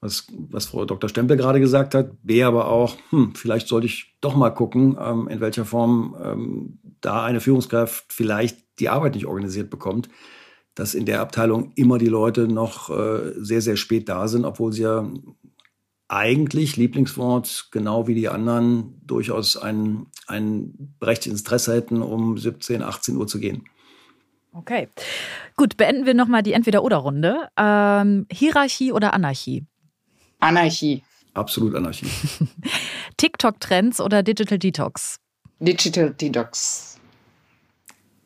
was, 0.00 0.26
was 0.32 0.66
Frau 0.66 0.84
Dr. 0.84 1.08
Stempel 1.08 1.36
gerade 1.36 1.60
gesagt 1.60 1.94
hat, 1.94 2.12
B 2.22 2.42
aber 2.44 2.68
auch, 2.68 2.96
hm, 3.10 3.34
vielleicht 3.34 3.68
sollte 3.68 3.86
ich 3.86 4.16
doch 4.20 4.36
mal 4.36 4.50
gucken, 4.50 4.96
ähm, 5.00 5.28
in 5.28 5.40
welcher 5.40 5.64
Form 5.64 6.16
ähm, 6.22 6.78
da 7.00 7.24
eine 7.24 7.40
Führungskraft 7.40 8.12
vielleicht 8.12 8.58
die 8.78 8.88
Arbeit 8.88 9.14
nicht 9.14 9.26
organisiert 9.26 9.70
bekommt, 9.70 10.08
dass 10.74 10.94
in 10.94 11.04
der 11.04 11.20
Abteilung 11.20 11.72
immer 11.74 11.98
die 11.98 12.06
Leute 12.06 12.46
noch 12.46 12.90
äh, 12.90 13.32
sehr, 13.36 13.60
sehr 13.60 13.76
spät 13.76 14.08
da 14.08 14.28
sind, 14.28 14.44
obwohl 14.44 14.72
sie 14.72 14.82
ja 14.82 15.10
eigentlich, 16.06 16.76
Lieblingswort, 16.76 17.68
genau 17.70 18.06
wie 18.06 18.14
die 18.14 18.28
anderen, 18.28 19.00
durchaus 19.04 19.56
ein, 19.56 20.06
ein 20.26 20.94
berechtigtes 21.00 21.40
Interesse 21.40 21.74
hätten, 21.74 22.00
um 22.00 22.38
17, 22.38 22.82
18 22.82 23.16
Uhr 23.16 23.26
zu 23.26 23.40
gehen. 23.40 23.64
Okay. 24.52 24.88
Gut, 25.56 25.76
beenden 25.76 26.06
wir 26.06 26.14
nochmal 26.14 26.42
die 26.42 26.54
Entweder-Oder-Runde. 26.54 27.48
Ähm, 27.58 28.26
Hierarchie 28.32 28.92
oder 28.92 29.12
Anarchie? 29.12 29.66
Anarchie. 30.40 31.02
Absolut 31.34 31.74
Anarchie. 31.74 32.06
TikTok-Trends 33.16 34.00
oder 34.00 34.22
Digital 34.22 34.58
Detox? 34.58 35.18
Digital 35.60 36.10
Detox. 36.10 36.98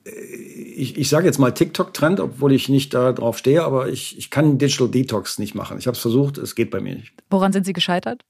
Ich, 0.04 0.96
ich 0.96 1.08
sage 1.08 1.26
jetzt 1.26 1.38
mal 1.38 1.52
TikTok-Trend, 1.52 2.20
obwohl 2.20 2.52
ich 2.52 2.68
nicht 2.68 2.92
darauf 2.94 3.38
stehe, 3.38 3.62
aber 3.62 3.88
ich, 3.88 4.18
ich 4.18 4.30
kann 4.30 4.58
Digital 4.58 4.88
Detox 4.88 5.38
nicht 5.38 5.54
machen. 5.54 5.78
Ich 5.78 5.86
habe 5.86 5.94
es 5.94 6.00
versucht, 6.00 6.38
es 6.38 6.54
geht 6.54 6.70
bei 6.70 6.80
mir 6.80 6.94
nicht. 6.96 7.14
Woran 7.30 7.52
sind 7.52 7.64
Sie 7.64 7.72
gescheitert? 7.72 8.22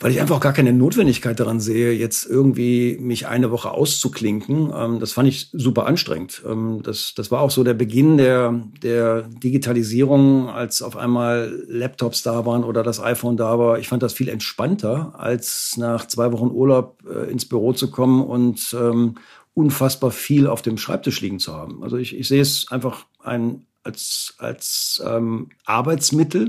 Weil 0.00 0.12
ich 0.12 0.20
einfach 0.20 0.40
gar 0.40 0.54
keine 0.54 0.72
Notwendigkeit 0.72 1.38
daran 1.38 1.60
sehe, 1.60 1.92
jetzt 1.92 2.24
irgendwie 2.24 2.96
mich 2.98 3.26
eine 3.26 3.50
Woche 3.50 3.70
auszuklinken. 3.70 4.72
Ähm, 4.74 4.98
das 4.98 5.12
fand 5.12 5.28
ich 5.28 5.50
super 5.52 5.86
anstrengend. 5.86 6.42
Ähm, 6.46 6.80
das, 6.82 7.14
das 7.14 7.30
war 7.30 7.42
auch 7.42 7.50
so 7.50 7.62
der 7.62 7.74
Beginn 7.74 8.16
der, 8.16 8.62
der 8.82 9.22
Digitalisierung, 9.22 10.48
als 10.48 10.80
auf 10.80 10.96
einmal 10.96 11.64
Laptops 11.68 12.22
da 12.22 12.46
waren 12.46 12.64
oder 12.64 12.82
das 12.82 13.00
iPhone 13.00 13.36
da 13.36 13.58
war. 13.58 13.78
Ich 13.78 13.88
fand 13.88 14.02
das 14.02 14.14
viel 14.14 14.30
entspannter, 14.30 15.12
als 15.18 15.76
nach 15.76 16.08
zwei 16.08 16.32
Wochen 16.32 16.50
Urlaub 16.50 17.02
äh, 17.06 17.30
ins 17.30 17.44
Büro 17.44 17.74
zu 17.74 17.90
kommen 17.90 18.24
und 18.24 18.74
ähm, 18.78 19.16
unfassbar 19.52 20.10
viel 20.10 20.46
auf 20.46 20.62
dem 20.62 20.78
Schreibtisch 20.78 21.20
liegen 21.20 21.38
zu 21.38 21.54
haben. 21.54 21.82
Also 21.82 21.98
ich, 21.98 22.16
ich 22.16 22.26
sehe 22.26 22.40
es 22.40 22.70
einfach 22.70 23.04
ein, 23.22 23.66
als, 23.82 24.34
als 24.38 25.02
ähm, 25.06 25.50
Arbeitsmittel 25.66 26.48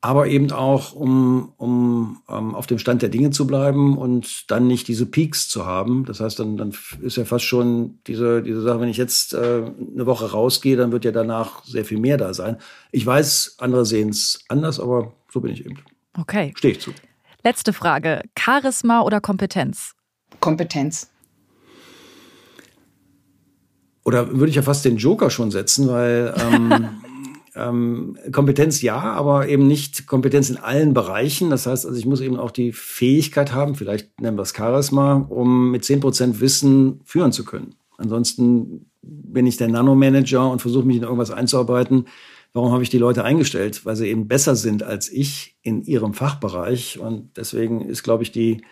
aber 0.00 0.28
eben 0.28 0.52
auch, 0.52 0.92
um, 0.92 1.52
um 1.56 2.22
um 2.26 2.54
auf 2.54 2.66
dem 2.66 2.78
Stand 2.78 3.02
der 3.02 3.08
Dinge 3.08 3.30
zu 3.30 3.46
bleiben 3.46 3.96
und 3.96 4.50
dann 4.50 4.66
nicht 4.66 4.88
diese 4.88 5.06
Peaks 5.06 5.48
zu 5.48 5.66
haben. 5.66 6.04
Das 6.04 6.20
heißt, 6.20 6.38
dann, 6.38 6.56
dann 6.56 6.74
ist 7.00 7.16
ja 7.16 7.24
fast 7.24 7.44
schon 7.44 7.98
diese, 8.06 8.42
diese 8.42 8.62
Sache, 8.62 8.80
wenn 8.80 8.88
ich 8.88 8.96
jetzt 8.96 9.34
äh, 9.34 9.38
eine 9.38 10.06
Woche 10.06 10.30
rausgehe, 10.30 10.76
dann 10.76 10.92
wird 10.92 11.04
ja 11.04 11.10
danach 11.10 11.64
sehr 11.64 11.84
viel 11.84 11.98
mehr 11.98 12.16
da 12.16 12.34
sein. 12.34 12.58
Ich 12.92 13.04
weiß, 13.04 13.56
andere 13.58 13.84
sehen 13.84 14.10
es 14.10 14.44
anders, 14.48 14.78
aber 14.78 15.14
so 15.32 15.40
bin 15.40 15.52
ich 15.52 15.64
eben. 15.64 15.78
Okay. 16.18 16.52
Stehe 16.56 16.72
ich 16.72 16.80
zu. 16.80 16.92
Letzte 17.44 17.72
Frage. 17.72 18.22
Charisma 18.38 19.02
oder 19.02 19.20
Kompetenz? 19.20 19.94
Kompetenz. 20.40 21.10
Oder 24.04 24.30
würde 24.32 24.48
ich 24.48 24.56
ja 24.56 24.62
fast 24.62 24.84
den 24.84 24.96
Joker 24.96 25.30
schon 25.30 25.50
setzen, 25.50 25.88
weil 25.88 26.34
ähm, 26.36 26.88
ähm, 27.58 28.16
Kompetenz 28.32 28.82
ja, 28.82 28.98
aber 28.98 29.48
eben 29.48 29.66
nicht 29.66 30.06
Kompetenz 30.06 30.50
in 30.50 30.56
allen 30.56 30.94
Bereichen. 30.94 31.50
Das 31.50 31.66
heißt, 31.66 31.86
also 31.86 31.98
ich 31.98 32.06
muss 32.06 32.20
eben 32.20 32.36
auch 32.36 32.50
die 32.50 32.72
Fähigkeit 32.72 33.52
haben, 33.52 33.74
vielleicht 33.74 34.20
nennen 34.20 34.36
wir 34.36 34.42
es 34.42 34.54
Charisma, 34.54 35.26
um 35.28 35.70
mit 35.70 35.84
zehn 35.84 36.00
Prozent 36.00 36.40
Wissen 36.40 37.00
führen 37.04 37.32
zu 37.32 37.44
können. 37.44 37.74
Ansonsten 37.96 38.90
bin 39.02 39.46
ich 39.46 39.56
der 39.56 39.68
Nanomanager 39.68 40.50
und 40.50 40.60
versuche 40.60 40.86
mich 40.86 40.96
in 40.96 41.02
irgendwas 41.02 41.30
einzuarbeiten. 41.30 42.06
Warum 42.52 42.72
habe 42.72 42.82
ich 42.82 42.90
die 42.90 42.98
Leute 42.98 43.24
eingestellt? 43.24 43.84
Weil 43.84 43.96
sie 43.96 44.08
eben 44.08 44.28
besser 44.28 44.56
sind 44.56 44.82
als 44.82 45.10
ich 45.10 45.56
in 45.62 45.82
ihrem 45.82 46.14
Fachbereich. 46.14 46.98
Und 46.98 47.36
deswegen 47.36 47.82
ist, 47.82 48.02
glaube 48.02 48.22
ich, 48.22 48.32
die, 48.32 48.62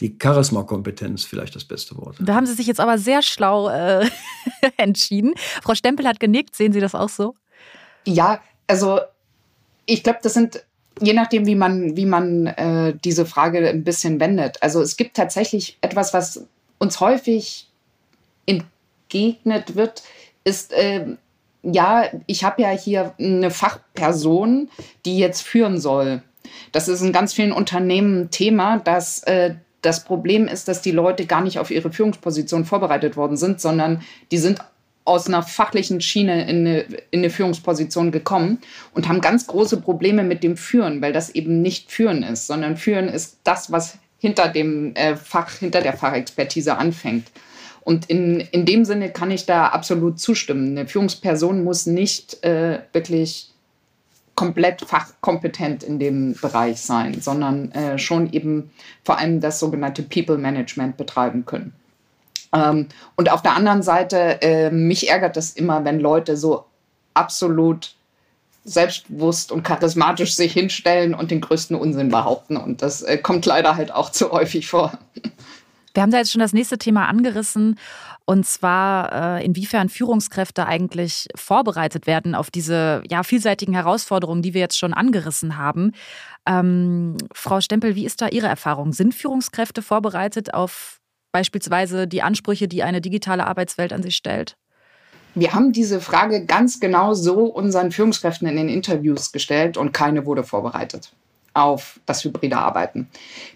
die 0.00 0.16
Charisma-Kompetenz 0.22 1.24
vielleicht 1.24 1.56
das 1.56 1.64
beste 1.64 1.96
Wort. 1.96 2.16
Da 2.20 2.34
haben 2.34 2.46
Sie 2.46 2.54
sich 2.54 2.66
jetzt 2.66 2.80
aber 2.80 2.98
sehr 2.98 3.22
schlau 3.22 3.68
äh, 3.68 4.08
entschieden. 4.76 5.34
Frau 5.62 5.74
Stempel 5.74 6.06
hat 6.06 6.20
genickt. 6.20 6.54
Sehen 6.54 6.72
Sie 6.72 6.80
das 6.80 6.94
auch 6.94 7.08
so? 7.08 7.34
Ja, 8.06 8.40
also 8.66 9.00
ich 9.84 10.02
glaube, 10.02 10.20
das 10.22 10.32
sind 10.32 10.64
je 11.00 11.12
nachdem, 11.12 11.46
wie 11.46 11.54
man, 11.54 11.96
wie 11.96 12.06
man 12.06 12.46
äh, 12.46 12.94
diese 13.04 13.26
Frage 13.26 13.68
ein 13.68 13.84
bisschen 13.84 14.20
wendet. 14.20 14.62
Also 14.62 14.80
es 14.80 14.96
gibt 14.96 15.16
tatsächlich 15.16 15.78
etwas, 15.80 16.14
was 16.14 16.46
uns 16.78 17.00
häufig 17.00 17.68
entgegnet 18.46 19.76
wird, 19.76 20.02
ist, 20.44 20.72
äh, 20.72 21.16
ja, 21.62 22.04
ich 22.26 22.44
habe 22.44 22.62
ja 22.62 22.70
hier 22.70 23.14
eine 23.18 23.50
Fachperson, 23.50 24.70
die 25.04 25.18
jetzt 25.18 25.42
führen 25.42 25.80
soll. 25.80 26.22
Das 26.72 26.88
ist 26.88 27.02
in 27.02 27.12
ganz 27.12 27.32
vielen 27.32 27.52
Unternehmen 27.52 28.30
Thema, 28.30 28.78
dass 28.78 29.22
äh, 29.24 29.56
das 29.82 30.04
Problem 30.04 30.48
ist, 30.48 30.68
dass 30.68 30.80
die 30.80 30.92
Leute 30.92 31.26
gar 31.26 31.40
nicht 31.40 31.58
auf 31.58 31.70
ihre 31.70 31.92
Führungsposition 31.92 32.64
vorbereitet 32.64 33.16
worden 33.16 33.36
sind, 33.36 33.60
sondern 33.60 34.02
die 34.30 34.38
sind 34.38 34.60
aus 35.06 35.28
einer 35.28 35.42
fachlichen 35.42 36.00
Schiene 36.00 36.48
in 36.48 36.66
eine, 36.66 36.80
in 37.10 37.20
eine 37.20 37.30
Führungsposition 37.30 38.10
gekommen 38.10 38.58
und 38.92 39.08
haben 39.08 39.20
ganz 39.20 39.46
große 39.46 39.80
Probleme 39.80 40.24
mit 40.24 40.42
dem 40.42 40.56
Führen, 40.56 41.00
weil 41.00 41.12
das 41.12 41.30
eben 41.30 41.62
nicht 41.62 41.90
Führen 41.90 42.22
ist, 42.22 42.46
sondern 42.46 42.76
Führen 42.76 43.08
ist 43.08 43.38
das, 43.44 43.72
was 43.72 43.98
hinter 44.18 44.48
dem 44.48 44.94
äh, 44.96 45.16
Fach, 45.16 45.50
hinter 45.52 45.80
der 45.80 45.92
Fachexpertise 45.92 46.76
anfängt. 46.76 47.30
Und 47.82 48.06
in, 48.10 48.40
in 48.40 48.66
dem 48.66 48.84
Sinne 48.84 49.10
kann 49.10 49.30
ich 49.30 49.46
da 49.46 49.68
absolut 49.68 50.18
zustimmen. 50.18 50.76
Eine 50.76 50.88
Führungsperson 50.88 51.62
muss 51.62 51.86
nicht 51.86 52.42
äh, 52.42 52.80
wirklich 52.92 53.50
komplett 54.34 54.82
fachkompetent 54.82 55.84
in 55.84 56.00
dem 56.00 56.34
Bereich 56.34 56.80
sein, 56.80 57.20
sondern 57.20 57.70
äh, 57.72 57.98
schon 57.98 58.32
eben 58.32 58.70
vor 59.04 59.18
allem 59.18 59.40
das 59.40 59.60
sogenannte 59.60 60.02
People 60.02 60.36
Management 60.36 60.96
betreiben 60.96 61.46
können. 61.46 61.72
Ähm, 62.56 62.88
und 63.16 63.30
auf 63.30 63.42
der 63.42 63.54
anderen 63.54 63.82
Seite, 63.82 64.42
äh, 64.42 64.70
mich 64.70 65.08
ärgert 65.08 65.36
es 65.36 65.52
immer, 65.52 65.84
wenn 65.84 66.00
Leute 66.00 66.36
so 66.36 66.64
absolut 67.14 67.94
selbstbewusst 68.64 69.52
und 69.52 69.62
charismatisch 69.62 70.34
sich 70.34 70.52
hinstellen 70.52 71.14
und 71.14 71.30
den 71.30 71.40
größten 71.40 71.76
Unsinn 71.76 72.08
behaupten. 72.08 72.56
Und 72.56 72.82
das 72.82 73.02
äh, 73.02 73.16
kommt 73.16 73.46
leider 73.46 73.76
halt 73.76 73.92
auch 73.92 74.10
zu 74.10 74.30
häufig 74.32 74.66
vor. 74.66 74.98
Wir 75.94 76.02
haben 76.02 76.10
da 76.10 76.18
jetzt 76.18 76.32
schon 76.32 76.40
das 76.40 76.52
nächste 76.52 76.76
Thema 76.76 77.06
angerissen. 77.06 77.78
Und 78.28 78.44
zwar, 78.44 79.38
äh, 79.38 79.44
inwiefern 79.44 79.88
Führungskräfte 79.88 80.66
eigentlich 80.66 81.28
vorbereitet 81.36 82.08
werden 82.08 82.34
auf 82.34 82.50
diese 82.50 83.02
ja, 83.08 83.22
vielseitigen 83.22 83.72
Herausforderungen, 83.72 84.42
die 84.42 84.52
wir 84.52 84.60
jetzt 84.60 84.76
schon 84.76 84.92
angerissen 84.92 85.56
haben. 85.56 85.92
Ähm, 86.44 87.16
Frau 87.32 87.60
Stempel, 87.60 87.94
wie 87.94 88.04
ist 88.04 88.20
da 88.20 88.26
Ihre 88.26 88.48
Erfahrung? 88.48 88.92
Sind 88.92 89.14
Führungskräfte 89.14 89.80
vorbereitet 89.80 90.54
auf 90.54 91.00
beispielsweise 91.36 92.06
die 92.06 92.22
Ansprüche, 92.22 92.66
die 92.66 92.82
eine 92.82 93.02
digitale 93.02 93.46
Arbeitswelt 93.46 93.92
an 93.92 94.02
sich 94.02 94.16
stellt? 94.16 94.56
Wir 95.34 95.52
haben 95.52 95.72
diese 95.72 96.00
Frage 96.00 96.46
ganz 96.46 96.80
genau 96.80 97.12
so 97.12 97.44
unseren 97.44 97.92
Führungskräften 97.92 98.48
in 98.48 98.56
den 98.56 98.70
Interviews 98.70 99.32
gestellt 99.32 99.76
und 99.76 99.92
keine 99.92 100.24
wurde 100.24 100.44
vorbereitet 100.44 101.12
auf 101.52 102.00
das 102.06 102.24
hybride 102.24 102.56
Arbeiten. 102.56 103.08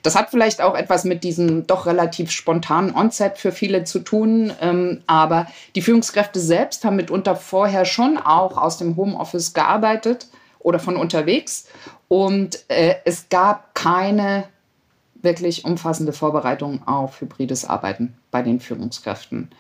Das 0.03 0.15
hat 0.15 0.31
vielleicht 0.31 0.61
auch 0.61 0.75
etwas 0.75 1.05
mit 1.05 1.25
diesem 1.25 1.67
doch 1.67 1.87
relativ 1.87 2.31
spontanen 2.31 2.95
Onset 2.95 3.39
für 3.39 3.53
viele 3.53 3.85
zu 3.85 4.01
tun, 4.01 4.53
ähm, 4.61 5.03
aber 5.07 5.47
die 5.75 5.83
Führungskräfte 5.83 6.39
selbst 6.39 6.85
haben 6.85 6.97
mitunter 6.97 7.35
vorher 7.35 7.87
schon 7.87 8.19
auch 8.19 8.59
aus 8.59 8.77
dem 8.77 8.97
Homeoffice 8.97 9.55
gearbeitet 9.55 10.29
oder 10.59 10.79
von 10.79 10.97
unterwegs 10.97 11.67
und 12.09 12.63
äh, 12.69 12.97
es 13.07 13.29
gab 13.31 13.75
keine 13.75 14.45
wirklich 15.23 15.65
umfassende 15.65 16.13
Vorbereitung 16.13 16.87
auf 16.87 17.21
hybrides 17.21 17.65
Arbeiten 17.65 18.15
bei 18.31 18.43
den 18.43 18.61
Führungskräften. 18.61 19.51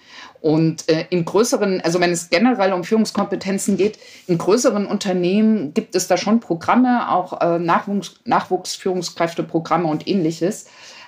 Und 0.40 0.88
äh, 0.88 1.06
in 1.10 1.24
größeren, 1.24 1.80
also 1.82 2.00
wenn 2.00 2.10
es 2.10 2.30
generell 2.30 2.72
um 2.72 2.84
Führungskompetenzen 2.84 3.76
geht, 3.76 3.98
in 4.26 4.38
größeren 4.38 4.86
Unternehmen 4.86 5.74
gibt 5.74 5.94
es 5.94 6.08
da 6.08 6.16
schon 6.16 6.40
Programme, 6.40 7.10
auch 7.10 7.40
äh, 7.40 7.58
Nachwuchs, 7.58 8.20
Nachwuchsführungskräfteprogramme 8.24 9.86
und 9.86 10.08
ähnliches. 10.08 10.66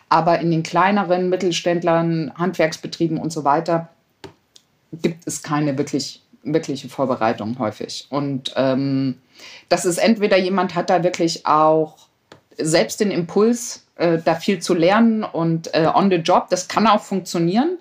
Aber 0.09 0.41
in 0.41 0.51
den 0.51 0.62
kleineren 0.62 1.31
Mittelständlern, 1.31 2.33
Handwerksbetrieben 2.37 3.17
und 3.17 3.33
so 3.33 3.45
weiter 3.45 3.88
gibt 4.93 5.27
es 5.27 5.43
keine 5.43 5.79
wirklich, 5.79 6.23
wirkliche 6.43 6.91
Vorbereitung 6.91 7.59
häufig. 7.59 8.07
Und 8.11 8.53
ähm, 8.57 9.17
das 9.71 9.87
ist 9.87 9.97
entweder 9.97 10.37
jemand 10.37 10.75
hat 10.75 10.91
da 10.91 11.03
wirklich 11.03 11.47
auch 11.47 11.97
selbst 12.59 13.01
den 13.01 13.11
Impuls, 13.11 13.82
äh, 13.96 14.18
da 14.24 14.35
viel 14.35 14.61
zu 14.61 14.74
lernen 14.74 15.24
und 15.24 15.74
äh, 15.74 15.88
on 15.92 16.11
the 16.11 16.16
job, 16.16 16.48
das 16.50 16.68
kann 16.68 16.87
auch 16.87 17.02
funktionieren. 17.02 17.78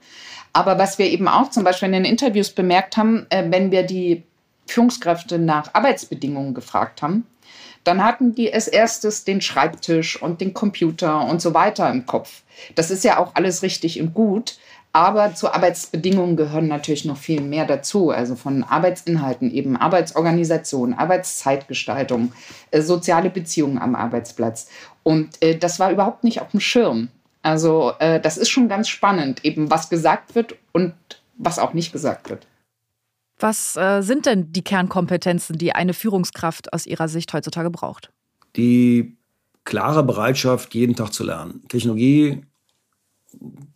Aber 0.54 0.78
was 0.78 0.98
wir 1.00 1.08
eben 1.08 1.28
auch 1.28 1.50
zum 1.50 1.64
Beispiel 1.64 1.88
in 1.88 1.94
den 1.94 2.06
Interviews 2.06 2.52
bemerkt 2.52 2.98
haben, 2.98 3.26
äh, 3.30 3.44
wenn 3.50 3.72
wir 3.72 3.84
die 3.84 4.24
Führungskräfte 4.68 5.40
nach 5.40 5.74
Arbeitsbedingungen 5.74 6.54
gefragt 6.54 7.02
haben, 7.02 7.26
dann 7.84 8.04
hatten 8.04 8.36
die 8.36 8.54
als 8.54 8.68
erstes 8.68 9.24
den 9.24 9.42
Schreibtisch 9.42 10.22
und 10.22 10.42
den 10.42 10.54
Computer 10.54 11.26
und 11.26 11.42
so 11.42 11.54
weiter 11.54 11.90
im 11.90 12.06
Kopf. 12.06 12.44
Das 12.76 12.92
ist 12.92 13.04
ja 13.04 13.18
auch 13.18 13.36
alles 13.36 13.64
richtig 13.64 14.00
und 14.00 14.14
gut. 14.14 14.58
Aber 14.94 15.34
zu 15.34 15.54
Arbeitsbedingungen 15.54 16.36
gehören 16.36 16.68
natürlich 16.68 17.06
noch 17.06 17.16
viel 17.16 17.40
mehr 17.40 17.66
dazu. 17.66 18.10
Also 18.10 18.36
von 18.36 18.64
Arbeitsinhalten 18.64 19.50
eben 19.50 19.78
Arbeitsorganisation, 19.78 20.94
Arbeitszeitgestaltung, 20.94 22.34
äh, 22.72 22.82
soziale 22.82 23.30
Beziehungen 23.30 23.78
am 23.78 23.96
Arbeitsplatz. 23.96 24.68
Und 25.04 25.42
äh, 25.42 25.58
das 25.58 25.80
war 25.80 25.92
überhaupt 25.92 26.24
nicht 26.24 26.42
auf 26.42 26.52
dem 26.52 26.60
Schirm. 26.60 27.10
Also 27.42 27.94
äh, 28.00 28.20
das 28.20 28.38
ist 28.38 28.50
schon 28.50 28.70
ganz 28.70 28.88
spannend, 28.88 29.44
eben 29.44 29.72
was 29.72 29.90
gesagt 29.90 30.36
wird 30.36 30.56
und 30.72 30.94
was 31.38 31.60
auch 31.60 31.74
nicht 31.74 31.92
gesagt 31.92 32.30
wird. 32.30 32.46
Was 33.40 33.76
äh, 33.76 34.02
sind 34.02 34.28
denn 34.28 34.54
die 34.54 34.64
Kernkompetenzen, 34.64 35.58
die 35.58 35.74
eine 35.74 35.94
Führungskraft 35.94 36.74
aus 36.74 36.86
Ihrer 36.86 37.08
Sicht 37.08 37.34
heutzutage 37.34 37.72
braucht? 37.72 38.12
Die 38.56 39.18
klare 39.64 40.04
Bereitschaft, 40.04 40.76
jeden 40.76 40.96
Tag 40.96 41.12
zu 41.14 41.24
lernen. 41.24 41.62
Technologie, 41.68 42.44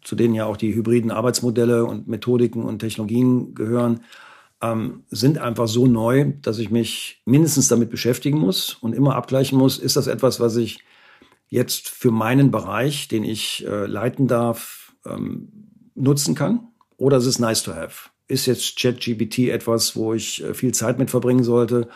zu 0.04 0.16
denen 0.16 0.36
ja 0.36 0.46
auch 0.46 0.58
die 0.58 0.76
hybriden 0.76 1.10
Arbeitsmodelle 1.10 1.86
und 1.86 2.08
Methodiken 2.08 2.64
und 2.64 2.80
Technologien 2.80 3.56
gehören, 3.56 4.02
ähm, 4.62 5.04
sind 5.10 5.40
einfach 5.40 5.68
so 5.68 5.88
neu, 5.88 6.34
dass 6.42 6.60
ich 6.60 6.70
mich 6.70 7.22
mindestens 7.26 7.68
damit 7.68 7.90
beschäftigen 7.90 8.38
muss 8.38 8.76
und 8.76 8.94
immer 8.94 9.16
abgleichen 9.16 9.58
muss, 9.58 9.80
ist 9.80 9.96
das 9.96 10.08
etwas, 10.08 10.40
was 10.40 10.56
ich 10.58 10.80
jetzt 11.56 11.90
für 11.90 12.12
meinen 12.12 12.52
Bereich, 12.52 13.08
den 13.08 13.24
ich 13.24 13.66
äh, 13.66 13.86
leiten 13.86 14.28
darf, 14.28 14.94
ähm, 15.06 15.48
nutzen 15.96 16.36
kann? 16.36 16.68
Oder 16.98 17.18
ist 17.18 17.26
es 17.26 17.40
nice 17.40 17.64
to 17.64 17.74
have? 17.74 18.10
Ist 18.28 18.46
jetzt 18.46 18.78
ChatGPT 18.78 19.50
etwas, 19.50 19.96
wo 19.96 20.14
ich 20.14 20.44
äh, 20.44 20.54
viel 20.54 20.74
Zeit 20.74 21.00
mit 21.00 21.10
verbringen 21.10 21.44
sollte? 21.44 21.88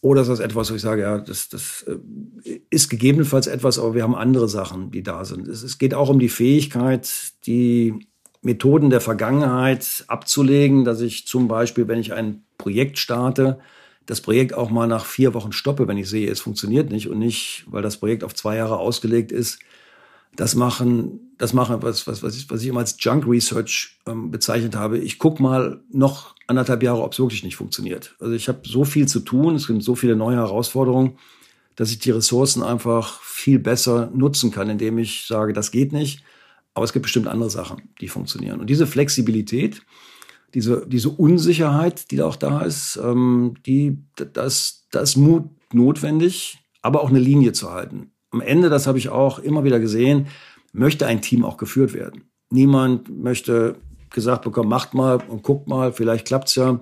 Oder 0.00 0.22
ist 0.22 0.28
das 0.28 0.40
etwas, 0.40 0.70
wo 0.70 0.76
ich 0.76 0.82
sage, 0.82 1.02
ja, 1.02 1.18
das, 1.18 1.48
das 1.48 1.84
äh, 1.88 2.60
ist 2.70 2.88
gegebenenfalls 2.88 3.46
etwas, 3.46 3.78
aber 3.78 3.94
wir 3.94 4.04
haben 4.04 4.14
andere 4.14 4.48
Sachen, 4.48 4.90
die 4.90 5.02
da 5.02 5.24
sind. 5.24 5.48
Es, 5.48 5.62
es 5.62 5.78
geht 5.78 5.94
auch 5.94 6.08
um 6.08 6.18
die 6.18 6.28
Fähigkeit, 6.28 7.10
die 7.46 8.06
Methoden 8.42 8.90
der 8.90 9.00
Vergangenheit 9.00 10.04
abzulegen, 10.06 10.84
dass 10.84 11.00
ich 11.00 11.26
zum 11.26 11.48
Beispiel, 11.48 11.88
wenn 11.88 11.98
ich 11.98 12.12
ein 12.12 12.44
Projekt 12.58 12.98
starte, 12.98 13.58
das 14.06 14.20
Projekt 14.20 14.54
auch 14.54 14.70
mal 14.70 14.86
nach 14.86 15.04
vier 15.04 15.34
Wochen 15.34 15.52
stoppe, 15.52 15.88
wenn 15.88 15.96
ich 15.96 16.08
sehe, 16.08 16.30
es 16.30 16.40
funktioniert 16.40 16.90
nicht 16.90 17.08
und 17.08 17.18
nicht, 17.18 17.64
weil 17.66 17.82
das 17.82 17.96
Projekt 17.96 18.24
auf 18.24 18.34
zwei 18.34 18.56
Jahre 18.56 18.78
ausgelegt 18.78 19.32
ist. 19.32 19.58
Das 20.36 20.54
machen, 20.54 21.34
das 21.38 21.52
machen 21.52 21.76
was, 21.80 22.06
was, 22.06 22.22
was, 22.22 22.36
ich, 22.36 22.50
was 22.50 22.62
ich 22.62 22.68
immer 22.68 22.80
als 22.80 22.96
Junk 22.98 23.26
Research 23.26 23.98
ähm, 24.06 24.30
bezeichnet 24.30 24.74
habe. 24.74 24.98
Ich 24.98 25.18
guck 25.18 25.40
mal 25.40 25.80
noch 25.90 26.34
anderthalb 26.46 26.82
Jahre, 26.82 27.02
ob 27.02 27.12
es 27.12 27.18
wirklich 27.18 27.44
nicht 27.44 27.56
funktioniert. 27.56 28.16
Also 28.18 28.34
ich 28.34 28.48
habe 28.48 28.60
so 28.64 28.84
viel 28.84 29.06
zu 29.06 29.20
tun, 29.20 29.54
es 29.54 29.64
sind 29.64 29.82
so 29.82 29.94
viele 29.94 30.16
neue 30.16 30.36
Herausforderungen, 30.36 31.18
dass 31.76 31.90
ich 31.90 31.98
die 31.98 32.10
Ressourcen 32.10 32.62
einfach 32.62 33.20
viel 33.22 33.58
besser 33.58 34.10
nutzen 34.14 34.50
kann, 34.50 34.68
indem 34.68 34.98
ich 34.98 35.26
sage, 35.26 35.52
das 35.52 35.70
geht 35.70 35.92
nicht, 35.92 36.22
aber 36.74 36.84
es 36.84 36.92
gibt 36.92 37.04
bestimmt 37.04 37.28
andere 37.28 37.50
Sachen, 37.50 37.88
die 38.00 38.08
funktionieren. 38.08 38.60
Und 38.60 38.68
diese 38.68 38.86
Flexibilität, 38.86 39.82
diese, 40.54 40.86
diese 40.86 41.10
Unsicherheit, 41.10 42.10
die 42.10 42.22
auch 42.22 42.36
da 42.36 42.62
ist, 42.62 42.98
ähm, 43.02 43.54
die, 43.66 43.98
das, 44.16 44.86
das 44.90 45.16
Mut 45.16 45.44
notwendig, 45.72 46.58
aber 46.82 47.02
auch 47.02 47.10
eine 47.10 47.18
Linie 47.18 47.52
zu 47.52 47.72
halten. 47.72 48.12
Am 48.30 48.40
Ende, 48.40 48.68
das 48.68 48.86
habe 48.86 48.98
ich 48.98 49.08
auch 49.08 49.38
immer 49.38 49.64
wieder 49.64 49.80
gesehen, 49.80 50.28
möchte 50.72 51.06
ein 51.06 51.22
Team 51.22 51.44
auch 51.44 51.56
geführt 51.56 51.92
werden. 51.92 52.24
Niemand 52.50 53.08
möchte 53.08 53.76
gesagt 54.10 54.42
bekommen, 54.42 54.68
macht 54.68 54.94
mal 54.94 55.18
und 55.28 55.42
guckt 55.42 55.68
mal, 55.68 55.92
vielleicht 55.92 56.26
klappt's 56.26 56.54
ja, 56.54 56.80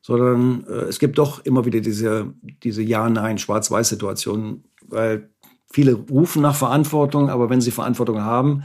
sondern 0.00 0.64
äh, 0.66 0.84
es 0.84 0.98
gibt 0.98 1.18
doch 1.18 1.44
immer 1.44 1.64
wieder 1.64 1.80
diese, 1.80 2.34
diese 2.62 2.82
Ja-Nein, 2.82 3.38
Schwarz-Weiß-Situationen, 3.38 4.64
weil 4.88 5.30
viele 5.72 5.94
rufen 5.94 6.42
nach 6.42 6.56
Verantwortung, 6.56 7.30
aber 7.30 7.50
wenn 7.50 7.60
sie 7.60 7.70
Verantwortung 7.70 8.20
haben, 8.20 8.64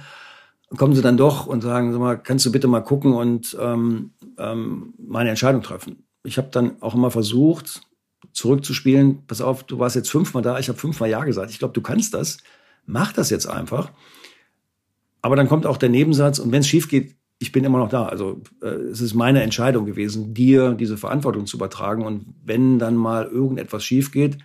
kommen 0.76 0.96
sie 0.96 1.02
dann 1.02 1.18
doch 1.18 1.48
und 1.48 1.62
sagen, 1.62 1.92
sag 1.92 2.00
mal, 2.00 2.16
kannst 2.18 2.46
du 2.46 2.52
bitte 2.52 2.68
mal 2.68 2.82
gucken 2.82 3.14
und 3.14 3.56
ähm, 3.60 4.12
ähm, 4.38 4.94
meine 4.98 5.30
Entscheidung 5.30 5.62
treffen. 5.62 6.04
Ich 6.24 6.38
habe 6.38 6.50
dann 6.52 6.82
auch 6.82 6.94
immer 6.94 7.12
versucht, 7.12 7.82
zurückzuspielen, 8.34 9.26
pass 9.28 9.42
auf, 9.42 9.64
du 9.64 9.80
warst 9.80 9.96
jetzt 9.96 10.12
fünfmal 10.12 10.44
da, 10.44 10.60
ich 10.60 10.68
habe 10.68 10.78
fünfmal 10.78 11.10
Ja 11.10 11.24
gesagt, 11.24 11.52
ich 11.52 11.60
glaube, 11.60 11.74
du 11.74 11.82
kannst 11.82 12.14
das, 12.14 12.38
mach 12.86 13.14
das 13.14 13.30
jetzt 13.30 13.46
einfach. 13.46 13.92
Aber 15.22 15.36
dann 15.36 15.48
kommt 15.48 15.66
auch 15.66 15.78
der 15.78 15.90
Nebensatz, 15.90 16.40
und 16.40 16.52
wenn 16.52 16.62
es 16.62 16.68
schief 16.68 16.90
geht, 16.90 17.16
ich 17.40 17.52
bin 17.52 17.64
immer 17.64 17.78
noch 17.78 17.90
da. 17.90 18.06
Also 18.06 18.42
äh, 18.62 18.68
es 18.68 19.02
ist 19.02 19.14
meine 19.14 19.44
Entscheidung 19.44 19.86
gewesen, 19.86 20.34
dir 20.34 20.74
diese 20.74 20.98
Verantwortung 20.98 21.46
zu 21.46 21.58
übertragen. 21.58 22.04
Und 22.04 22.34
wenn 22.44 22.80
dann 22.80 22.96
mal 22.96 23.26
irgendetwas 23.26 23.84
schief 23.84 24.12
geht, 24.12 24.40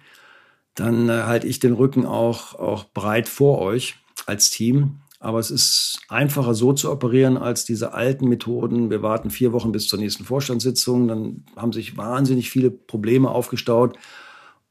dann 0.75 1.09
äh, 1.09 1.23
halte 1.23 1.47
ich 1.47 1.59
den 1.59 1.73
Rücken 1.73 2.07
auch, 2.07 2.55
auch 2.55 2.85
breit 2.93 3.29
vor 3.29 3.61
euch 3.61 3.97
als 4.27 4.51
Team. 4.51 5.02
Aber 5.23 5.39
es 5.39 5.53
ist 5.53 6.01
einfacher 6.09 6.53
so 6.53 6.73
zu 6.73 6.91
operieren 6.91 7.37
als 7.37 7.65
diese 7.65 7.95
alten 7.95 8.29
Methoden. 8.29 8.91
Wir 8.91 9.03
warten 9.03 9.31
vier 9.31 9.53
Wochen 9.53 9.71
bis 9.71 9.87
zur 9.87 10.01
nächsten 10.01 10.25
Vorstandssitzung. 10.25 11.07
Dann 11.07 11.45
haben 11.55 11.73
sich 11.73 11.97
wahnsinnig 11.97 12.51
viele 12.51 12.73
Probleme 12.73 13.31
aufgestaut. 13.31 13.97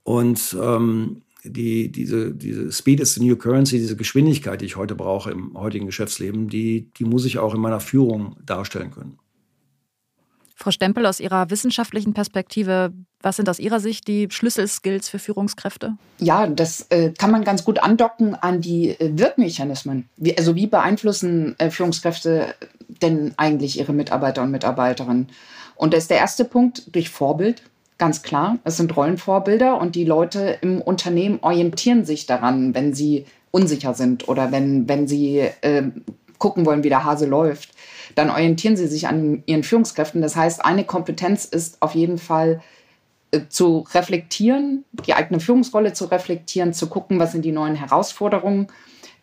Und 0.03 0.57
ähm, 0.61 1.21
die, 1.45 1.89
diese, 1.89 2.33
diese 2.33 2.69
Speed 2.69 2.99
is 2.99 3.13
the 3.13 3.23
new 3.23 3.37
currency, 3.37 3.77
diese 3.77 3.95
Geschwindigkeit, 3.95 4.59
die 4.59 4.65
ich 4.65 4.75
heute 4.75 4.93
brauche 4.93 5.31
im 5.31 5.57
heutigen 5.57 5.85
Geschäftsleben, 5.85 6.49
die, 6.49 6.91
die 6.97 7.05
muss 7.05 7.23
ich 7.23 7.39
auch 7.39 7.55
in 7.55 7.61
meiner 7.61 7.79
Führung 7.79 8.35
darstellen 8.45 8.91
können. 8.91 9.20
Frau 10.61 10.71
Stempel, 10.71 11.07
aus 11.07 11.19
Ihrer 11.19 11.49
wissenschaftlichen 11.49 12.13
Perspektive, 12.13 12.93
was 13.21 13.37
sind 13.37 13.49
aus 13.49 13.57
Ihrer 13.57 13.79
Sicht 13.79 14.07
die 14.07 14.27
Schlüsselskills 14.29 15.09
für 15.09 15.17
Führungskräfte? 15.17 15.95
Ja, 16.19 16.45
das 16.45 16.85
äh, 16.89 17.11
kann 17.17 17.31
man 17.31 17.43
ganz 17.43 17.65
gut 17.65 17.79
andocken 17.79 18.35
an 18.35 18.61
die 18.61 18.89
äh, 18.89 19.17
Wirkmechanismen. 19.17 20.07
Wie, 20.17 20.37
also 20.37 20.55
wie 20.55 20.67
beeinflussen 20.67 21.55
äh, 21.57 21.71
Führungskräfte 21.71 22.53
denn 23.01 23.33
eigentlich 23.37 23.79
ihre 23.79 23.91
Mitarbeiter 23.91 24.43
und 24.43 24.51
Mitarbeiterinnen? 24.51 25.29
Und 25.75 25.93
das 25.93 26.03
ist 26.03 26.11
der 26.11 26.19
erste 26.19 26.45
Punkt 26.45 26.95
durch 26.95 27.09
Vorbild. 27.09 27.63
Ganz 27.97 28.21
klar, 28.21 28.59
es 28.63 28.77
sind 28.77 28.95
Rollenvorbilder 28.95 29.81
und 29.81 29.95
die 29.95 30.05
Leute 30.05 30.59
im 30.61 30.79
Unternehmen 30.81 31.39
orientieren 31.41 32.05
sich 32.05 32.27
daran, 32.27 32.75
wenn 32.75 32.93
sie 32.93 33.25
unsicher 33.49 33.95
sind 33.95 34.27
oder 34.27 34.51
wenn, 34.51 34.87
wenn 34.87 35.07
sie 35.07 35.39
äh, 35.61 35.83
gucken 36.37 36.65
wollen, 36.65 36.83
wie 36.83 36.89
der 36.89 37.03
Hase 37.03 37.25
läuft. 37.25 37.71
Dann 38.15 38.29
orientieren 38.29 38.77
sie 38.77 38.87
sich 38.87 39.07
an 39.07 39.43
ihren 39.45 39.63
Führungskräften. 39.63 40.21
Das 40.21 40.35
heißt, 40.35 40.63
eine 40.63 40.83
Kompetenz 40.83 41.45
ist 41.45 41.81
auf 41.81 41.95
jeden 41.95 42.17
Fall 42.17 42.61
äh, 43.31 43.47
zu 43.47 43.85
reflektieren, 43.93 44.83
die 45.05 45.13
eigene 45.13 45.39
Führungsrolle 45.39 45.93
zu 45.93 46.05
reflektieren, 46.05 46.73
zu 46.73 46.87
gucken, 46.87 47.17
was 47.19 47.31
sind 47.31 47.43
die 47.43 47.53
neuen 47.53 47.75
Herausforderungen, 47.75 48.67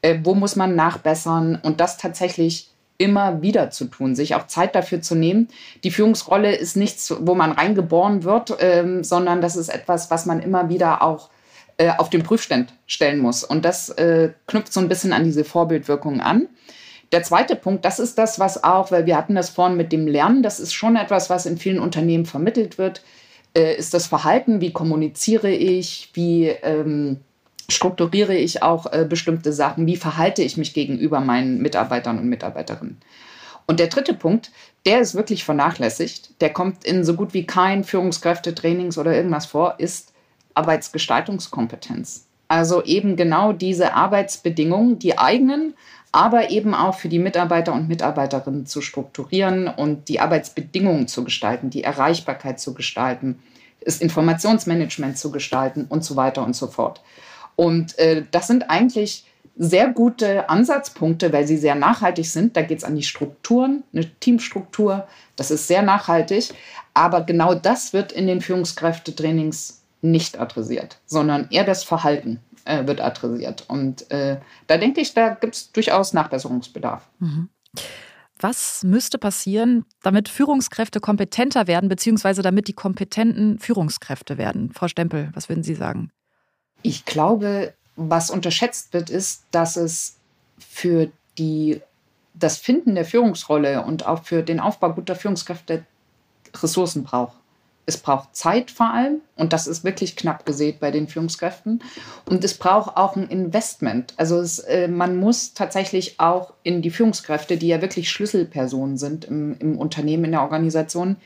äh, 0.00 0.18
wo 0.22 0.34
muss 0.34 0.56
man 0.56 0.74
nachbessern 0.74 1.58
und 1.62 1.80
das 1.80 1.98
tatsächlich 1.98 2.70
immer 2.96 3.42
wieder 3.42 3.70
zu 3.70 3.84
tun, 3.84 4.16
sich 4.16 4.34
auch 4.34 4.46
Zeit 4.46 4.74
dafür 4.74 5.02
zu 5.02 5.14
nehmen. 5.14 5.48
Die 5.84 5.90
Führungsrolle 5.90 6.56
ist 6.56 6.76
nichts, 6.76 7.14
wo 7.20 7.34
man 7.34 7.52
reingeboren 7.52 8.24
wird, 8.24 8.56
ähm, 8.58 9.04
sondern 9.04 9.40
das 9.40 9.56
ist 9.56 9.68
etwas, 9.68 10.10
was 10.10 10.26
man 10.26 10.40
immer 10.40 10.68
wieder 10.68 11.02
auch 11.02 11.28
äh, 11.76 11.90
auf 11.96 12.10
den 12.10 12.24
Prüfstand 12.24 12.74
stellen 12.86 13.20
muss. 13.20 13.44
Und 13.44 13.64
das 13.64 13.94
knüpft 14.46 14.72
so 14.72 14.80
ein 14.80 14.88
bisschen 14.88 15.12
an 15.12 15.22
diese 15.22 15.44
Vorbildwirkung 15.44 16.20
an. 16.20 16.48
Der 17.12 17.22
zweite 17.22 17.56
Punkt, 17.56 17.84
das 17.84 17.98
ist 17.98 18.18
das, 18.18 18.38
was 18.38 18.64
auch, 18.64 18.90
weil 18.90 19.06
wir 19.06 19.16
hatten 19.16 19.34
das 19.34 19.48
vorhin 19.48 19.76
mit 19.76 19.92
dem 19.92 20.06
Lernen, 20.06 20.42
das 20.42 20.60
ist 20.60 20.74
schon 20.74 20.96
etwas, 20.96 21.30
was 21.30 21.46
in 21.46 21.56
vielen 21.56 21.78
Unternehmen 21.78 22.26
vermittelt 22.26 22.76
wird, 22.76 23.02
äh, 23.56 23.74
ist 23.76 23.94
das 23.94 24.06
Verhalten, 24.06 24.60
wie 24.60 24.72
kommuniziere 24.72 25.50
ich, 25.50 26.10
wie 26.12 26.48
ähm, 26.48 27.20
strukturiere 27.70 28.36
ich 28.36 28.62
auch 28.62 28.92
äh, 28.92 29.06
bestimmte 29.08 29.52
Sachen, 29.52 29.86
wie 29.86 29.96
verhalte 29.96 30.42
ich 30.42 30.56
mich 30.56 30.74
gegenüber 30.74 31.20
meinen 31.20 31.62
Mitarbeitern 31.62 32.18
und 32.18 32.28
Mitarbeiterinnen. 32.28 32.98
Und 33.66 33.80
der 33.80 33.88
dritte 33.88 34.14
Punkt, 34.14 34.50
der 34.86 35.00
ist 35.00 35.14
wirklich 35.14 35.44
vernachlässigt, 35.44 36.40
der 36.40 36.50
kommt 36.50 36.84
in 36.84 37.04
so 37.04 37.14
gut 37.14 37.34
wie 37.34 37.46
kein 37.46 37.84
Führungskräftetrainings 37.84 38.96
oder 38.96 39.14
irgendwas 39.14 39.44
vor, 39.46 39.74
ist 39.78 40.12
Arbeitsgestaltungskompetenz. 40.54 42.26
Also 42.48 42.82
eben 42.84 43.16
genau 43.16 43.52
diese 43.52 43.92
Arbeitsbedingungen, 43.92 44.98
die 44.98 45.18
eigenen, 45.18 45.74
aber 46.12 46.50
eben 46.50 46.74
auch 46.74 46.94
für 46.94 47.08
die 47.08 47.18
Mitarbeiter 47.18 47.72
und 47.72 47.88
Mitarbeiterinnen 47.88 48.66
zu 48.66 48.80
strukturieren 48.80 49.68
und 49.68 50.08
die 50.08 50.20
Arbeitsbedingungen 50.20 51.08
zu 51.08 51.24
gestalten, 51.24 51.70
die 51.70 51.84
Erreichbarkeit 51.84 52.60
zu 52.60 52.74
gestalten, 52.74 53.42
das 53.84 54.00
Informationsmanagement 54.00 55.18
zu 55.18 55.30
gestalten 55.30 55.86
und 55.88 56.04
so 56.04 56.16
weiter 56.16 56.44
und 56.44 56.56
so 56.56 56.66
fort. 56.66 57.02
Und 57.56 57.98
äh, 57.98 58.24
das 58.30 58.46
sind 58.46 58.70
eigentlich 58.70 59.24
sehr 59.56 59.88
gute 59.88 60.48
Ansatzpunkte, 60.48 61.32
weil 61.32 61.46
sie 61.46 61.56
sehr 61.56 61.74
nachhaltig 61.74 62.26
sind. 62.26 62.56
Da 62.56 62.62
geht 62.62 62.78
es 62.78 62.84
an 62.84 62.94
die 62.94 63.02
Strukturen, 63.02 63.82
eine 63.92 64.08
Teamstruktur. 64.20 65.08
Das 65.34 65.50
ist 65.50 65.66
sehr 65.66 65.82
nachhaltig. 65.82 66.50
Aber 66.94 67.22
genau 67.22 67.54
das 67.54 67.92
wird 67.92 68.12
in 68.12 68.28
den 68.28 68.40
Führungskräftetrainings 68.40 69.82
nicht 70.00 70.38
adressiert, 70.38 70.98
sondern 71.06 71.48
eher 71.50 71.64
das 71.64 71.82
Verhalten 71.82 72.40
äh, 72.68 72.86
wird 72.86 73.00
adressiert. 73.00 73.64
Und 73.66 74.10
äh, 74.10 74.38
da 74.66 74.76
denke 74.76 75.00
ich, 75.00 75.14
da 75.14 75.30
gibt 75.30 75.54
es 75.54 75.72
durchaus 75.72 76.12
Nachbesserungsbedarf. 76.12 77.08
Mhm. 77.18 77.48
Was 78.40 78.84
müsste 78.84 79.18
passieren, 79.18 79.84
damit 80.02 80.28
Führungskräfte 80.28 81.00
kompetenter 81.00 81.66
werden, 81.66 81.88
beziehungsweise 81.88 82.42
damit 82.42 82.68
die 82.68 82.72
kompetenten 82.72 83.58
Führungskräfte 83.58 84.38
werden? 84.38 84.70
Frau 84.72 84.86
Stempel, 84.86 85.30
was 85.34 85.48
würden 85.48 85.64
Sie 85.64 85.74
sagen? 85.74 86.12
Ich 86.82 87.04
glaube, 87.04 87.74
was 87.96 88.30
unterschätzt 88.30 88.92
wird, 88.92 89.10
ist, 89.10 89.42
dass 89.50 89.76
es 89.76 90.18
für 90.58 91.10
die, 91.36 91.80
das 92.34 92.58
Finden 92.58 92.94
der 92.94 93.04
Führungsrolle 93.04 93.82
und 93.82 94.06
auch 94.06 94.22
für 94.22 94.42
den 94.42 94.60
Aufbau 94.60 94.92
guter 94.92 95.16
Führungskräfte 95.16 95.84
Ressourcen 96.54 97.02
braucht. 97.02 97.36
Es 97.88 97.96
braucht 97.96 98.36
Zeit 98.36 98.70
vor 98.70 98.92
allem 98.92 99.22
und 99.36 99.54
das 99.54 99.66
ist 99.66 99.82
wirklich 99.82 100.14
knapp 100.14 100.44
gesät 100.44 100.78
bei 100.78 100.90
den 100.90 101.08
Führungskräften. 101.08 101.82
Und 102.28 102.44
es 102.44 102.52
braucht 102.52 102.98
auch 102.98 103.16
ein 103.16 103.28
Investment. 103.28 104.12
Also 104.18 104.38
es, 104.40 104.58
äh, 104.58 104.88
man 104.88 105.16
muss 105.16 105.54
tatsächlich 105.54 106.20
auch 106.20 106.52
in 106.62 106.82
die 106.82 106.90
Führungskräfte, 106.90 107.56
die 107.56 107.68
ja 107.68 107.80
wirklich 107.80 108.10
Schlüsselpersonen 108.10 108.98
sind 108.98 109.24
im, 109.24 109.56
im 109.58 109.78
Unternehmen, 109.78 110.26
in 110.26 110.32
der 110.32 110.42
Organisation, 110.42 111.16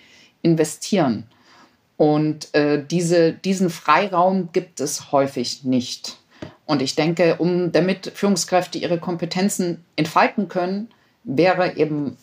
investieren. 0.42 1.24
Und 1.96 2.54
äh, 2.54 2.80
diese, 2.88 3.32
diesen 3.32 3.68
Freiraum 3.68 4.50
gibt 4.52 4.78
es 4.78 5.10
häufig 5.10 5.64
nicht. 5.64 6.18
Und 6.64 6.80
ich 6.80 6.94
denke, 6.94 7.38
um 7.38 7.72
damit 7.72 8.12
Führungskräfte 8.14 8.78
ihre 8.78 9.00
Kompetenzen 9.00 9.84
entfalten 9.96 10.48
können, 10.48 10.88
wäre 11.24 11.76
eben 11.76 12.16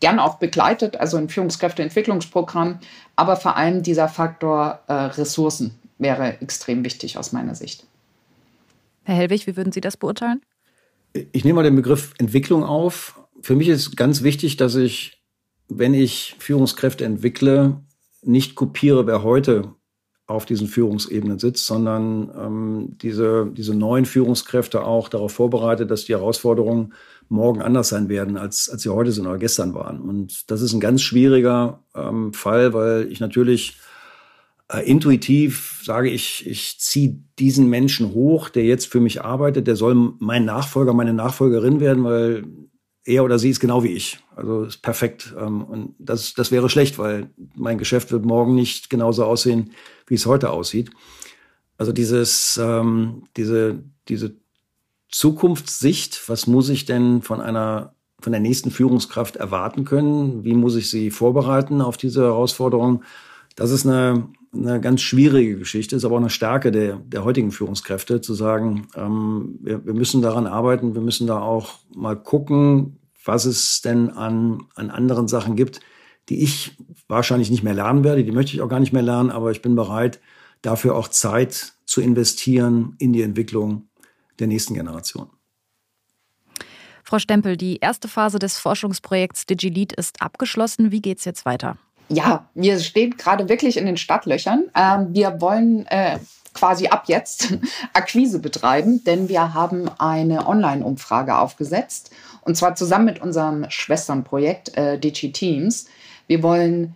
gern 0.00 0.18
auch 0.18 0.38
begleitet, 0.38 0.96
also 0.96 1.16
ein 1.16 1.28
Führungskräfteentwicklungsprogramm, 1.28 2.78
aber 3.16 3.36
vor 3.36 3.56
allem 3.56 3.82
dieser 3.82 4.08
Faktor 4.08 4.80
äh, 4.86 4.92
Ressourcen 4.92 5.74
wäre 5.98 6.40
extrem 6.40 6.84
wichtig 6.84 7.18
aus 7.18 7.32
meiner 7.32 7.54
Sicht. 7.54 7.86
Herr 9.04 9.16
Hellwig, 9.16 9.46
wie 9.46 9.56
würden 9.56 9.72
Sie 9.72 9.80
das 9.80 9.96
beurteilen? 9.96 10.42
Ich 11.32 11.44
nehme 11.44 11.56
mal 11.56 11.62
den 11.62 11.76
Begriff 11.76 12.14
Entwicklung 12.18 12.62
auf. 12.62 13.18
Für 13.40 13.56
mich 13.56 13.68
ist 13.68 13.96
ganz 13.96 14.22
wichtig, 14.22 14.56
dass 14.56 14.74
ich, 14.74 15.22
wenn 15.68 15.94
ich 15.94 16.36
Führungskräfte 16.38 17.04
entwickle, 17.04 17.80
nicht 18.22 18.54
kopiere, 18.54 19.06
wer 19.06 19.22
heute 19.22 19.74
auf 20.28 20.44
diesen 20.44 20.68
Führungsebenen 20.68 21.38
sitzt, 21.38 21.66
sondern 21.66 22.30
ähm, 22.38 22.98
diese, 23.00 23.50
diese 23.50 23.74
neuen 23.74 24.04
Führungskräfte 24.04 24.84
auch 24.84 25.08
darauf 25.08 25.32
vorbereitet, 25.32 25.90
dass 25.90 26.04
die 26.04 26.12
Herausforderungen 26.12 26.92
morgen 27.30 27.62
anders 27.62 27.88
sein 27.88 28.10
werden, 28.10 28.36
als, 28.36 28.68
als 28.68 28.82
sie 28.82 28.90
heute 28.90 29.10
sind 29.10 29.26
oder 29.26 29.38
gestern 29.38 29.72
waren. 29.72 30.00
Und 30.00 30.50
das 30.50 30.60
ist 30.60 30.74
ein 30.74 30.80
ganz 30.80 31.00
schwieriger 31.00 31.82
ähm, 31.94 32.34
Fall, 32.34 32.74
weil 32.74 33.10
ich 33.10 33.20
natürlich 33.20 33.78
äh, 34.70 34.86
intuitiv 34.86 35.80
sage, 35.82 36.10
ich, 36.10 36.46
ich 36.46 36.78
ziehe 36.78 37.18
diesen 37.38 37.70
Menschen 37.70 38.12
hoch, 38.12 38.50
der 38.50 38.64
jetzt 38.64 38.86
für 38.86 39.00
mich 39.00 39.22
arbeitet, 39.22 39.66
der 39.66 39.76
soll 39.76 39.94
mein 40.18 40.44
Nachfolger, 40.44 40.92
meine 40.92 41.14
Nachfolgerin 41.14 41.80
werden, 41.80 42.04
weil 42.04 42.44
er 43.08 43.24
oder 43.24 43.38
sie 43.38 43.50
ist 43.50 43.60
genau 43.60 43.82
wie 43.82 43.92
ich. 43.92 44.18
Also 44.36 44.64
ist 44.64 44.82
perfekt. 44.82 45.34
Ähm, 45.38 45.64
und 45.64 45.94
das, 45.98 46.34
das 46.34 46.52
wäre 46.52 46.68
schlecht, 46.68 46.98
weil 46.98 47.30
mein 47.54 47.78
Geschäft 47.78 48.12
wird 48.12 48.24
morgen 48.24 48.54
nicht 48.54 48.90
genauso 48.90 49.24
aussehen, 49.24 49.72
wie 50.06 50.14
es 50.14 50.26
heute 50.26 50.50
aussieht. 50.50 50.90
Also 51.78 51.92
dieses, 51.92 52.60
ähm, 52.62 53.24
diese, 53.36 53.82
diese 54.08 54.36
Zukunftssicht, 55.10 56.28
was 56.28 56.46
muss 56.46 56.68
ich 56.68 56.84
denn 56.84 57.22
von 57.22 57.40
einer 57.40 57.94
von 58.20 58.32
der 58.32 58.40
nächsten 58.40 58.72
Führungskraft 58.72 59.36
erwarten 59.36 59.84
können? 59.84 60.44
Wie 60.44 60.54
muss 60.54 60.74
ich 60.74 60.90
sie 60.90 61.10
vorbereiten 61.10 61.80
auf 61.80 61.96
diese 61.96 62.22
Herausforderung? 62.22 63.04
Das 63.54 63.70
ist 63.70 63.86
eine, 63.86 64.28
eine 64.52 64.80
ganz 64.80 65.02
schwierige 65.02 65.56
Geschichte, 65.56 65.94
ist 65.94 66.04
aber 66.04 66.16
auch 66.16 66.20
eine 66.20 66.30
Stärke 66.30 66.72
der, 66.72 66.96
der 66.96 67.24
heutigen 67.24 67.52
Führungskräfte, 67.52 68.20
zu 68.20 68.34
sagen, 68.34 68.88
ähm, 68.96 69.58
wir, 69.62 69.86
wir 69.86 69.94
müssen 69.94 70.20
daran 70.20 70.46
arbeiten, 70.46 70.94
wir 70.94 71.00
müssen 71.00 71.26
da 71.26 71.40
auch 71.40 71.74
mal 71.94 72.16
gucken, 72.16 72.97
was 73.28 73.44
es 73.44 73.82
denn 73.82 74.10
an, 74.10 74.64
an 74.74 74.90
anderen 74.90 75.28
Sachen 75.28 75.54
gibt, 75.54 75.80
die 76.30 76.42
ich 76.42 76.76
wahrscheinlich 77.08 77.50
nicht 77.50 77.62
mehr 77.62 77.74
lernen 77.74 78.02
werde, 78.02 78.24
die 78.24 78.32
möchte 78.32 78.54
ich 78.54 78.62
auch 78.62 78.68
gar 78.68 78.80
nicht 78.80 78.92
mehr 78.92 79.02
lernen, 79.02 79.30
aber 79.30 79.50
ich 79.50 79.62
bin 79.62 79.76
bereit, 79.76 80.18
dafür 80.62 80.96
auch 80.96 81.08
Zeit 81.08 81.74
zu 81.84 82.00
investieren 82.00 82.96
in 82.98 83.12
die 83.12 83.22
Entwicklung 83.22 83.88
der 84.38 84.46
nächsten 84.46 84.74
Generation. 84.74 85.28
Frau 87.04 87.18
Stempel, 87.18 87.56
die 87.56 87.76
erste 87.76 88.08
Phase 88.08 88.38
des 88.38 88.58
Forschungsprojekts 88.58 89.46
DigiLead 89.46 89.92
ist 89.92 90.20
abgeschlossen. 90.20 90.90
Wie 90.90 91.00
geht 91.00 91.18
es 91.18 91.24
jetzt 91.24 91.44
weiter? 91.44 91.76
Ja, 92.08 92.48
wir 92.54 92.78
stehen 92.80 93.16
gerade 93.16 93.48
wirklich 93.48 93.76
in 93.76 93.84
den 93.84 93.98
Stadtlöchern. 93.98 94.64
Ähm, 94.74 95.08
wir 95.12 95.40
wollen 95.40 95.86
äh, 95.86 96.18
quasi 96.54 96.88
ab 96.88 97.04
jetzt 97.06 97.54
Akquise 97.92 98.38
betreiben, 98.38 99.04
denn 99.04 99.28
wir 99.28 99.52
haben 99.54 99.90
eine 99.98 100.46
Online-Umfrage 100.46 101.36
aufgesetzt 101.36 102.10
und 102.42 102.56
zwar 102.56 102.74
zusammen 102.74 103.04
mit 103.04 103.20
unserem 103.20 103.66
Schwesternprojekt 103.68 104.76
äh, 104.76 104.98
DigiTeams. 104.98 105.86
Wir 106.26 106.42
wollen 106.42 106.94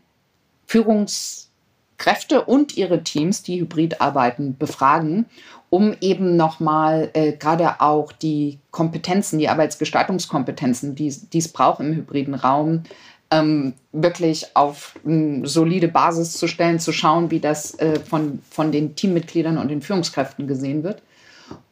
Führungskräfte 0.66 2.42
und 2.44 2.76
ihre 2.76 3.02
Teams, 3.02 3.42
die 3.42 3.60
hybrid 3.60 4.00
arbeiten, 4.00 4.56
befragen 4.56 5.26
um 5.72 5.96
eben 6.02 6.36
nochmal 6.36 7.08
äh, 7.14 7.32
gerade 7.32 7.80
auch 7.80 8.12
die 8.12 8.58
Kompetenzen, 8.70 9.38
die 9.38 9.48
Arbeitsgestaltungskompetenzen, 9.48 10.94
die, 10.94 11.08
die 11.08 11.38
es 11.38 11.48
braucht 11.48 11.80
im 11.80 11.94
hybriden 11.94 12.34
Raum, 12.34 12.82
ähm, 13.30 13.72
wirklich 13.90 14.54
auf 14.54 14.96
eine 15.06 15.46
solide 15.48 15.88
Basis 15.88 16.34
zu 16.34 16.46
stellen, 16.46 16.78
zu 16.78 16.92
schauen, 16.92 17.30
wie 17.30 17.40
das 17.40 17.78
äh, 17.78 17.98
von, 18.00 18.40
von 18.50 18.70
den 18.70 18.96
Teammitgliedern 18.96 19.56
und 19.56 19.68
den 19.68 19.80
Führungskräften 19.80 20.46
gesehen 20.46 20.82
wird. 20.82 21.00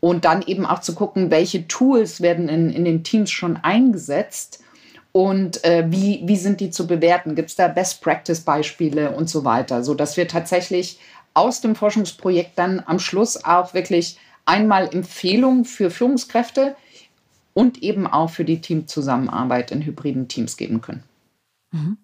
Und 0.01 0.25
dann 0.25 0.43
eben 0.43 0.67
auch 0.67 0.81
zu 0.81 0.95
gucken, 0.95 1.31
welche 1.31 1.69
Tools 1.69 2.21
werden 2.21 2.49
in, 2.49 2.71
in 2.71 2.85
den 2.85 3.05
Teams 3.05 3.31
schon 3.31 3.57
eingesetzt 3.57 4.63
und 5.13 5.65
äh, 5.65 5.87
wie, 5.91 6.23
wie 6.25 6.37
sind 6.37 6.61
die 6.61 6.71
zu 6.71 6.87
bewerten? 6.87 7.35
Gibt 7.35 7.51
es 7.51 7.57
da 7.57 7.69
Best-Practice-Beispiele 7.69 9.11
und 9.11 9.29
so 9.29 9.45
weiter, 9.45 9.83
sodass 9.83 10.17
wir 10.17 10.29
tatsächlich 10.29 11.01
aus 11.35 11.61
dem 11.61 11.75
Forschungsprojekt 11.75 12.59
dann 12.59 12.83
am 12.87 12.99
Schluss 12.99 13.45
auch 13.45 13.75
wirklich 13.75 14.19
einmal 14.47 14.89
Empfehlungen 14.93 15.65
für 15.65 15.91
Führungskräfte 15.91 16.77
und 17.55 17.83
eben 17.83 18.07
auch 18.07 18.31
für 18.31 18.45
die 18.45 18.61
Teamzusammenarbeit 18.61 19.71
in 19.73 19.83
hybriden 19.83 20.29
Teams 20.29 20.57
geben 20.57 20.81
können. 20.81 21.03
Mhm. 21.73 21.99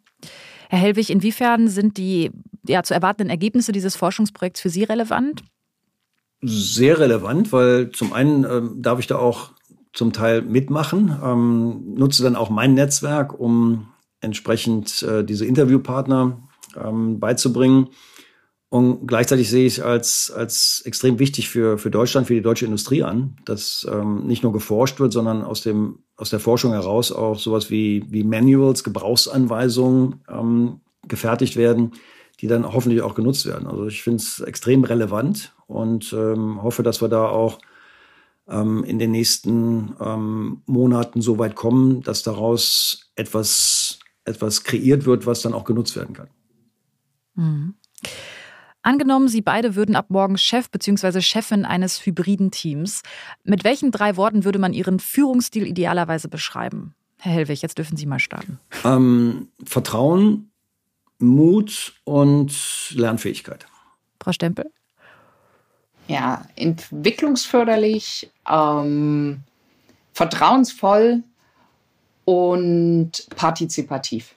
Herr 0.68 0.80
Hellwig, 0.80 1.10
inwiefern 1.10 1.68
sind 1.68 1.96
die 1.96 2.32
ja, 2.66 2.82
zu 2.82 2.92
erwartenden 2.92 3.30
Ergebnisse 3.30 3.70
dieses 3.70 3.94
Forschungsprojekts 3.94 4.60
für 4.60 4.70
Sie 4.70 4.82
relevant? 4.82 5.44
Sehr 6.42 6.98
relevant, 6.98 7.52
weil 7.52 7.90
zum 7.90 8.12
einen 8.12 8.44
ähm, 8.44 8.82
darf 8.82 8.98
ich 8.98 9.06
da 9.06 9.18
auch 9.18 9.52
zum 9.92 10.12
Teil 10.12 10.42
mitmachen, 10.42 11.16
ähm, 11.24 11.94
nutze 11.94 12.22
dann 12.22 12.36
auch 12.36 12.50
mein 12.50 12.74
Netzwerk, 12.74 13.38
um 13.38 13.88
entsprechend 14.20 15.02
äh, 15.02 15.24
diese 15.24 15.46
Interviewpartner 15.46 16.46
ähm, 16.76 17.18
beizubringen. 17.18 17.88
Und 18.68 19.06
gleichzeitig 19.06 19.48
sehe 19.48 19.66
ich 19.66 19.82
als, 19.82 20.30
als 20.30 20.82
extrem 20.84 21.18
wichtig 21.18 21.48
für, 21.48 21.78
für 21.78 21.90
Deutschland, 21.90 22.26
für 22.26 22.34
die 22.34 22.42
deutsche 22.42 22.66
Industrie 22.66 23.02
an, 23.02 23.36
dass 23.46 23.86
ähm, 23.90 24.26
nicht 24.26 24.42
nur 24.42 24.52
geforscht 24.52 25.00
wird, 25.00 25.12
sondern 25.12 25.42
aus, 25.42 25.62
dem, 25.62 26.00
aus 26.16 26.30
der 26.30 26.40
Forschung 26.40 26.72
heraus 26.72 27.12
auch 27.12 27.38
sowas 27.38 27.70
wie, 27.70 28.04
wie 28.08 28.24
Manuals, 28.24 28.84
Gebrauchsanweisungen 28.84 30.22
ähm, 30.28 30.80
gefertigt 31.08 31.56
werden, 31.56 31.92
die 32.40 32.48
dann 32.48 32.70
hoffentlich 32.70 33.00
auch 33.00 33.14
genutzt 33.14 33.46
werden. 33.46 33.66
Also 33.66 33.86
ich 33.86 34.02
finde 34.02 34.18
es 34.18 34.40
extrem 34.40 34.84
relevant 34.84 35.55
und 35.66 36.12
ähm, 36.12 36.62
hoffe, 36.62 36.82
dass 36.82 37.00
wir 37.00 37.08
da 37.08 37.28
auch 37.28 37.58
ähm, 38.48 38.84
in 38.84 38.98
den 38.98 39.10
nächsten 39.10 39.94
ähm, 40.00 40.62
Monaten 40.66 41.20
so 41.20 41.38
weit 41.38 41.54
kommen, 41.54 42.02
dass 42.02 42.22
daraus 42.22 43.10
etwas, 43.16 43.98
etwas 44.24 44.64
kreiert 44.64 45.06
wird, 45.06 45.26
was 45.26 45.42
dann 45.42 45.54
auch 45.54 45.64
genutzt 45.64 45.96
werden 45.96 46.14
kann. 46.14 46.28
Mhm. 47.34 47.74
Angenommen, 48.82 49.26
Sie 49.26 49.40
beide 49.42 49.74
würden 49.74 49.96
ab 49.96 50.10
morgen 50.10 50.38
Chef 50.38 50.70
bzw. 50.70 51.20
Chefin 51.20 51.64
eines 51.64 52.06
hybriden 52.06 52.52
Teams. 52.52 53.02
Mit 53.42 53.64
welchen 53.64 53.90
drei 53.90 54.16
Worten 54.16 54.44
würde 54.44 54.60
man 54.60 54.72
Ihren 54.72 55.00
Führungsstil 55.00 55.66
idealerweise 55.66 56.28
beschreiben? 56.28 56.94
Herr 57.18 57.32
Hellwig, 57.32 57.62
jetzt 57.62 57.78
dürfen 57.78 57.96
Sie 57.96 58.06
mal 58.06 58.20
starten. 58.20 58.60
Ähm, 58.84 59.48
Vertrauen, 59.64 60.52
Mut 61.18 61.94
und 62.04 62.54
Lernfähigkeit. 62.94 63.66
Frau 64.22 64.30
Stempel? 64.30 64.70
Ja, 66.08 66.46
entwicklungsförderlich, 66.54 68.30
ähm, 68.48 69.42
vertrauensvoll 70.12 71.24
und 72.24 73.10
partizipativ. 73.34 74.35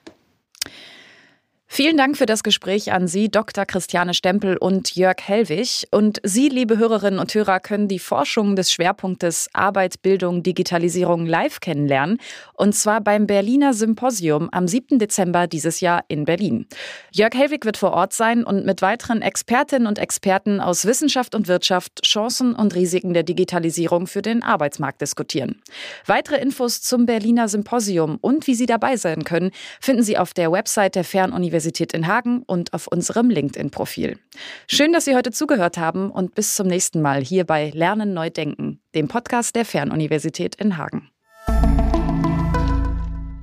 Vielen 1.71 1.97
Dank 1.97 2.17
für 2.17 2.25
das 2.25 2.41
Gespräch 2.41 2.91
an 2.93 3.07
Sie, 3.07 3.29
Dr. 3.29 3.63
Christiane 3.63 4.15
Stempel 4.15 4.57
und 4.57 4.95
Jörg 4.95 5.17
Hellwig. 5.21 5.87
Und 5.91 6.19
Sie, 6.23 6.49
liebe 6.49 6.79
Hörerinnen 6.79 7.19
und 7.19 7.31
Hörer, 7.33 7.59
können 7.59 7.87
die 7.87 7.99
Forschung 7.99 8.55
des 8.55 8.71
Schwerpunktes 8.71 9.49
Arbeit, 9.53 10.01
Bildung, 10.01 10.41
Digitalisierung 10.41 11.27
live 11.27 11.59
kennenlernen. 11.59 12.17
Und 12.53 12.73
zwar 12.73 13.01
beim 13.01 13.27
Berliner 13.27 13.75
Symposium 13.75 14.49
am 14.51 14.67
7. 14.67 14.97
Dezember 14.97 15.45
dieses 15.45 15.79
Jahr 15.79 16.03
in 16.07 16.25
Berlin. 16.25 16.65
Jörg 17.11 17.35
Hellwig 17.35 17.65
wird 17.65 17.77
vor 17.77 17.91
Ort 17.91 18.13
sein 18.13 18.43
und 18.43 18.65
mit 18.65 18.81
weiteren 18.81 19.21
Expertinnen 19.21 19.87
und 19.87 19.99
Experten 19.99 20.61
aus 20.61 20.85
Wissenschaft 20.85 21.35
und 21.35 21.47
Wirtschaft 21.47 22.01
Chancen 22.03 22.55
und 22.55 22.73
Risiken 22.73 23.13
der 23.13 23.23
Digitalisierung 23.23 24.07
für 24.07 24.23
den 24.23 24.41
Arbeitsmarkt 24.41 25.01
diskutieren. 25.01 25.61
Weitere 26.07 26.41
Infos 26.41 26.81
zum 26.81 27.05
Berliner 27.05 27.47
Symposium 27.47 28.17
und 28.21 28.47
wie 28.47 28.55
Sie 28.55 28.65
dabei 28.65 28.97
sein 28.97 29.23
können, 29.23 29.51
finden 29.79 30.01
Sie 30.01 30.17
auf 30.17 30.33
der 30.33 30.51
Website 30.51 30.95
der 30.95 31.03
Fernuniversität 31.03 31.58
Universität 31.59 31.93
in 31.93 32.07
Hagen 32.07 32.43
und 32.43 32.73
auf 32.73 32.87
unserem 32.87 33.29
LinkedIn-Profil. 33.29 34.17
Schön, 34.65 34.93
dass 34.93 35.03
Sie 35.03 35.13
heute 35.13 35.31
zugehört 35.31 35.77
haben 35.77 36.09
und 36.09 36.33
bis 36.33 36.55
zum 36.55 36.67
nächsten 36.67 37.01
Mal 37.01 37.21
hier 37.21 37.43
bei 37.43 37.71
Lernen 37.71 38.13
neu 38.13 38.29
denken, 38.29 38.79
dem 38.95 39.09
Podcast 39.09 39.57
der 39.57 39.65
Fernuniversität 39.65 40.55
in 40.55 40.77
Hagen. 40.77 41.09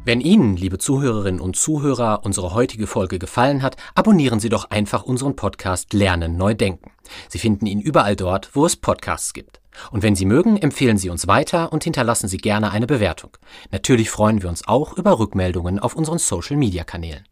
Wenn 0.06 0.22
Ihnen, 0.22 0.56
liebe 0.56 0.78
Zuhörerinnen 0.78 1.42
und 1.42 1.56
Zuhörer, 1.56 2.20
unsere 2.24 2.54
heutige 2.54 2.86
Folge 2.86 3.18
gefallen 3.18 3.60
hat, 3.62 3.76
abonnieren 3.94 4.40
Sie 4.40 4.48
doch 4.48 4.70
einfach 4.70 5.02
unseren 5.02 5.36
Podcast 5.36 5.92
Lernen 5.92 6.38
neu 6.38 6.54
denken. 6.54 6.92
Sie 7.28 7.38
finden 7.38 7.66
ihn 7.66 7.80
überall 7.80 8.16
dort, 8.16 8.48
wo 8.54 8.64
es 8.64 8.76
Podcasts 8.76 9.34
gibt. 9.34 9.60
Und 9.90 10.02
wenn 10.02 10.16
Sie 10.16 10.24
mögen, 10.24 10.56
empfehlen 10.56 10.96
Sie 10.96 11.10
uns 11.10 11.26
weiter 11.26 11.70
und 11.70 11.84
hinterlassen 11.84 12.28
Sie 12.28 12.38
gerne 12.38 12.70
eine 12.70 12.86
Bewertung. 12.86 13.36
Natürlich 13.72 14.08
freuen 14.08 14.40
wir 14.42 14.48
uns 14.48 14.66
auch 14.66 14.96
über 14.96 15.18
Rückmeldungen 15.18 15.78
auf 15.80 15.94
unseren 15.94 16.18
Social-Media-Kanälen. 16.18 17.26